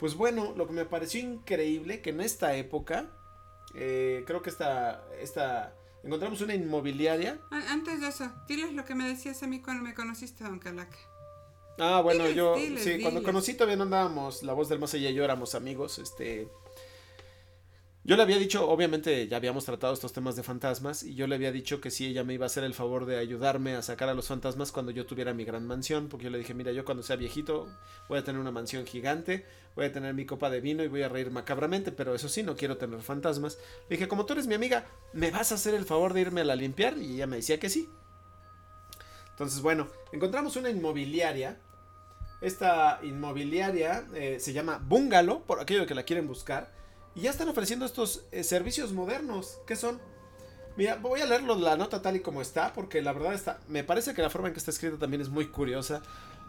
Pues 0.00 0.16
bueno, 0.16 0.54
lo 0.56 0.66
que 0.66 0.72
me 0.72 0.86
pareció 0.86 1.20
increíble, 1.20 2.00
que 2.00 2.10
en 2.10 2.20
esta 2.20 2.56
época, 2.56 3.06
eh, 3.76 4.24
creo 4.26 4.42
que 4.42 4.50
esta, 4.50 5.04
esta, 5.20 5.72
encontramos 6.02 6.40
una 6.40 6.56
inmobiliaria. 6.56 7.38
Antes 7.52 8.00
de 8.00 8.08
eso, 8.08 8.28
diles 8.48 8.72
lo 8.72 8.84
que 8.84 8.96
me 8.96 9.06
decías 9.06 9.40
a 9.44 9.46
mí 9.46 9.62
cuando 9.62 9.84
me 9.84 9.94
conociste, 9.94 10.42
don 10.42 10.58
Calaca. 10.58 11.13
Ah, 11.78 12.00
bueno, 12.02 12.28
yo, 12.30 12.56
sí, 12.56 13.00
cuando 13.02 13.22
conocí 13.22 13.54
todavía 13.54 13.76
no 13.76 13.82
andábamos, 13.82 14.42
la 14.42 14.52
voz 14.52 14.68
del 14.68 14.78
más 14.78 14.94
allá 14.94 15.10
y 15.10 15.14
yo 15.14 15.24
éramos 15.24 15.54
amigos, 15.56 15.98
este, 15.98 16.48
yo 18.06 18.16
le 18.16 18.22
había 18.22 18.38
dicho, 18.38 18.68
obviamente 18.68 19.26
ya 19.28 19.38
habíamos 19.38 19.64
tratado 19.64 19.94
estos 19.94 20.12
temas 20.12 20.36
de 20.36 20.42
fantasmas 20.42 21.02
y 21.02 21.14
yo 21.14 21.26
le 21.26 21.36
había 21.36 21.50
dicho 21.52 21.80
que 21.80 21.90
si 21.90 22.06
ella 22.06 22.22
me 22.22 22.34
iba 22.34 22.44
a 22.44 22.48
hacer 22.48 22.62
el 22.62 22.74
favor 22.74 23.06
de 23.06 23.16
ayudarme 23.18 23.76
a 23.76 23.82
sacar 23.82 24.10
a 24.10 24.14
los 24.14 24.28
fantasmas 24.28 24.72
cuando 24.72 24.92
yo 24.92 25.06
tuviera 25.06 25.32
mi 25.32 25.44
gran 25.44 25.66
mansión, 25.66 26.08
porque 26.08 26.24
yo 26.24 26.30
le 26.30 26.36
dije, 26.36 26.52
mira, 26.52 26.70
yo 26.70 26.84
cuando 26.84 27.02
sea 27.02 27.16
viejito 27.16 27.66
voy 28.08 28.18
a 28.18 28.24
tener 28.24 28.40
una 28.42 28.50
mansión 28.50 28.84
gigante, 28.84 29.46
voy 29.74 29.86
a 29.86 29.92
tener 29.92 30.12
mi 30.12 30.26
copa 30.26 30.50
de 30.50 30.60
vino 30.60 30.84
y 30.84 30.88
voy 30.88 31.00
a 31.00 31.08
reír 31.08 31.30
macabramente, 31.30 31.92
pero 31.92 32.14
eso 32.14 32.28
sí, 32.28 32.42
no 32.42 32.56
quiero 32.56 32.76
tener 32.76 33.00
fantasmas. 33.00 33.56
Le 33.88 33.96
dije, 33.96 34.06
como 34.06 34.26
tú 34.26 34.34
eres 34.34 34.46
mi 34.46 34.54
amiga, 34.54 34.86
¿me 35.14 35.30
vas 35.30 35.50
a 35.50 35.54
hacer 35.54 35.74
el 35.74 35.86
favor 35.86 36.12
de 36.12 36.20
irme 36.20 36.42
a 36.42 36.44
la 36.44 36.56
limpiar? 36.56 36.98
Y 36.98 37.14
ella 37.14 37.26
me 37.26 37.36
decía 37.36 37.58
que 37.58 37.70
sí. 37.70 37.88
Entonces, 39.30 39.62
bueno, 39.62 39.88
encontramos 40.12 40.56
una 40.56 40.68
inmobiliaria. 40.68 41.58
Esta 42.40 43.00
inmobiliaria 43.02 44.06
eh, 44.14 44.38
se 44.40 44.52
llama 44.52 44.78
Bungalow, 44.78 45.42
por 45.42 45.60
aquello 45.60 45.86
que 45.86 45.94
la 45.94 46.02
quieren 46.02 46.26
buscar. 46.26 46.72
Y 47.14 47.22
ya 47.22 47.30
están 47.30 47.48
ofreciendo 47.48 47.86
estos 47.86 48.24
eh, 48.32 48.44
servicios 48.44 48.92
modernos. 48.92 49.58
¿Qué 49.66 49.76
son? 49.76 50.00
Mira, 50.76 50.96
voy 50.96 51.20
a 51.20 51.26
leerlo 51.26 51.54
la 51.54 51.76
nota 51.76 52.02
tal 52.02 52.16
y 52.16 52.20
como 52.20 52.42
está, 52.42 52.72
porque 52.72 53.00
la 53.00 53.12
verdad 53.12 53.34
está. 53.34 53.60
Me 53.68 53.84
parece 53.84 54.14
que 54.14 54.22
la 54.22 54.30
forma 54.30 54.48
en 54.48 54.54
que 54.54 54.58
está 54.58 54.72
escrita 54.72 54.98
también 54.98 55.20
es 55.20 55.28
muy 55.28 55.46
curiosa, 55.46 56.02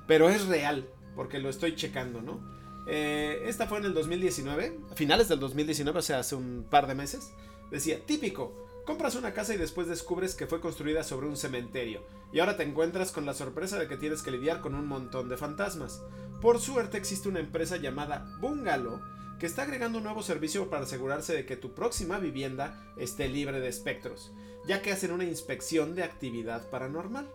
pero 0.08 0.30
es 0.30 0.48
real, 0.48 0.88
porque 1.16 1.40
lo 1.40 1.50
estoy 1.50 1.76
checando, 1.76 2.22
¿no? 2.22 2.40
Eh, 2.88 3.44
esta 3.46 3.68
fue 3.68 3.80
en 3.80 3.86
el 3.86 3.94
2019, 3.94 4.80
a 4.92 4.96
finales 4.96 5.28
del 5.28 5.40
2019, 5.40 6.00
o 6.00 6.02
sea, 6.02 6.20
hace 6.20 6.36
un 6.36 6.66
par 6.70 6.88
de 6.88 6.96
meses. 6.96 7.32
Decía, 7.70 8.00
típico, 8.04 8.54
compras 8.86 9.16
una 9.16 9.34
casa 9.34 9.54
y 9.54 9.58
después 9.58 9.88
descubres 9.88 10.36
que 10.36 10.48
fue 10.48 10.62
construida 10.62 11.04
sobre 11.04 11.28
un 11.28 11.38
cementerio, 11.38 12.04
y 12.32 12.40
ahora 12.40 12.56
te 12.56 12.64
encuentras 12.64 13.12
con 13.12 13.26
la 13.26 13.34
sorpresa 13.34 13.80
de 13.80 13.88
que 13.88 13.98
tienes 13.98 14.22
que 14.22 14.32
lidiar 14.32 14.62
con 14.62 14.76
un 14.76 14.88
montón 14.88 15.28
de 15.28 15.38
fantasmas. 15.38 16.02
Por 16.42 16.60
suerte 16.60 16.98
existe 16.98 17.28
una 17.28 17.40
empresa 17.40 17.78
llamada 17.78 18.26
Bungalow 18.40 19.02
que 19.40 19.48
está 19.48 19.64
agregando 19.64 19.98
un 19.98 20.04
nuevo 20.06 20.24
servicio 20.24 20.70
para 20.70 20.84
asegurarse 20.84 21.34
de 21.34 21.46
que 21.46 21.58
tu 21.58 21.74
próxima 21.74 22.20
vivienda 22.20 22.94
esté 22.98 23.28
libre 23.28 23.60
de 23.60 23.68
espectros, 23.68 24.32
ya 24.66 24.82
que 24.82 24.92
hacen 24.92 25.12
una 25.12 25.26
inspección 25.26 25.96
de 25.96 26.04
actividad 26.04 26.70
paranormal. 26.70 27.28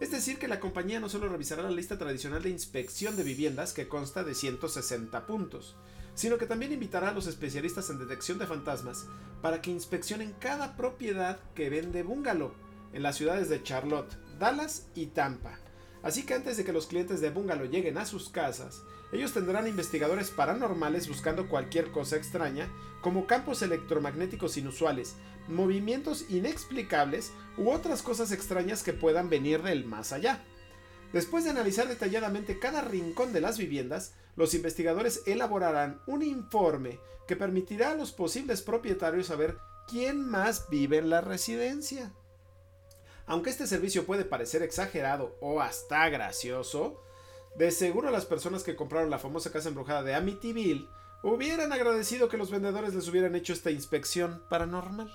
Es 0.00 0.10
decir, 0.10 0.38
que 0.38 0.48
la 0.48 0.60
compañía 0.60 1.00
no 1.00 1.08
solo 1.08 1.28
revisará 1.28 1.62
la 1.62 1.70
lista 1.70 1.98
tradicional 1.98 2.42
de 2.42 2.50
inspección 2.50 3.16
de 3.16 3.24
viviendas 3.24 3.72
que 3.72 3.88
consta 3.88 4.24
de 4.24 4.34
160 4.34 5.26
puntos, 5.26 5.76
sino 6.18 6.36
que 6.36 6.46
también 6.46 6.72
invitará 6.72 7.10
a 7.10 7.12
los 7.12 7.28
especialistas 7.28 7.90
en 7.90 8.00
detección 8.00 8.40
de 8.40 8.46
fantasmas 8.48 9.06
para 9.40 9.62
que 9.62 9.70
inspeccionen 9.70 10.34
cada 10.40 10.74
propiedad 10.74 11.38
que 11.54 11.70
vende 11.70 12.02
bungalow 12.02 12.50
en 12.92 13.04
las 13.04 13.14
ciudades 13.14 13.48
de 13.48 13.62
Charlotte, 13.62 14.16
Dallas 14.36 14.88
y 14.96 15.06
Tampa. 15.06 15.60
Así 16.02 16.26
que 16.26 16.34
antes 16.34 16.56
de 16.56 16.64
que 16.64 16.72
los 16.72 16.88
clientes 16.88 17.20
de 17.20 17.30
bungalow 17.30 17.68
lleguen 17.68 17.98
a 17.98 18.04
sus 18.04 18.30
casas, 18.30 18.82
ellos 19.12 19.32
tendrán 19.32 19.68
investigadores 19.68 20.32
paranormales 20.32 21.06
buscando 21.06 21.48
cualquier 21.48 21.92
cosa 21.92 22.16
extraña, 22.16 22.68
como 23.00 23.28
campos 23.28 23.62
electromagnéticos 23.62 24.56
inusuales, 24.56 25.14
movimientos 25.46 26.24
inexplicables 26.28 27.30
u 27.56 27.70
otras 27.70 28.02
cosas 28.02 28.32
extrañas 28.32 28.82
que 28.82 28.92
puedan 28.92 29.30
venir 29.30 29.62
del 29.62 29.84
más 29.84 30.12
allá. 30.12 30.44
Después 31.12 31.44
de 31.44 31.50
analizar 31.50 31.88
detalladamente 31.88 32.58
cada 32.58 32.82
rincón 32.82 33.32
de 33.32 33.40
las 33.40 33.56
viviendas, 33.58 34.14
los 34.36 34.54
investigadores 34.54 35.22
elaborarán 35.26 36.00
un 36.06 36.22
informe 36.22 37.00
que 37.26 37.36
permitirá 37.36 37.90
a 37.90 37.94
los 37.94 38.12
posibles 38.12 38.62
propietarios 38.62 39.26
saber 39.26 39.58
quién 39.86 40.20
más 40.20 40.68
vive 40.68 40.98
en 40.98 41.10
la 41.10 41.20
residencia. 41.20 42.12
Aunque 43.26 43.50
este 43.50 43.66
servicio 43.66 44.06
puede 44.06 44.24
parecer 44.24 44.62
exagerado 44.62 45.36
o 45.40 45.60
hasta 45.60 46.08
gracioso, 46.08 47.02
de 47.56 47.70
seguro 47.70 48.10
las 48.10 48.24
personas 48.24 48.62
que 48.62 48.76
compraron 48.76 49.10
la 49.10 49.18
famosa 49.18 49.50
casa 49.50 49.68
embrujada 49.68 50.02
de 50.02 50.14
Amityville 50.14 50.88
hubieran 51.22 51.72
agradecido 51.72 52.28
que 52.28 52.36
los 52.36 52.50
vendedores 52.50 52.94
les 52.94 53.08
hubieran 53.08 53.34
hecho 53.34 53.52
esta 53.52 53.70
inspección 53.70 54.42
paranormal. 54.48 55.12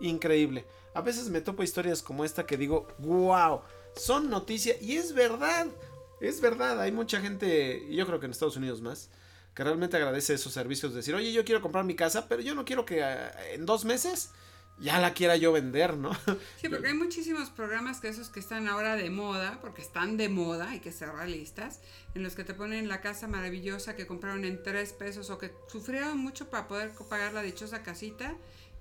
Increíble. 0.00 0.66
A 0.94 1.02
veces 1.02 1.28
me 1.28 1.40
topo 1.40 1.62
historias 1.62 2.02
como 2.02 2.24
esta 2.24 2.46
que 2.46 2.56
digo, 2.56 2.88
wow, 2.98 3.60
son 3.96 4.30
noticia 4.30 4.76
y 4.80 4.96
es 4.96 5.12
verdad. 5.12 5.66
Es 6.20 6.40
verdad, 6.40 6.80
hay 6.80 6.92
mucha 6.92 7.20
gente, 7.20 7.82
y 7.88 7.96
yo 7.96 8.06
creo 8.06 8.20
que 8.20 8.26
en 8.26 8.32
Estados 8.32 8.56
Unidos 8.56 8.82
más, 8.82 9.08
que 9.54 9.64
realmente 9.64 9.96
agradece 9.96 10.34
esos 10.34 10.52
servicios. 10.52 10.92
De 10.92 10.98
decir, 10.98 11.14
oye, 11.14 11.32
yo 11.32 11.44
quiero 11.44 11.62
comprar 11.62 11.84
mi 11.84 11.94
casa, 11.94 12.28
pero 12.28 12.42
yo 12.42 12.54
no 12.54 12.64
quiero 12.64 12.84
que 12.84 13.00
eh, 13.00 13.54
en 13.54 13.64
dos 13.64 13.84
meses 13.84 14.30
ya 14.78 14.98
la 14.98 15.12
quiera 15.12 15.36
yo 15.36 15.52
vender, 15.52 15.96
¿no? 15.96 16.10
Sí, 16.60 16.68
porque 16.68 16.88
hay 16.88 16.94
muchísimos 16.94 17.50
programas 17.50 18.00
que 18.00 18.08
esos 18.08 18.28
que 18.28 18.40
están 18.40 18.68
ahora 18.68 18.96
de 18.96 19.10
moda, 19.10 19.58
porque 19.60 19.82
están 19.82 20.16
de 20.16 20.28
moda, 20.28 20.70
hay 20.70 20.80
que 20.80 20.92
ser 20.92 21.10
realistas, 21.10 21.80
en 22.14 22.22
los 22.22 22.34
que 22.34 22.44
te 22.44 22.54
ponen 22.54 22.88
la 22.88 23.00
casa 23.00 23.28
maravillosa 23.28 23.96
que 23.96 24.06
compraron 24.06 24.44
en 24.44 24.62
tres 24.62 24.92
pesos 24.92 25.30
o 25.30 25.38
que 25.38 25.52
sufrieron 25.68 26.18
mucho 26.18 26.48
para 26.48 26.68
poder 26.68 26.92
pagar 27.08 27.32
la 27.32 27.42
dichosa 27.42 27.82
casita. 27.82 28.36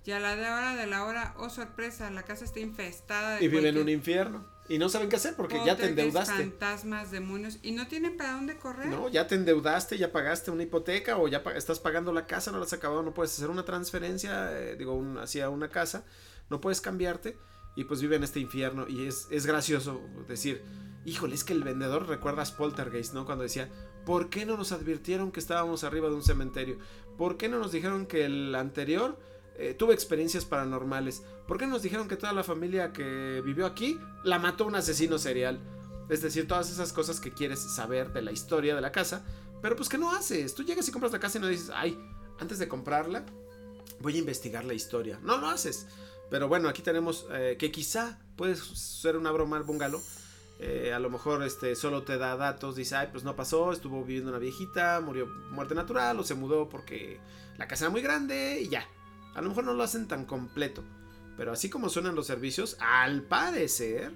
Y 0.06 0.12
a 0.12 0.20
la 0.20 0.36
de 0.36 0.42
hora 0.42 0.76
de 0.76 0.88
la 0.88 1.06
hora, 1.06 1.36
oh 1.38 1.52
sorpresa, 1.52 2.10
la 2.10 2.24
casa 2.24 2.44
está 2.44 2.60
infestada. 2.60 3.36
De 3.36 3.46
y 3.46 3.48
viven 3.48 3.68
en 3.68 3.78
un 3.78 3.90
infierno. 3.90 4.44
Y 4.70 4.78
no 4.78 4.88
saben 4.88 5.10
qué 5.10 5.16
hacer 5.16 5.36
porque 5.36 5.60
ya 5.66 5.76
te 5.76 5.88
endeudaste. 5.88 6.32
fantasmas, 6.32 7.10
demonios. 7.10 7.58
Y 7.64 7.72
no 7.72 7.88
tienen 7.88 8.16
para 8.16 8.34
dónde 8.34 8.56
correr. 8.56 8.88
No, 8.88 9.10
ya 9.10 9.28
te 9.28 9.34
endeudaste, 9.34 9.98
ya 9.98 10.12
pagaste 10.12 10.52
una 10.52 10.62
hipoteca 10.62 11.18
o 11.18 11.28
ya 11.28 11.44
estás 11.56 11.80
pagando 11.80 12.14
la 12.14 12.28
casa, 12.28 12.52
no 12.52 12.60
la 12.60 12.66
has 12.66 12.74
acabado, 12.74 13.02
no 13.02 13.14
puedes 13.14 13.34
hacer 13.34 13.50
una 13.50 13.66
transferencia, 13.66 14.52
eh, 14.58 14.76
digo, 14.78 15.04
hacia 15.20 15.50
una 15.50 15.70
casa, 15.70 16.06
no 16.52 16.62
puedes 16.62 16.82
cambiarte 16.82 17.36
y 17.76 17.86
pues 17.86 18.00
vive 18.00 18.16
en 18.16 18.24
este 18.24 18.40
infierno. 18.40 18.88
Y 18.88 19.08
es, 19.08 19.28
es 19.32 19.48
gracioso 19.48 20.02
decir, 20.28 20.62
híjole, 21.04 21.34
es 21.34 21.44
que 21.44 21.54
el 21.54 21.64
vendedor 21.64 22.08
recuerdas 22.08 22.52
Poltergeist, 22.52 23.14
¿no? 23.16 23.26
Cuando 23.26 23.44
decía, 23.44 23.70
¿por 24.06 24.30
qué 24.30 24.46
no 24.46 24.56
nos 24.56 24.72
advirtieron 24.72 25.32
que 25.32 25.40
estábamos 25.40 25.84
arriba 25.84 26.10
de 26.10 26.16
un 26.16 26.24
cementerio? 26.24 26.78
¿Por 27.18 27.38
qué 27.38 27.50
no 27.50 27.58
nos 27.58 27.72
dijeron 27.72 28.06
que 28.06 28.26
el 28.26 28.54
anterior 28.54 29.18
eh, 29.60 29.74
tuve 29.74 29.94
experiencias 29.94 30.46
paranormales. 30.46 31.24
¿Por 31.46 31.58
qué 31.58 31.68
nos 31.68 31.82
dijeron 31.82 32.08
que 32.08 32.16
toda 32.16 32.32
la 32.32 32.44
familia 32.44 32.94
que 32.94 33.42
vivió 33.44 33.66
aquí 33.66 34.00
la 34.24 34.40
mató 34.40 34.66
un 34.66 34.76
asesino 34.76 35.18
serial? 35.18 35.60
Es 36.10 36.22
decir, 36.22 36.48
todas 36.48 36.72
esas 36.72 36.94
cosas 36.94 37.20
que 37.20 37.34
quieres 37.34 37.60
saber 37.60 38.14
de 38.14 38.22
la 38.22 38.32
historia 38.32 38.74
de 38.74 38.82
la 38.82 38.94
casa, 38.94 39.26
pero 39.62 39.76
pues 39.76 39.90
que 39.90 39.98
no 39.98 40.12
haces. 40.12 40.56
Tú 40.56 40.64
llegas 40.64 40.88
y 40.88 40.92
compras 40.92 41.12
la 41.12 41.20
casa 41.20 41.38
y 41.38 41.42
no 41.42 41.48
dices, 41.48 41.72
ay, 41.76 42.00
antes 42.40 42.58
de 42.58 42.70
comprarla, 42.70 43.26
voy 44.00 44.16
a 44.16 44.20
investigar 44.20 44.64
la 44.64 44.74
historia. 44.74 45.20
No 45.24 45.38
lo 45.38 45.48
haces. 45.50 45.88
Pero 46.30 46.48
bueno, 46.48 46.70
aquí 46.70 46.82
tenemos 46.82 47.28
eh, 47.32 47.58
que 47.60 47.70
quizá 47.70 48.18
puede 48.38 48.56
ser 48.56 49.18
una 49.18 49.32
broma 49.32 49.58
al 49.58 49.64
bungalow. 49.64 50.02
eh, 50.60 50.94
a 50.94 51.00
lo 51.00 51.10
mejor 51.10 51.44
este 51.44 51.76
solo 51.76 52.04
te 52.04 52.18
da 52.18 52.36
datos, 52.38 52.76
dice, 52.76 52.96
ay, 52.96 53.10
pues 53.12 53.24
no 53.24 53.36
pasó, 53.36 53.72
estuvo 53.72 54.04
viviendo 54.04 54.30
una 54.30 54.40
viejita, 54.40 55.02
murió 55.02 55.26
muerte 55.52 55.74
natural 55.76 56.20
o 56.20 56.24
se 56.24 56.36
mudó 56.36 56.70
porque 56.70 57.20
la 57.58 57.68
casa 57.68 57.86
era 57.86 57.92
muy 57.92 58.02
grande 58.02 58.62
y 58.62 58.70
ya. 58.70 58.88
A 59.40 59.42
lo 59.42 59.50
mejor 59.50 59.64
no 59.64 59.74
lo 59.74 59.84
hacen 59.84 60.06
tan 60.08 60.26
completo, 60.26 60.84
pero 61.38 61.54
así 61.54 61.70
como 61.70 61.88
suenan 61.88 62.14
los 62.14 62.28
servicios, 62.28 62.76
al 62.82 63.22
parecer 63.24 64.12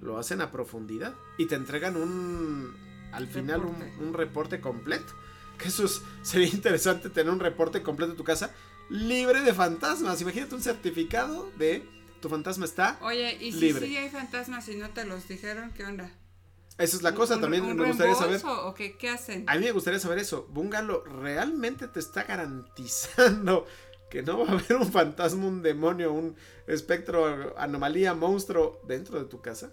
lo 0.00 0.16
hacen 0.18 0.40
a 0.40 0.50
profundidad 0.50 1.14
y 1.36 1.44
te 1.46 1.54
entregan 1.56 1.94
un, 1.96 2.74
al 3.12 3.28
final 3.28 3.60
Reporte. 3.60 3.92
Un, 4.00 4.06
un 4.08 4.14
reporte 4.14 4.60
completo. 4.62 5.12
Que 5.58 5.68
eso 5.68 5.84
es- 5.84 6.00
sería 6.22 6.48
interesante 6.48 7.10
tener 7.10 7.30
un 7.32 7.38
reporte 7.40 7.82
completo 7.82 8.12
de 8.12 8.16
tu 8.16 8.24
casa 8.24 8.50
libre 8.88 9.42
de 9.42 9.52
fantasmas. 9.52 10.20
Imagínate 10.22 10.54
un 10.54 10.62
certificado 10.62 11.50
de 11.58 11.86
tu 12.22 12.30
fantasma 12.30 12.64
está. 12.64 12.98
Oye, 13.02 13.36
¿y 13.40 13.52
si 13.52 13.60
Libre. 13.60 13.86
sí 13.86 13.96
hay 13.98 14.08
fantasmas 14.08 14.66
y 14.68 14.76
no 14.76 14.88
te 14.90 15.04
los 15.04 15.28
dijeron? 15.28 15.70
¿Qué 15.72 15.84
onda? 15.84 16.10
Esa 16.78 16.96
es 16.96 17.02
la 17.02 17.14
cosa, 17.14 17.34
¿Un- 17.36 17.42
también 17.42 17.64
un 17.64 17.76
me 17.76 17.86
gustaría 17.88 18.14
saber. 18.14 18.40
¿O 18.44 18.72
qué, 18.74 18.96
qué 18.96 19.10
hacen? 19.10 19.44
A 19.46 19.56
mí 19.56 19.64
me 19.66 19.72
gustaría 19.72 20.00
saber 20.00 20.18
eso. 20.18 20.46
Bungalow 20.50 21.04
realmente 21.04 21.86
te 21.88 22.00
está 22.00 22.24
garantizando 22.24 23.66
que 24.12 24.22
no 24.22 24.38
va 24.38 24.46
a 24.46 24.52
haber 24.58 24.76
un 24.76 24.92
fantasma, 24.92 25.46
un 25.46 25.62
demonio, 25.62 26.12
un 26.12 26.36
espectro, 26.66 27.54
anomalía, 27.58 28.12
monstruo 28.14 28.80
dentro 28.86 29.18
de 29.18 29.24
tu 29.24 29.40
casa. 29.40 29.72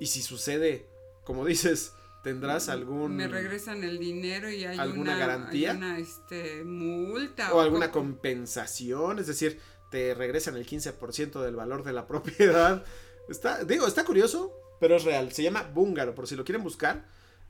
Y 0.00 0.06
si 0.06 0.22
sucede, 0.22 0.86
como 1.24 1.44
dices, 1.44 1.92
tendrás 2.22 2.68
algún 2.68 3.16
Me 3.16 3.26
regresan 3.28 3.82
el 3.84 3.98
dinero 3.98 4.48
y 4.50 4.64
hay 4.64 4.78
¿Alguna 4.78 5.12
una, 5.14 5.18
garantía? 5.18 5.72
hay 5.72 5.76
una 5.76 5.98
este, 5.98 6.62
multa. 6.64 7.52
o 7.52 7.60
alguna 7.60 7.90
co- 7.90 7.98
compensación, 8.00 9.18
es 9.18 9.26
decir, 9.26 9.58
te 9.90 10.14
regresan 10.14 10.56
el 10.56 10.66
15% 10.66 11.42
del 11.42 11.56
valor 11.56 11.82
de 11.82 11.92
la 11.92 12.06
propiedad. 12.08 12.84
Está, 13.28 13.64
digo, 13.64 13.86
está 13.88 14.04
curioso, 14.04 14.52
pero 14.78 14.96
es 14.96 15.02
real. 15.04 15.32
Se 15.32 15.42
llama 15.42 15.62
Bungalow, 15.74 16.14
por 16.14 16.28
si 16.28 16.36
lo 16.36 16.44
quieren 16.44 16.62
buscar. 16.62 17.04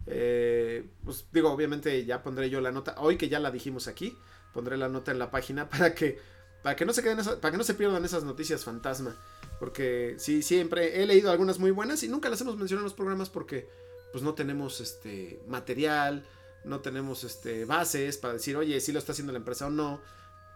eh, 0.07 0.85
pues 1.05 1.27
digo, 1.33 1.51
obviamente 1.53 2.05
ya 2.07 2.23
pondré 2.23 2.49
yo 2.49 2.61
la 2.61 2.73
nota. 2.73 2.95
Hoy 2.99 3.17
que 3.19 3.29
ya 3.29 3.41
la 3.41 3.51
dijimos 3.51 3.89
aquí, 3.89 4.17
pondré 4.57 4.77
la 4.77 4.89
nota 4.89 5.13
en 5.13 5.21
la 5.21 5.31
página 5.31 5.69
para 5.71 5.95
que 5.95 6.19
para 6.63 6.75
que 6.75 6.85
no 6.85 6.93
se 6.93 7.03
queden 7.05 7.21
esas- 7.21 7.37
para 7.37 7.53
que 7.53 7.59
no 7.59 7.63
se 7.65 7.75
pierdan 7.75 8.05
esas 8.05 8.25
noticias 8.25 8.65
fantasma, 8.65 9.15
porque 9.61 10.17
sí 10.19 10.43
siempre 10.43 11.01
he 11.01 11.07
leído 11.07 11.31
algunas 11.31 11.61
muy 11.61 11.71
buenas 11.71 12.03
y 12.03 12.09
nunca 12.09 12.29
las 12.29 12.41
hemos 12.41 12.57
mencionado 12.57 12.83
en 12.83 12.91
los 12.91 12.95
programas 12.95 13.31
porque 13.31 13.69
pues 14.11 14.25
no 14.25 14.35
tenemos 14.35 14.81
este 14.81 15.41
material, 15.47 16.27
no 16.65 16.81
tenemos 16.81 17.23
este 17.23 17.65
bases 17.67 18.17
para 18.19 18.35
decir, 18.35 18.57
"Oye, 18.57 18.81
si 18.81 18.91
lo 18.91 18.99
está 18.99 19.13
haciendo 19.13 19.33
la 19.33 19.39
empresa 19.39 19.67
o 19.67 19.71
no", 19.71 20.01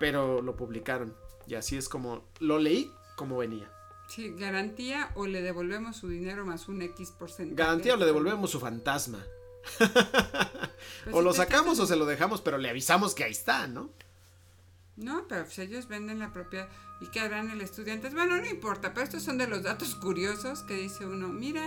pero 0.00 0.42
lo 0.42 0.56
publicaron 0.56 1.14
y 1.46 1.54
así 1.54 1.76
es 1.76 1.88
como 1.88 2.24
lo 2.40 2.58
leí 2.58 2.90
como 3.16 3.36
venía. 3.38 3.70
Sí, 4.08 4.34
garantía 4.36 5.12
o 5.14 5.26
le 5.28 5.42
devolvemos 5.42 5.96
su 5.98 6.08
dinero 6.08 6.44
más 6.44 6.66
un 6.68 6.82
X 6.82 7.12
porcentaje. 7.16 7.54
Garantía 7.54 7.94
o 7.94 7.96
le 7.96 8.06
devolvemos 8.06 8.50
su 8.50 8.58
fantasma. 8.58 9.24
Pues 11.04 11.16
o 11.16 11.22
lo 11.22 11.32
te 11.32 11.38
sacamos 11.38 11.78
o 11.78 11.86
se 11.86 11.96
lo 11.96 12.06
dejamos, 12.06 12.42
pero 12.42 12.58
le 12.58 12.68
avisamos 12.70 13.14
que 13.14 13.24
ahí 13.24 13.32
está, 13.32 13.66
¿no? 13.66 13.90
No, 14.96 15.26
pero 15.28 15.44
pues 15.44 15.58
ellos 15.58 15.88
venden 15.88 16.18
la 16.18 16.32
propiedad. 16.32 16.68
¿Y 17.00 17.06
qué 17.10 17.20
harán 17.20 17.50
el 17.50 17.60
estudiante? 17.62 18.10
Bueno, 18.10 18.36
no 18.36 18.46
importa, 18.46 18.92
pero 18.92 19.04
estos 19.04 19.22
son 19.22 19.38
de 19.38 19.46
los 19.46 19.62
datos 19.62 19.94
curiosos 19.94 20.62
que 20.62 20.74
dice 20.74 21.06
uno, 21.06 21.28
mira, 21.28 21.66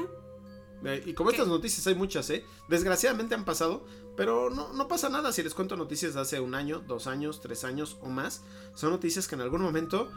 Eh, 0.86 1.02
y 1.06 1.14
como 1.14 1.30
¿Qué? 1.30 1.38
estas 1.38 1.48
noticias 1.48 1.88
hay 1.88 1.96
muchas, 1.96 2.30
¿eh? 2.30 2.46
Desgraciadamente 2.68 3.36
han 3.36 3.46
pasado, 3.46 3.86
pero 4.18 4.50
no, 4.50 4.74
no 4.74 4.88
pasa 4.88 5.10
nada 5.10 5.32
si 5.32 5.42
les 5.42 5.54
cuento 5.54 5.78
noticias 5.78 6.14
de 6.14 6.22
hace 6.22 6.40
un 6.42 6.56
año, 6.56 6.80
dos 6.82 7.08
años, 7.08 7.40
tres 7.42 7.64
años 7.64 7.98
o 8.02 8.10
más. 8.10 8.44
Son 8.76 8.92
noticias 8.92 9.28
que 9.28 9.36
en 9.36 9.42
algún 9.42 9.62
momento 9.62 10.12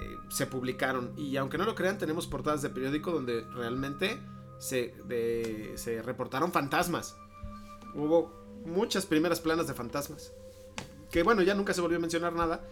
eh, 0.00 0.16
se 0.30 0.46
publicaron. 0.46 1.12
Y 1.16 1.36
aunque 1.36 1.58
no 1.58 1.64
lo 1.64 1.74
crean, 1.74 1.98
tenemos 1.98 2.26
portadas 2.28 2.62
de 2.62 2.70
periódico 2.70 3.10
donde 3.10 3.42
realmente 3.54 4.20
se, 4.58 4.94
de- 5.06 5.72
se 5.76 6.02
reportaron 6.02 6.52
fantasmas. 6.52 7.16
Hubo 7.94 8.32
muchas 8.64 9.06
primeras 9.06 9.40
planas 9.40 9.66
de 9.66 9.74
fantasmas. 9.74 10.32
Que 11.10 11.22
bueno, 11.22 11.42
ya 11.42 11.54
nunca 11.54 11.72
se 11.74 11.80
volvió 11.80 11.98
a 11.98 12.00
mencionar 12.00 12.32
nada. 12.32 12.64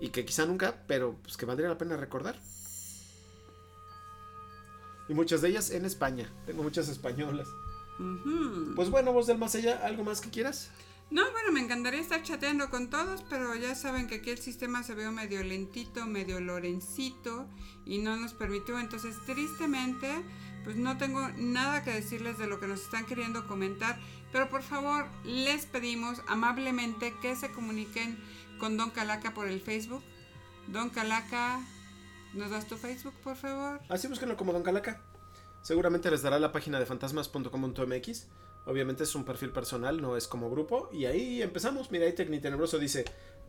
Y 0.00 0.10
que 0.10 0.24
quizá 0.24 0.44
nunca, 0.44 0.82
pero 0.86 1.16
pues 1.22 1.36
que 1.36 1.46
valdría 1.46 1.68
la 1.68 1.78
pena 1.78 1.96
recordar. 1.96 2.38
Y 5.08 5.14
muchas 5.14 5.40
de 5.40 5.48
ellas 5.48 5.70
en 5.70 5.84
España. 5.84 6.30
Tengo 6.46 6.62
muchas 6.62 6.88
españolas. 6.88 7.48
Pues 8.74 8.90
bueno, 8.90 9.12
voz 9.12 9.26
del 9.26 9.38
más 9.38 9.54
allá, 9.54 9.80
¿algo 9.86 10.04
más 10.04 10.20
que 10.20 10.28
quieras? 10.28 10.70
No, 11.08 11.22
bueno, 11.30 11.52
me 11.52 11.60
encantaría 11.60 12.00
estar 12.00 12.22
chateando 12.24 12.68
con 12.68 12.90
todos, 12.90 13.22
pero 13.30 13.54
ya 13.54 13.74
saben 13.76 14.08
que 14.08 14.16
aquí 14.16 14.30
el 14.30 14.38
sistema 14.38 14.82
se 14.82 14.94
ve 14.94 15.08
medio 15.10 15.42
lentito, 15.44 16.04
medio 16.04 16.40
lorencito 16.40 17.46
y 17.86 17.98
no 17.98 18.16
nos 18.16 18.34
permitió. 18.34 18.78
Entonces, 18.78 19.14
tristemente, 19.24 20.24
pues 20.66 20.76
no 20.76 20.98
tengo 20.98 21.28
nada 21.36 21.84
que 21.84 21.92
decirles 21.92 22.38
de 22.38 22.48
lo 22.48 22.58
que 22.58 22.66
nos 22.66 22.82
están 22.82 23.06
queriendo 23.06 23.46
comentar, 23.46 24.00
pero 24.32 24.50
por 24.50 24.64
favor, 24.64 25.06
les 25.24 25.64
pedimos 25.64 26.20
amablemente 26.26 27.14
que 27.22 27.36
se 27.36 27.52
comuniquen 27.52 28.18
con 28.58 28.76
Don 28.76 28.90
Calaca 28.90 29.32
por 29.32 29.46
el 29.46 29.60
Facebook. 29.60 30.02
Don 30.66 30.90
Calaca, 30.90 31.60
¿nos 32.34 32.50
das 32.50 32.66
tu 32.66 32.76
Facebook, 32.76 33.14
por 33.22 33.36
favor? 33.36 33.80
Así 33.88 34.08
búsquenlo 34.08 34.36
como 34.36 34.52
Don 34.52 34.64
Calaca. 34.64 35.00
Seguramente 35.62 36.10
les 36.10 36.22
dará 36.22 36.40
la 36.40 36.50
página 36.50 36.80
de 36.80 36.86
fantasmas.com.mx. 36.86 38.26
Obviamente 38.64 39.04
es 39.04 39.14
un 39.14 39.22
perfil 39.24 39.50
personal, 39.50 40.02
no 40.02 40.16
es 40.16 40.26
como 40.26 40.50
grupo. 40.50 40.90
Y 40.92 41.04
ahí 41.04 41.42
empezamos. 41.42 41.92
Mira, 41.92 42.06
ahí 42.06 42.12
Tecnitenebroso 42.12 42.80
dice. 42.80 43.04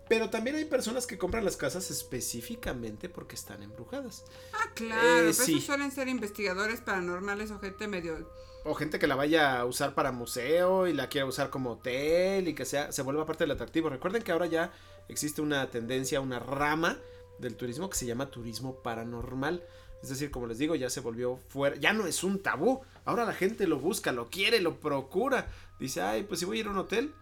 Pero 0.08 0.30
también 0.30 0.56
hay 0.56 0.66
personas 0.66 1.06
que 1.08 1.18
compran 1.18 1.44
las 1.44 1.58
casas 1.58 1.92
específicamente 1.92 3.10
porque 3.10 3.36
están 3.36 3.62
embrujadas. 3.64 4.24
Ah, 4.54 4.72
claro, 4.74 5.30
Eh, 5.30 5.34
pero 5.34 5.34
sí. 5.34 5.52
esos 5.52 5.66
suelen 5.66 5.92
ser 5.92 6.08
investigadores 6.08 6.82
paranormales 6.82 7.52
o 7.52 7.60
gente 7.60 7.88
medio 7.88 8.30
O 8.64 8.74
gente 8.74 9.00
que 9.00 9.08
la 9.08 9.16
vaya 9.16 9.60
a 9.60 9.66
usar 9.66 9.94
para 9.96 10.12
museo 10.12 10.88
y 10.88 10.94
la 10.94 11.08
quiera 11.10 11.26
usar 11.28 11.50
como 11.50 11.72
hotel 11.72 12.48
y 12.48 12.56
que 12.56 12.66
sea, 12.66 12.92
se 12.92 13.02
vuelva 13.02 13.26
parte 13.26 13.44
del 13.44 13.52
atractivo. 13.52 13.90
Recuerden 13.90 14.24
que 14.24 14.32
ahora 14.32 14.46
ya 14.46 14.72
existe 15.08 15.42
una 15.42 15.70
tendencia, 15.70 16.20
una 16.22 16.40
rama 16.40 16.98
del 17.40 17.56
turismo 17.56 17.90
que 17.90 17.98
se 17.98 18.06
llama 18.06 18.32
turismo 18.32 18.82
paranormal. 18.82 19.64
Es 20.04 20.10
decir, 20.10 20.32
como 20.32 20.48
les 20.48 20.58
digo, 20.58 20.76
ya 20.76 20.90
se 20.90 21.00
volvió 21.00 21.38
fuera, 21.50 21.76
ya 21.78 21.94
no 21.94 22.08
es 22.08 22.24
un 22.24 22.42
tabú. 22.42 22.82
Ahora 23.06 23.26
la 23.26 23.34
gente 23.34 23.68
lo 23.68 23.80
busca, 23.80 24.12
lo 24.12 24.30
quiere, 24.30 24.60
lo 24.60 24.80
procura. 24.80 25.48
Dice, 25.80 26.02
ay, 26.02 26.24
pues 26.24 26.40
si 26.40 26.46
voy 26.46 26.58
a 26.58 26.60
ir 26.62 26.68
a 26.68 26.72
un 26.72 26.78
hotel, 26.78 27.14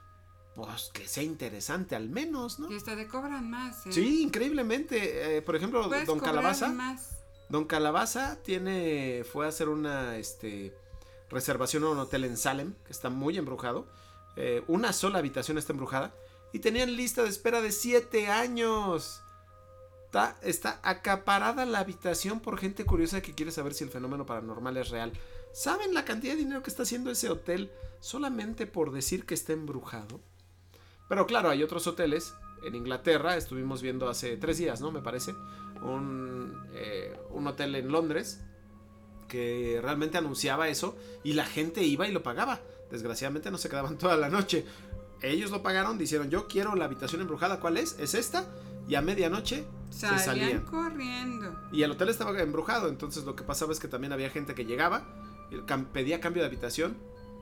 pues 0.55 0.89
que 0.93 1.07
sea 1.07 1.23
interesante 1.23 1.95
al 1.95 2.09
menos, 2.09 2.59
¿no? 2.59 2.71
Y 2.71 2.75
hasta 2.77 2.95
te 2.95 3.07
cobran 3.07 3.49
más, 3.49 3.85
¿eh? 3.87 3.91
Sí, 3.91 4.23
increíblemente. 4.23 5.37
eh, 5.37 5.41
por 5.41 5.55
ejemplo, 5.55 5.89
Don 6.05 6.19
Calabaza. 6.19 6.69
más. 6.69 7.17
Don 7.49 7.65
Calabaza 7.65 8.41
tiene. 8.41 9.23
fue 9.29 9.45
a 9.45 9.49
hacer 9.49 9.67
una 9.67 10.17
este, 10.17 10.73
reservación 11.29 11.83
a 11.83 11.89
un 11.89 11.99
hotel 11.99 12.23
en 12.23 12.37
Salem, 12.37 12.73
que 12.85 12.91
está 12.93 13.09
muy 13.09 13.37
embrujado. 13.37 13.85
Eh, 14.37 14.63
una 14.67 14.93
sola 14.93 15.19
habitación 15.19 15.57
está 15.57 15.73
embrujada. 15.73 16.13
Y 16.53 16.59
tenían 16.59 16.95
lista 16.95 17.21
de 17.23 17.29
espera 17.29 17.61
de 17.61 17.73
7 17.73 18.27
años. 18.27 19.21
Está, 20.05 20.37
está 20.41 20.79
acaparada 20.83 21.65
la 21.65 21.79
habitación 21.79 22.39
por 22.39 22.57
gente 22.57 22.85
curiosa 22.85 23.21
que 23.21 23.35
quiere 23.35 23.51
saber 23.51 23.73
si 23.73 23.83
el 23.83 23.89
fenómeno 23.89 24.25
paranormal 24.25 24.77
es 24.77 24.89
real. 24.89 25.11
¿Saben 25.51 25.93
la 25.93 26.05
cantidad 26.05 26.33
de 26.33 26.39
dinero 26.39 26.63
que 26.63 26.69
está 26.69 26.83
haciendo 26.83 27.11
ese 27.11 27.29
hotel 27.29 27.71
solamente 27.99 28.65
por 28.67 28.93
decir 28.93 29.25
que 29.25 29.33
está 29.33 29.51
embrujado? 29.51 30.21
Pero 31.07 31.25
claro, 31.27 31.49
hay 31.49 31.63
otros 31.63 31.85
hoteles. 31.87 32.35
En 32.63 32.75
Inglaterra 32.75 33.37
estuvimos 33.37 33.81
viendo 33.81 34.09
hace 34.09 34.37
tres 34.37 34.57
días, 34.57 34.81
¿no? 34.81 34.91
Me 34.91 35.01
parece. 35.01 35.35
Un, 35.81 36.53
eh, 36.73 37.15
un 37.31 37.45
hotel 37.47 37.75
en 37.75 37.91
Londres 37.91 38.41
que 39.27 39.79
realmente 39.81 40.17
anunciaba 40.17 40.67
eso 40.69 40.95
y 41.23 41.33
la 41.33 41.45
gente 41.45 41.83
iba 41.83 42.07
y 42.07 42.11
lo 42.11 42.23
pagaba. 42.23 42.59
Desgraciadamente 42.91 43.51
no 43.51 43.57
se 43.57 43.69
quedaban 43.69 43.97
toda 43.99 44.17
la 44.17 44.29
noche. 44.29 44.65
Ellos 45.21 45.51
lo 45.51 45.63
pagaron, 45.63 45.97
dijeron 45.97 46.29
yo 46.29 46.47
quiero 46.47 46.75
la 46.75 46.85
habitación 46.85 47.21
embrujada, 47.21 47.59
¿cuál 47.59 47.77
es? 47.77 47.97
Es 47.99 48.13
esta. 48.13 48.45
Y 48.87 48.93
a 48.95 49.01
medianoche 49.01 49.65
se 49.89 50.01
Salían 50.01 50.19
salían. 50.23 50.61
corriendo. 50.61 51.55
Y 51.71 51.81
el 51.81 51.91
hotel 51.91 52.09
estaba 52.09 52.39
embrujado, 52.39 52.87
entonces 52.87 53.23
lo 53.25 53.35
que 53.35 53.43
pasaba 53.43 53.71
es 53.73 53.79
que 53.79 53.87
también 53.87 54.13
había 54.13 54.29
gente 54.29 54.53
que 54.53 54.65
llegaba, 54.65 55.07
pedía 55.91 56.19
cambio 56.19 56.43
de 56.43 56.47
habitación, 56.47 56.95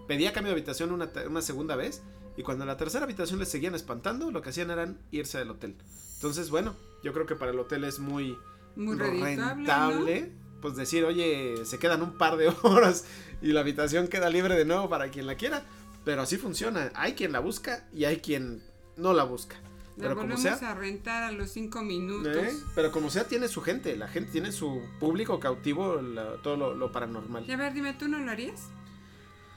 pedía 0.08 0.32
cambio 0.32 0.52
de 0.54 0.60
habitación 0.60 0.94
una, 0.94 1.10
una 1.28 1.42
segunda 1.42 1.76
vez, 1.76 2.02
y 2.38 2.44
cuando 2.44 2.64
en 2.64 2.68
la 2.68 2.78
tercera 2.78 3.06
habitación 3.06 3.40
les 3.40 3.50
seguían 3.50 3.76
espantando, 3.76 4.32
lo 4.32 4.42
que 4.42 4.50
hacían 4.50 4.72
eran 4.72 4.98
irse 5.12 5.38
del 5.38 5.52
hotel. 5.52 5.76
Entonces, 6.16 6.50
bueno, 6.50 6.76
yo 7.04 7.14
creo 7.14 7.26
que 7.26 7.36
para 7.36 7.52
el 7.52 7.60
hotel 7.60 7.84
es 7.84 8.00
muy, 8.00 8.38
rentable, 8.76 10.32
pues 10.62 10.76
decir, 10.76 11.04
oye, 11.06 11.66
se 11.66 11.78
quedan 11.80 12.02
un 12.02 12.18
par 12.18 12.38
de 12.38 12.48
horas 12.64 13.06
y 13.42 13.48
la 13.48 13.60
habitación 13.62 14.08
queda 14.08 14.30
libre 14.30 14.56
de 14.56 14.66
nuevo 14.66 14.90
para 14.90 15.10
quien 15.10 15.28
la 15.28 15.36
quiera. 15.36 15.64
Pero 16.06 16.22
así 16.22 16.38
funciona, 16.38 16.92
hay 16.96 17.14
quien 17.14 17.32
la 17.32 17.40
busca 17.40 17.88
y 17.94 18.06
hay 18.06 18.18
quien 18.18 18.62
no 18.98 19.14
la 19.14 19.24
busca. 19.24 19.56
La 19.96 20.10
Pero 20.10 20.18
como 20.18 20.38
sea, 20.38 20.54
a 20.56 20.74
rentar 20.74 21.24
a 21.24 21.32
los 21.32 21.52
cinco 21.52 21.84
minutos. 21.84 22.36
¿Eh? 22.36 22.52
Pero 22.74 22.92
como 22.92 23.10
sea, 23.12 23.26
tiene 23.26 23.48
su 23.48 23.62
gente. 23.62 23.96
La 23.96 24.08
gente 24.08 24.32
tiene 24.32 24.52
su 24.52 24.82
público 25.00 25.40
cautivo, 25.40 26.02
la- 26.02 26.38
todo 26.42 26.58
lo, 26.58 26.74
lo 26.74 26.92
paranormal. 26.92 27.46
Y 27.48 27.52
a 27.52 27.58
ver, 27.58 27.74
dime, 27.74 27.94
¿tú 27.94 28.08
no 28.08 28.20
lo 28.20 28.32
harías? 28.32 28.70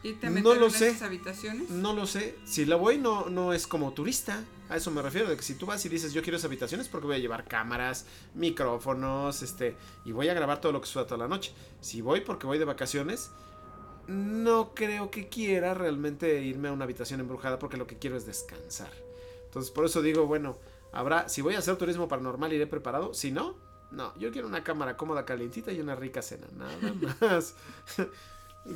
¿Y 0.03 0.12
te 0.14 0.28
No 0.28 0.32
meter 0.34 0.57
lo 0.59 0.66
en 0.66 0.72
sé. 0.72 0.88
esas 0.88 1.03
habitaciones? 1.03 1.70
No 1.70 1.92
lo 1.92 2.07
sé. 2.07 2.36
Si 2.44 2.64
la 2.64 2.76
voy, 2.76 2.99
no, 2.99 3.26
no 3.28 3.53
es 3.53 3.66
como 3.66 3.92
turista. 3.92 4.44
A 4.68 4.76
eso 4.76 4.90
me 4.90 5.03
refiero. 5.03 5.28
De 5.28 5.36
que 5.36 5.42
si 5.42 5.55
tú 5.55 5.66
vas 5.66 5.84
y 5.84 5.88
dices, 5.88 6.12
yo 6.12 6.22
quiero 6.22 6.36
esas 6.36 6.47
habitaciones 6.47 6.88
porque 6.88 7.07
voy 7.07 7.16
a 7.16 7.18
llevar 7.18 7.47
cámaras, 7.47 8.07
micrófonos, 8.34 9.42
este, 9.42 9.76
y 10.05 10.12
voy 10.12 10.28
a 10.28 10.34
grabar 10.34 10.61
todo 10.61 10.72
lo 10.72 10.80
que 10.80 10.86
suba 10.86 11.07
toda 11.07 11.18
la 11.18 11.28
noche. 11.28 11.53
Si 11.80 12.01
voy 12.01 12.20
porque 12.20 12.47
voy 12.47 12.59
de 12.59 12.64
vacaciones, 12.64 13.30
no 14.07 14.74
creo 14.74 15.11
que 15.11 15.28
quiera 15.28 15.74
realmente 15.74 16.40
irme 16.42 16.68
a 16.68 16.72
una 16.72 16.84
habitación 16.84 17.20
embrujada 17.20 17.59
porque 17.59 17.76
lo 17.76 17.86
que 17.86 17.99
quiero 17.99 18.16
es 18.16 18.26
descansar. 18.26 18.92
Entonces, 19.47 19.70
por 19.72 19.84
eso 19.86 20.03
digo, 20.03 20.26
bueno, 20.26 20.59
habrá, 20.92 21.28
si 21.28 21.42
voy 21.42 21.55
a 21.55 21.59
hacer 21.59 21.76
turismo 21.76 22.07
paranormal, 22.09 22.53
iré 22.53 22.66
preparado. 22.66 23.14
Si 23.14 23.32
no, 23.32 23.57
no, 23.90 24.16
yo 24.18 24.30
quiero 24.30 24.47
una 24.49 24.62
cámara 24.62 24.97
cómoda, 24.97 25.24
calientita 25.24 25.72
y 25.72 25.80
una 25.80 25.94
rica 25.97 26.22
cena, 26.22 26.47
nada 26.57 26.76
más. 27.20 27.55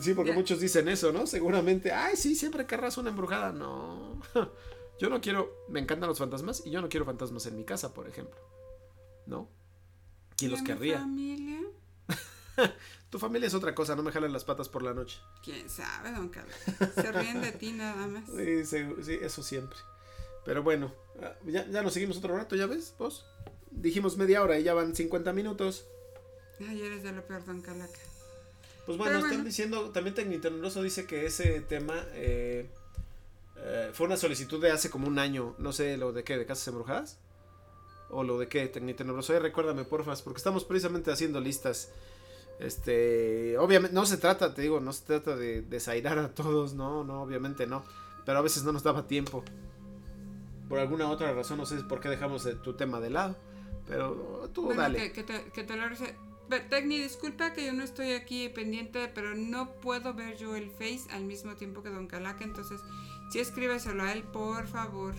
Sí, 0.00 0.14
porque 0.14 0.32
muchos 0.32 0.60
dicen 0.60 0.88
eso, 0.88 1.12
¿no? 1.12 1.26
Seguramente, 1.26 1.92
ay, 1.92 2.16
sí, 2.16 2.34
siempre 2.34 2.66
querrás 2.66 2.98
una 2.98 3.10
embrujada. 3.10 3.52
No, 3.52 4.20
yo 5.00 5.08
no 5.08 5.20
quiero, 5.20 5.64
me 5.68 5.80
encantan 5.80 6.08
los 6.08 6.18
fantasmas 6.18 6.62
y 6.64 6.70
yo 6.70 6.80
no 6.80 6.88
quiero 6.88 7.06
fantasmas 7.06 7.46
en 7.46 7.56
mi 7.56 7.64
casa, 7.64 7.94
por 7.94 8.08
ejemplo. 8.08 8.38
¿No? 9.26 9.48
¿Quién 10.36 10.50
los 10.50 10.62
querría? 10.62 11.00
familia? 11.00 11.60
tu 13.10 13.18
familia 13.18 13.46
es 13.46 13.54
otra 13.54 13.74
cosa, 13.74 13.94
no 13.94 14.02
me 14.02 14.12
jalen 14.12 14.32
las 14.32 14.44
patas 14.44 14.68
por 14.68 14.82
la 14.82 14.94
noche. 14.94 15.18
¿Quién 15.42 15.68
sabe, 15.68 16.12
don 16.12 16.28
Carlos? 16.28 16.56
Se 16.94 17.12
ríen 17.12 17.40
de 17.40 17.52
ti 17.52 17.72
nada 17.72 18.06
más. 18.06 18.24
Sí, 18.36 18.64
sí, 18.64 19.18
eso 19.20 19.42
siempre. 19.42 19.78
Pero 20.44 20.62
bueno, 20.62 20.92
ah, 21.22 21.34
ya, 21.44 21.66
ya 21.66 21.82
nos 21.82 21.92
seguimos 21.92 22.16
otro 22.16 22.36
rato, 22.36 22.56
¿ya 22.56 22.66
ves? 22.66 22.94
¿Vos? 22.98 23.26
dijimos 23.70 24.16
media 24.16 24.42
hora 24.42 24.58
y 24.58 24.64
ya 24.64 24.74
van 24.74 24.94
50 24.94 25.32
minutos. 25.32 25.86
Ay, 26.60 26.82
eres 26.82 27.02
de 27.02 27.12
lo 27.12 27.26
peor, 27.26 27.44
don 27.44 27.62
Calaca. 27.62 28.00
Pues 28.90 28.98
bueno, 28.98 29.24
están 29.24 29.44
diciendo, 29.44 29.90
también 29.90 30.16
Tecnitenuroso 30.16 30.82
dice 30.82 31.06
que 31.06 31.24
ese 31.24 31.60
tema 31.60 31.94
eh, 32.12 32.68
eh, 33.58 33.90
fue 33.92 34.08
una 34.08 34.16
solicitud 34.16 34.60
de 34.60 34.72
hace 34.72 34.90
como 34.90 35.06
un 35.06 35.20
año, 35.20 35.54
no 35.58 35.72
sé, 35.72 35.96
lo 35.96 36.12
de 36.12 36.24
qué, 36.24 36.36
de 36.36 36.44
casas 36.44 36.66
embrujadas. 36.66 37.16
O 38.08 38.24
lo 38.24 38.36
de 38.40 38.48
qué, 38.48 38.66
Tecnitenuroso, 38.66 39.38
recuérdame, 39.38 39.84
porfas, 39.84 40.22
porque 40.22 40.38
estamos 40.38 40.64
precisamente 40.64 41.12
haciendo 41.12 41.40
listas. 41.40 41.92
Este, 42.58 43.56
obviamente, 43.58 43.94
no 43.94 44.04
se 44.06 44.16
trata, 44.16 44.54
te 44.54 44.62
digo, 44.62 44.80
no 44.80 44.92
se 44.92 45.04
trata 45.04 45.36
de 45.36 45.62
desairar 45.62 46.18
a 46.18 46.34
todos, 46.34 46.74
no, 46.74 47.04
no, 47.04 47.22
obviamente 47.22 47.68
no. 47.68 47.84
Pero 48.26 48.38
a 48.38 48.42
veces 48.42 48.64
no 48.64 48.72
nos 48.72 48.82
daba 48.82 49.06
tiempo. 49.06 49.44
Por 50.68 50.80
alguna 50.80 51.08
otra 51.08 51.32
razón, 51.32 51.58
no 51.58 51.66
sé 51.66 51.76
por 51.84 52.00
qué 52.00 52.08
dejamos 52.08 52.48
tu 52.64 52.72
tema 52.72 52.98
de 52.98 53.10
lado. 53.10 53.36
Pero 53.86 54.50
tú 54.52 54.74
dale. 54.74 55.12
Que, 55.12 55.22
te, 55.22 55.44
que 55.52 55.62
te 55.62 55.76
lo 55.76 55.84
Tecni, 56.58 56.98
disculpa 56.98 57.52
que 57.52 57.66
yo 57.66 57.72
no 57.72 57.84
estoy 57.84 58.12
aquí 58.12 58.48
pendiente, 58.48 59.08
pero 59.14 59.34
no 59.34 59.72
puedo 59.80 60.14
ver 60.14 60.36
yo 60.36 60.56
el 60.56 60.70
Face 60.70 61.04
al 61.10 61.24
mismo 61.24 61.54
tiempo 61.54 61.82
que 61.82 61.90
Don 61.90 62.06
Calaca, 62.06 62.44
entonces 62.44 62.80
sí 63.30 63.38
escríbeselo 63.38 64.02
a 64.02 64.12
él, 64.12 64.24
por 64.24 64.66
favor. 64.66 65.14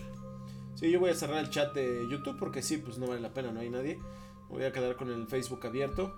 Sí, 0.74 0.90
yo 0.90 1.00
voy 1.00 1.10
a 1.10 1.14
cerrar 1.14 1.38
el 1.38 1.50
chat 1.50 1.74
de 1.74 2.06
YouTube 2.10 2.38
porque 2.38 2.62
sí, 2.62 2.78
pues 2.78 2.98
no 2.98 3.06
vale 3.06 3.20
la 3.20 3.32
pena, 3.32 3.52
no 3.52 3.60
hay 3.60 3.70
nadie. 3.70 3.98
voy 4.48 4.64
a 4.64 4.72
quedar 4.72 4.96
con 4.96 5.10
el 5.10 5.26
Facebook 5.26 5.66
abierto 5.66 6.14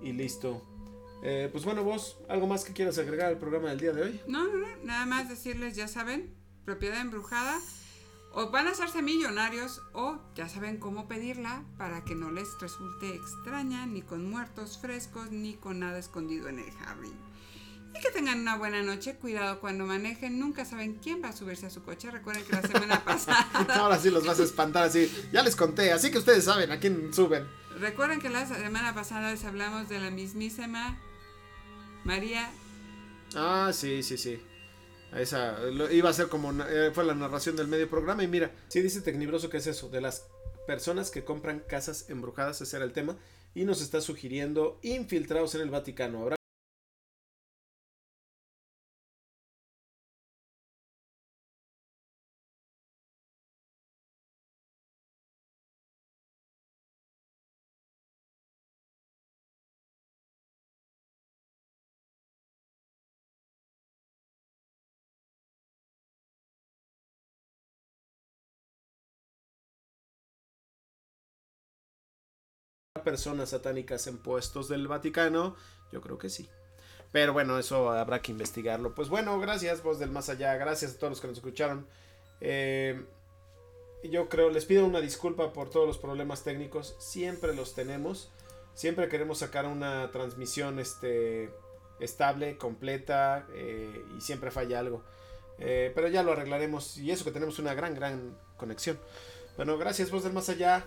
y 0.00 0.12
listo. 0.12 0.62
Eh, 1.22 1.48
pues 1.50 1.64
bueno, 1.64 1.82
vos, 1.82 2.18
¿algo 2.28 2.46
más 2.46 2.64
que 2.64 2.72
quieras 2.72 2.98
agregar 2.98 3.28
al 3.28 3.38
programa 3.38 3.70
del 3.70 3.80
día 3.80 3.92
de 3.92 4.02
hoy? 4.02 4.20
No, 4.26 4.46
no, 4.46 4.56
no, 4.56 4.66
nada 4.84 5.06
más 5.06 5.28
decirles, 5.28 5.74
ya 5.76 5.88
saben, 5.88 6.34
propiedad 6.64 7.00
embrujada 7.00 7.58
o 8.36 8.50
van 8.50 8.68
a 8.68 8.72
hacerse 8.72 9.00
millonarios 9.00 9.80
o 9.94 10.18
ya 10.34 10.46
saben 10.46 10.76
cómo 10.76 11.08
pedirla 11.08 11.64
para 11.78 12.04
que 12.04 12.14
no 12.14 12.30
les 12.30 12.48
resulte 12.60 13.14
extraña, 13.14 13.86
ni 13.86 14.02
con 14.02 14.28
muertos 14.28 14.76
frescos, 14.78 15.30
ni 15.30 15.54
con 15.54 15.78
nada 15.78 15.98
escondido 15.98 16.48
en 16.48 16.58
el 16.58 16.70
jardín. 16.70 17.14
Y 17.94 18.00
que 18.02 18.10
tengan 18.10 18.40
una 18.40 18.58
buena 18.58 18.82
noche, 18.82 19.16
cuidado 19.16 19.58
cuando 19.58 19.86
manejen, 19.86 20.38
nunca 20.38 20.66
saben 20.66 20.98
quién 21.02 21.22
va 21.24 21.30
a 21.30 21.32
subirse 21.32 21.64
a 21.64 21.70
su 21.70 21.82
coche. 21.82 22.10
Recuerden 22.10 22.44
que 22.44 22.52
la 22.52 22.60
semana 22.60 23.04
pasada... 23.06 23.48
Ahora 23.74 23.98
sí 23.98 24.10
los 24.10 24.26
vas 24.26 24.38
a 24.38 24.42
espantar 24.42 24.84
así, 24.84 25.10
ya 25.32 25.42
les 25.42 25.56
conté, 25.56 25.90
así 25.92 26.10
que 26.10 26.18
ustedes 26.18 26.44
saben 26.44 26.70
a 26.70 26.78
quién 26.78 27.14
suben. 27.14 27.46
Recuerden 27.80 28.20
que 28.20 28.28
la 28.28 28.44
semana 28.44 28.94
pasada 28.94 29.30
les 29.30 29.46
hablamos 29.46 29.88
de 29.88 29.98
la 29.98 30.10
mismísima 30.10 30.98
María. 32.04 32.50
Ah, 33.34 33.70
sí, 33.72 34.02
sí, 34.02 34.18
sí. 34.18 34.38
Esa 35.14 35.56
iba 35.90 36.10
a 36.10 36.12
ser 36.12 36.28
como 36.28 36.52
eh, 36.64 36.90
fue 36.92 37.04
la 37.04 37.14
narración 37.14 37.56
del 37.56 37.68
medio 37.68 37.88
programa 37.88 38.22
y 38.22 38.28
mira, 38.28 38.50
sí 38.68 38.82
dice 38.82 39.00
Tecnibroso 39.00 39.48
que 39.48 39.58
es 39.58 39.66
eso, 39.66 39.88
de 39.88 40.00
las 40.00 40.26
personas 40.66 41.10
que 41.10 41.24
compran 41.24 41.60
casas 41.60 42.10
embrujadas, 42.10 42.60
ese 42.60 42.76
era 42.76 42.84
el 42.84 42.92
tema, 42.92 43.16
y 43.54 43.64
nos 43.64 43.80
está 43.80 44.00
sugiriendo 44.00 44.78
infiltrados 44.82 45.54
en 45.54 45.62
el 45.62 45.70
Vaticano. 45.70 46.22
Habrá 46.22 46.35
personas 73.06 73.50
satánicas 73.50 74.08
en 74.08 74.18
puestos 74.18 74.68
del 74.68 74.88
Vaticano? 74.88 75.54
Yo 75.92 76.00
creo 76.00 76.18
que 76.18 76.28
sí. 76.28 76.50
Pero 77.12 77.32
bueno, 77.32 77.56
eso 77.56 77.92
habrá 77.92 78.20
que 78.20 78.32
investigarlo. 78.32 78.96
Pues 78.96 79.08
bueno, 79.08 79.38
gracias, 79.38 79.84
voz 79.84 80.00
del 80.00 80.10
más 80.10 80.28
allá. 80.28 80.56
Gracias 80.56 80.94
a 80.94 80.98
todos 80.98 81.12
los 81.12 81.20
que 81.20 81.28
nos 81.28 81.36
escucharon. 81.36 81.86
Eh, 82.40 83.06
yo 84.02 84.28
creo, 84.28 84.50
les 84.50 84.64
pido 84.64 84.84
una 84.84 85.00
disculpa 85.00 85.52
por 85.52 85.70
todos 85.70 85.86
los 85.86 85.98
problemas 85.98 86.42
técnicos. 86.42 86.96
Siempre 86.98 87.54
los 87.54 87.76
tenemos. 87.76 88.32
Siempre 88.74 89.08
queremos 89.08 89.38
sacar 89.38 89.66
una 89.66 90.10
transmisión 90.10 90.80
este, 90.80 91.54
estable, 92.00 92.58
completa. 92.58 93.46
Eh, 93.54 94.04
y 94.18 94.20
siempre 94.20 94.50
falla 94.50 94.80
algo. 94.80 95.04
Eh, 95.60 95.92
pero 95.94 96.08
ya 96.08 96.24
lo 96.24 96.32
arreglaremos. 96.32 96.96
Y 96.98 97.12
eso 97.12 97.24
que 97.24 97.30
tenemos 97.30 97.60
una 97.60 97.72
gran, 97.72 97.94
gran 97.94 98.36
conexión. 98.56 98.98
Bueno, 99.56 99.78
gracias, 99.78 100.10
voz 100.10 100.24
del 100.24 100.32
más 100.32 100.48
allá. 100.48 100.84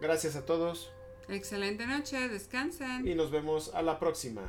Gracias 0.00 0.36
a 0.36 0.46
todos. 0.46 0.90
Excelente 1.28 1.86
noche, 1.86 2.28
descansen. 2.28 3.06
Y 3.06 3.14
nos 3.14 3.30
vemos 3.30 3.74
a 3.74 3.82
la 3.82 3.98
próxima. 3.98 4.42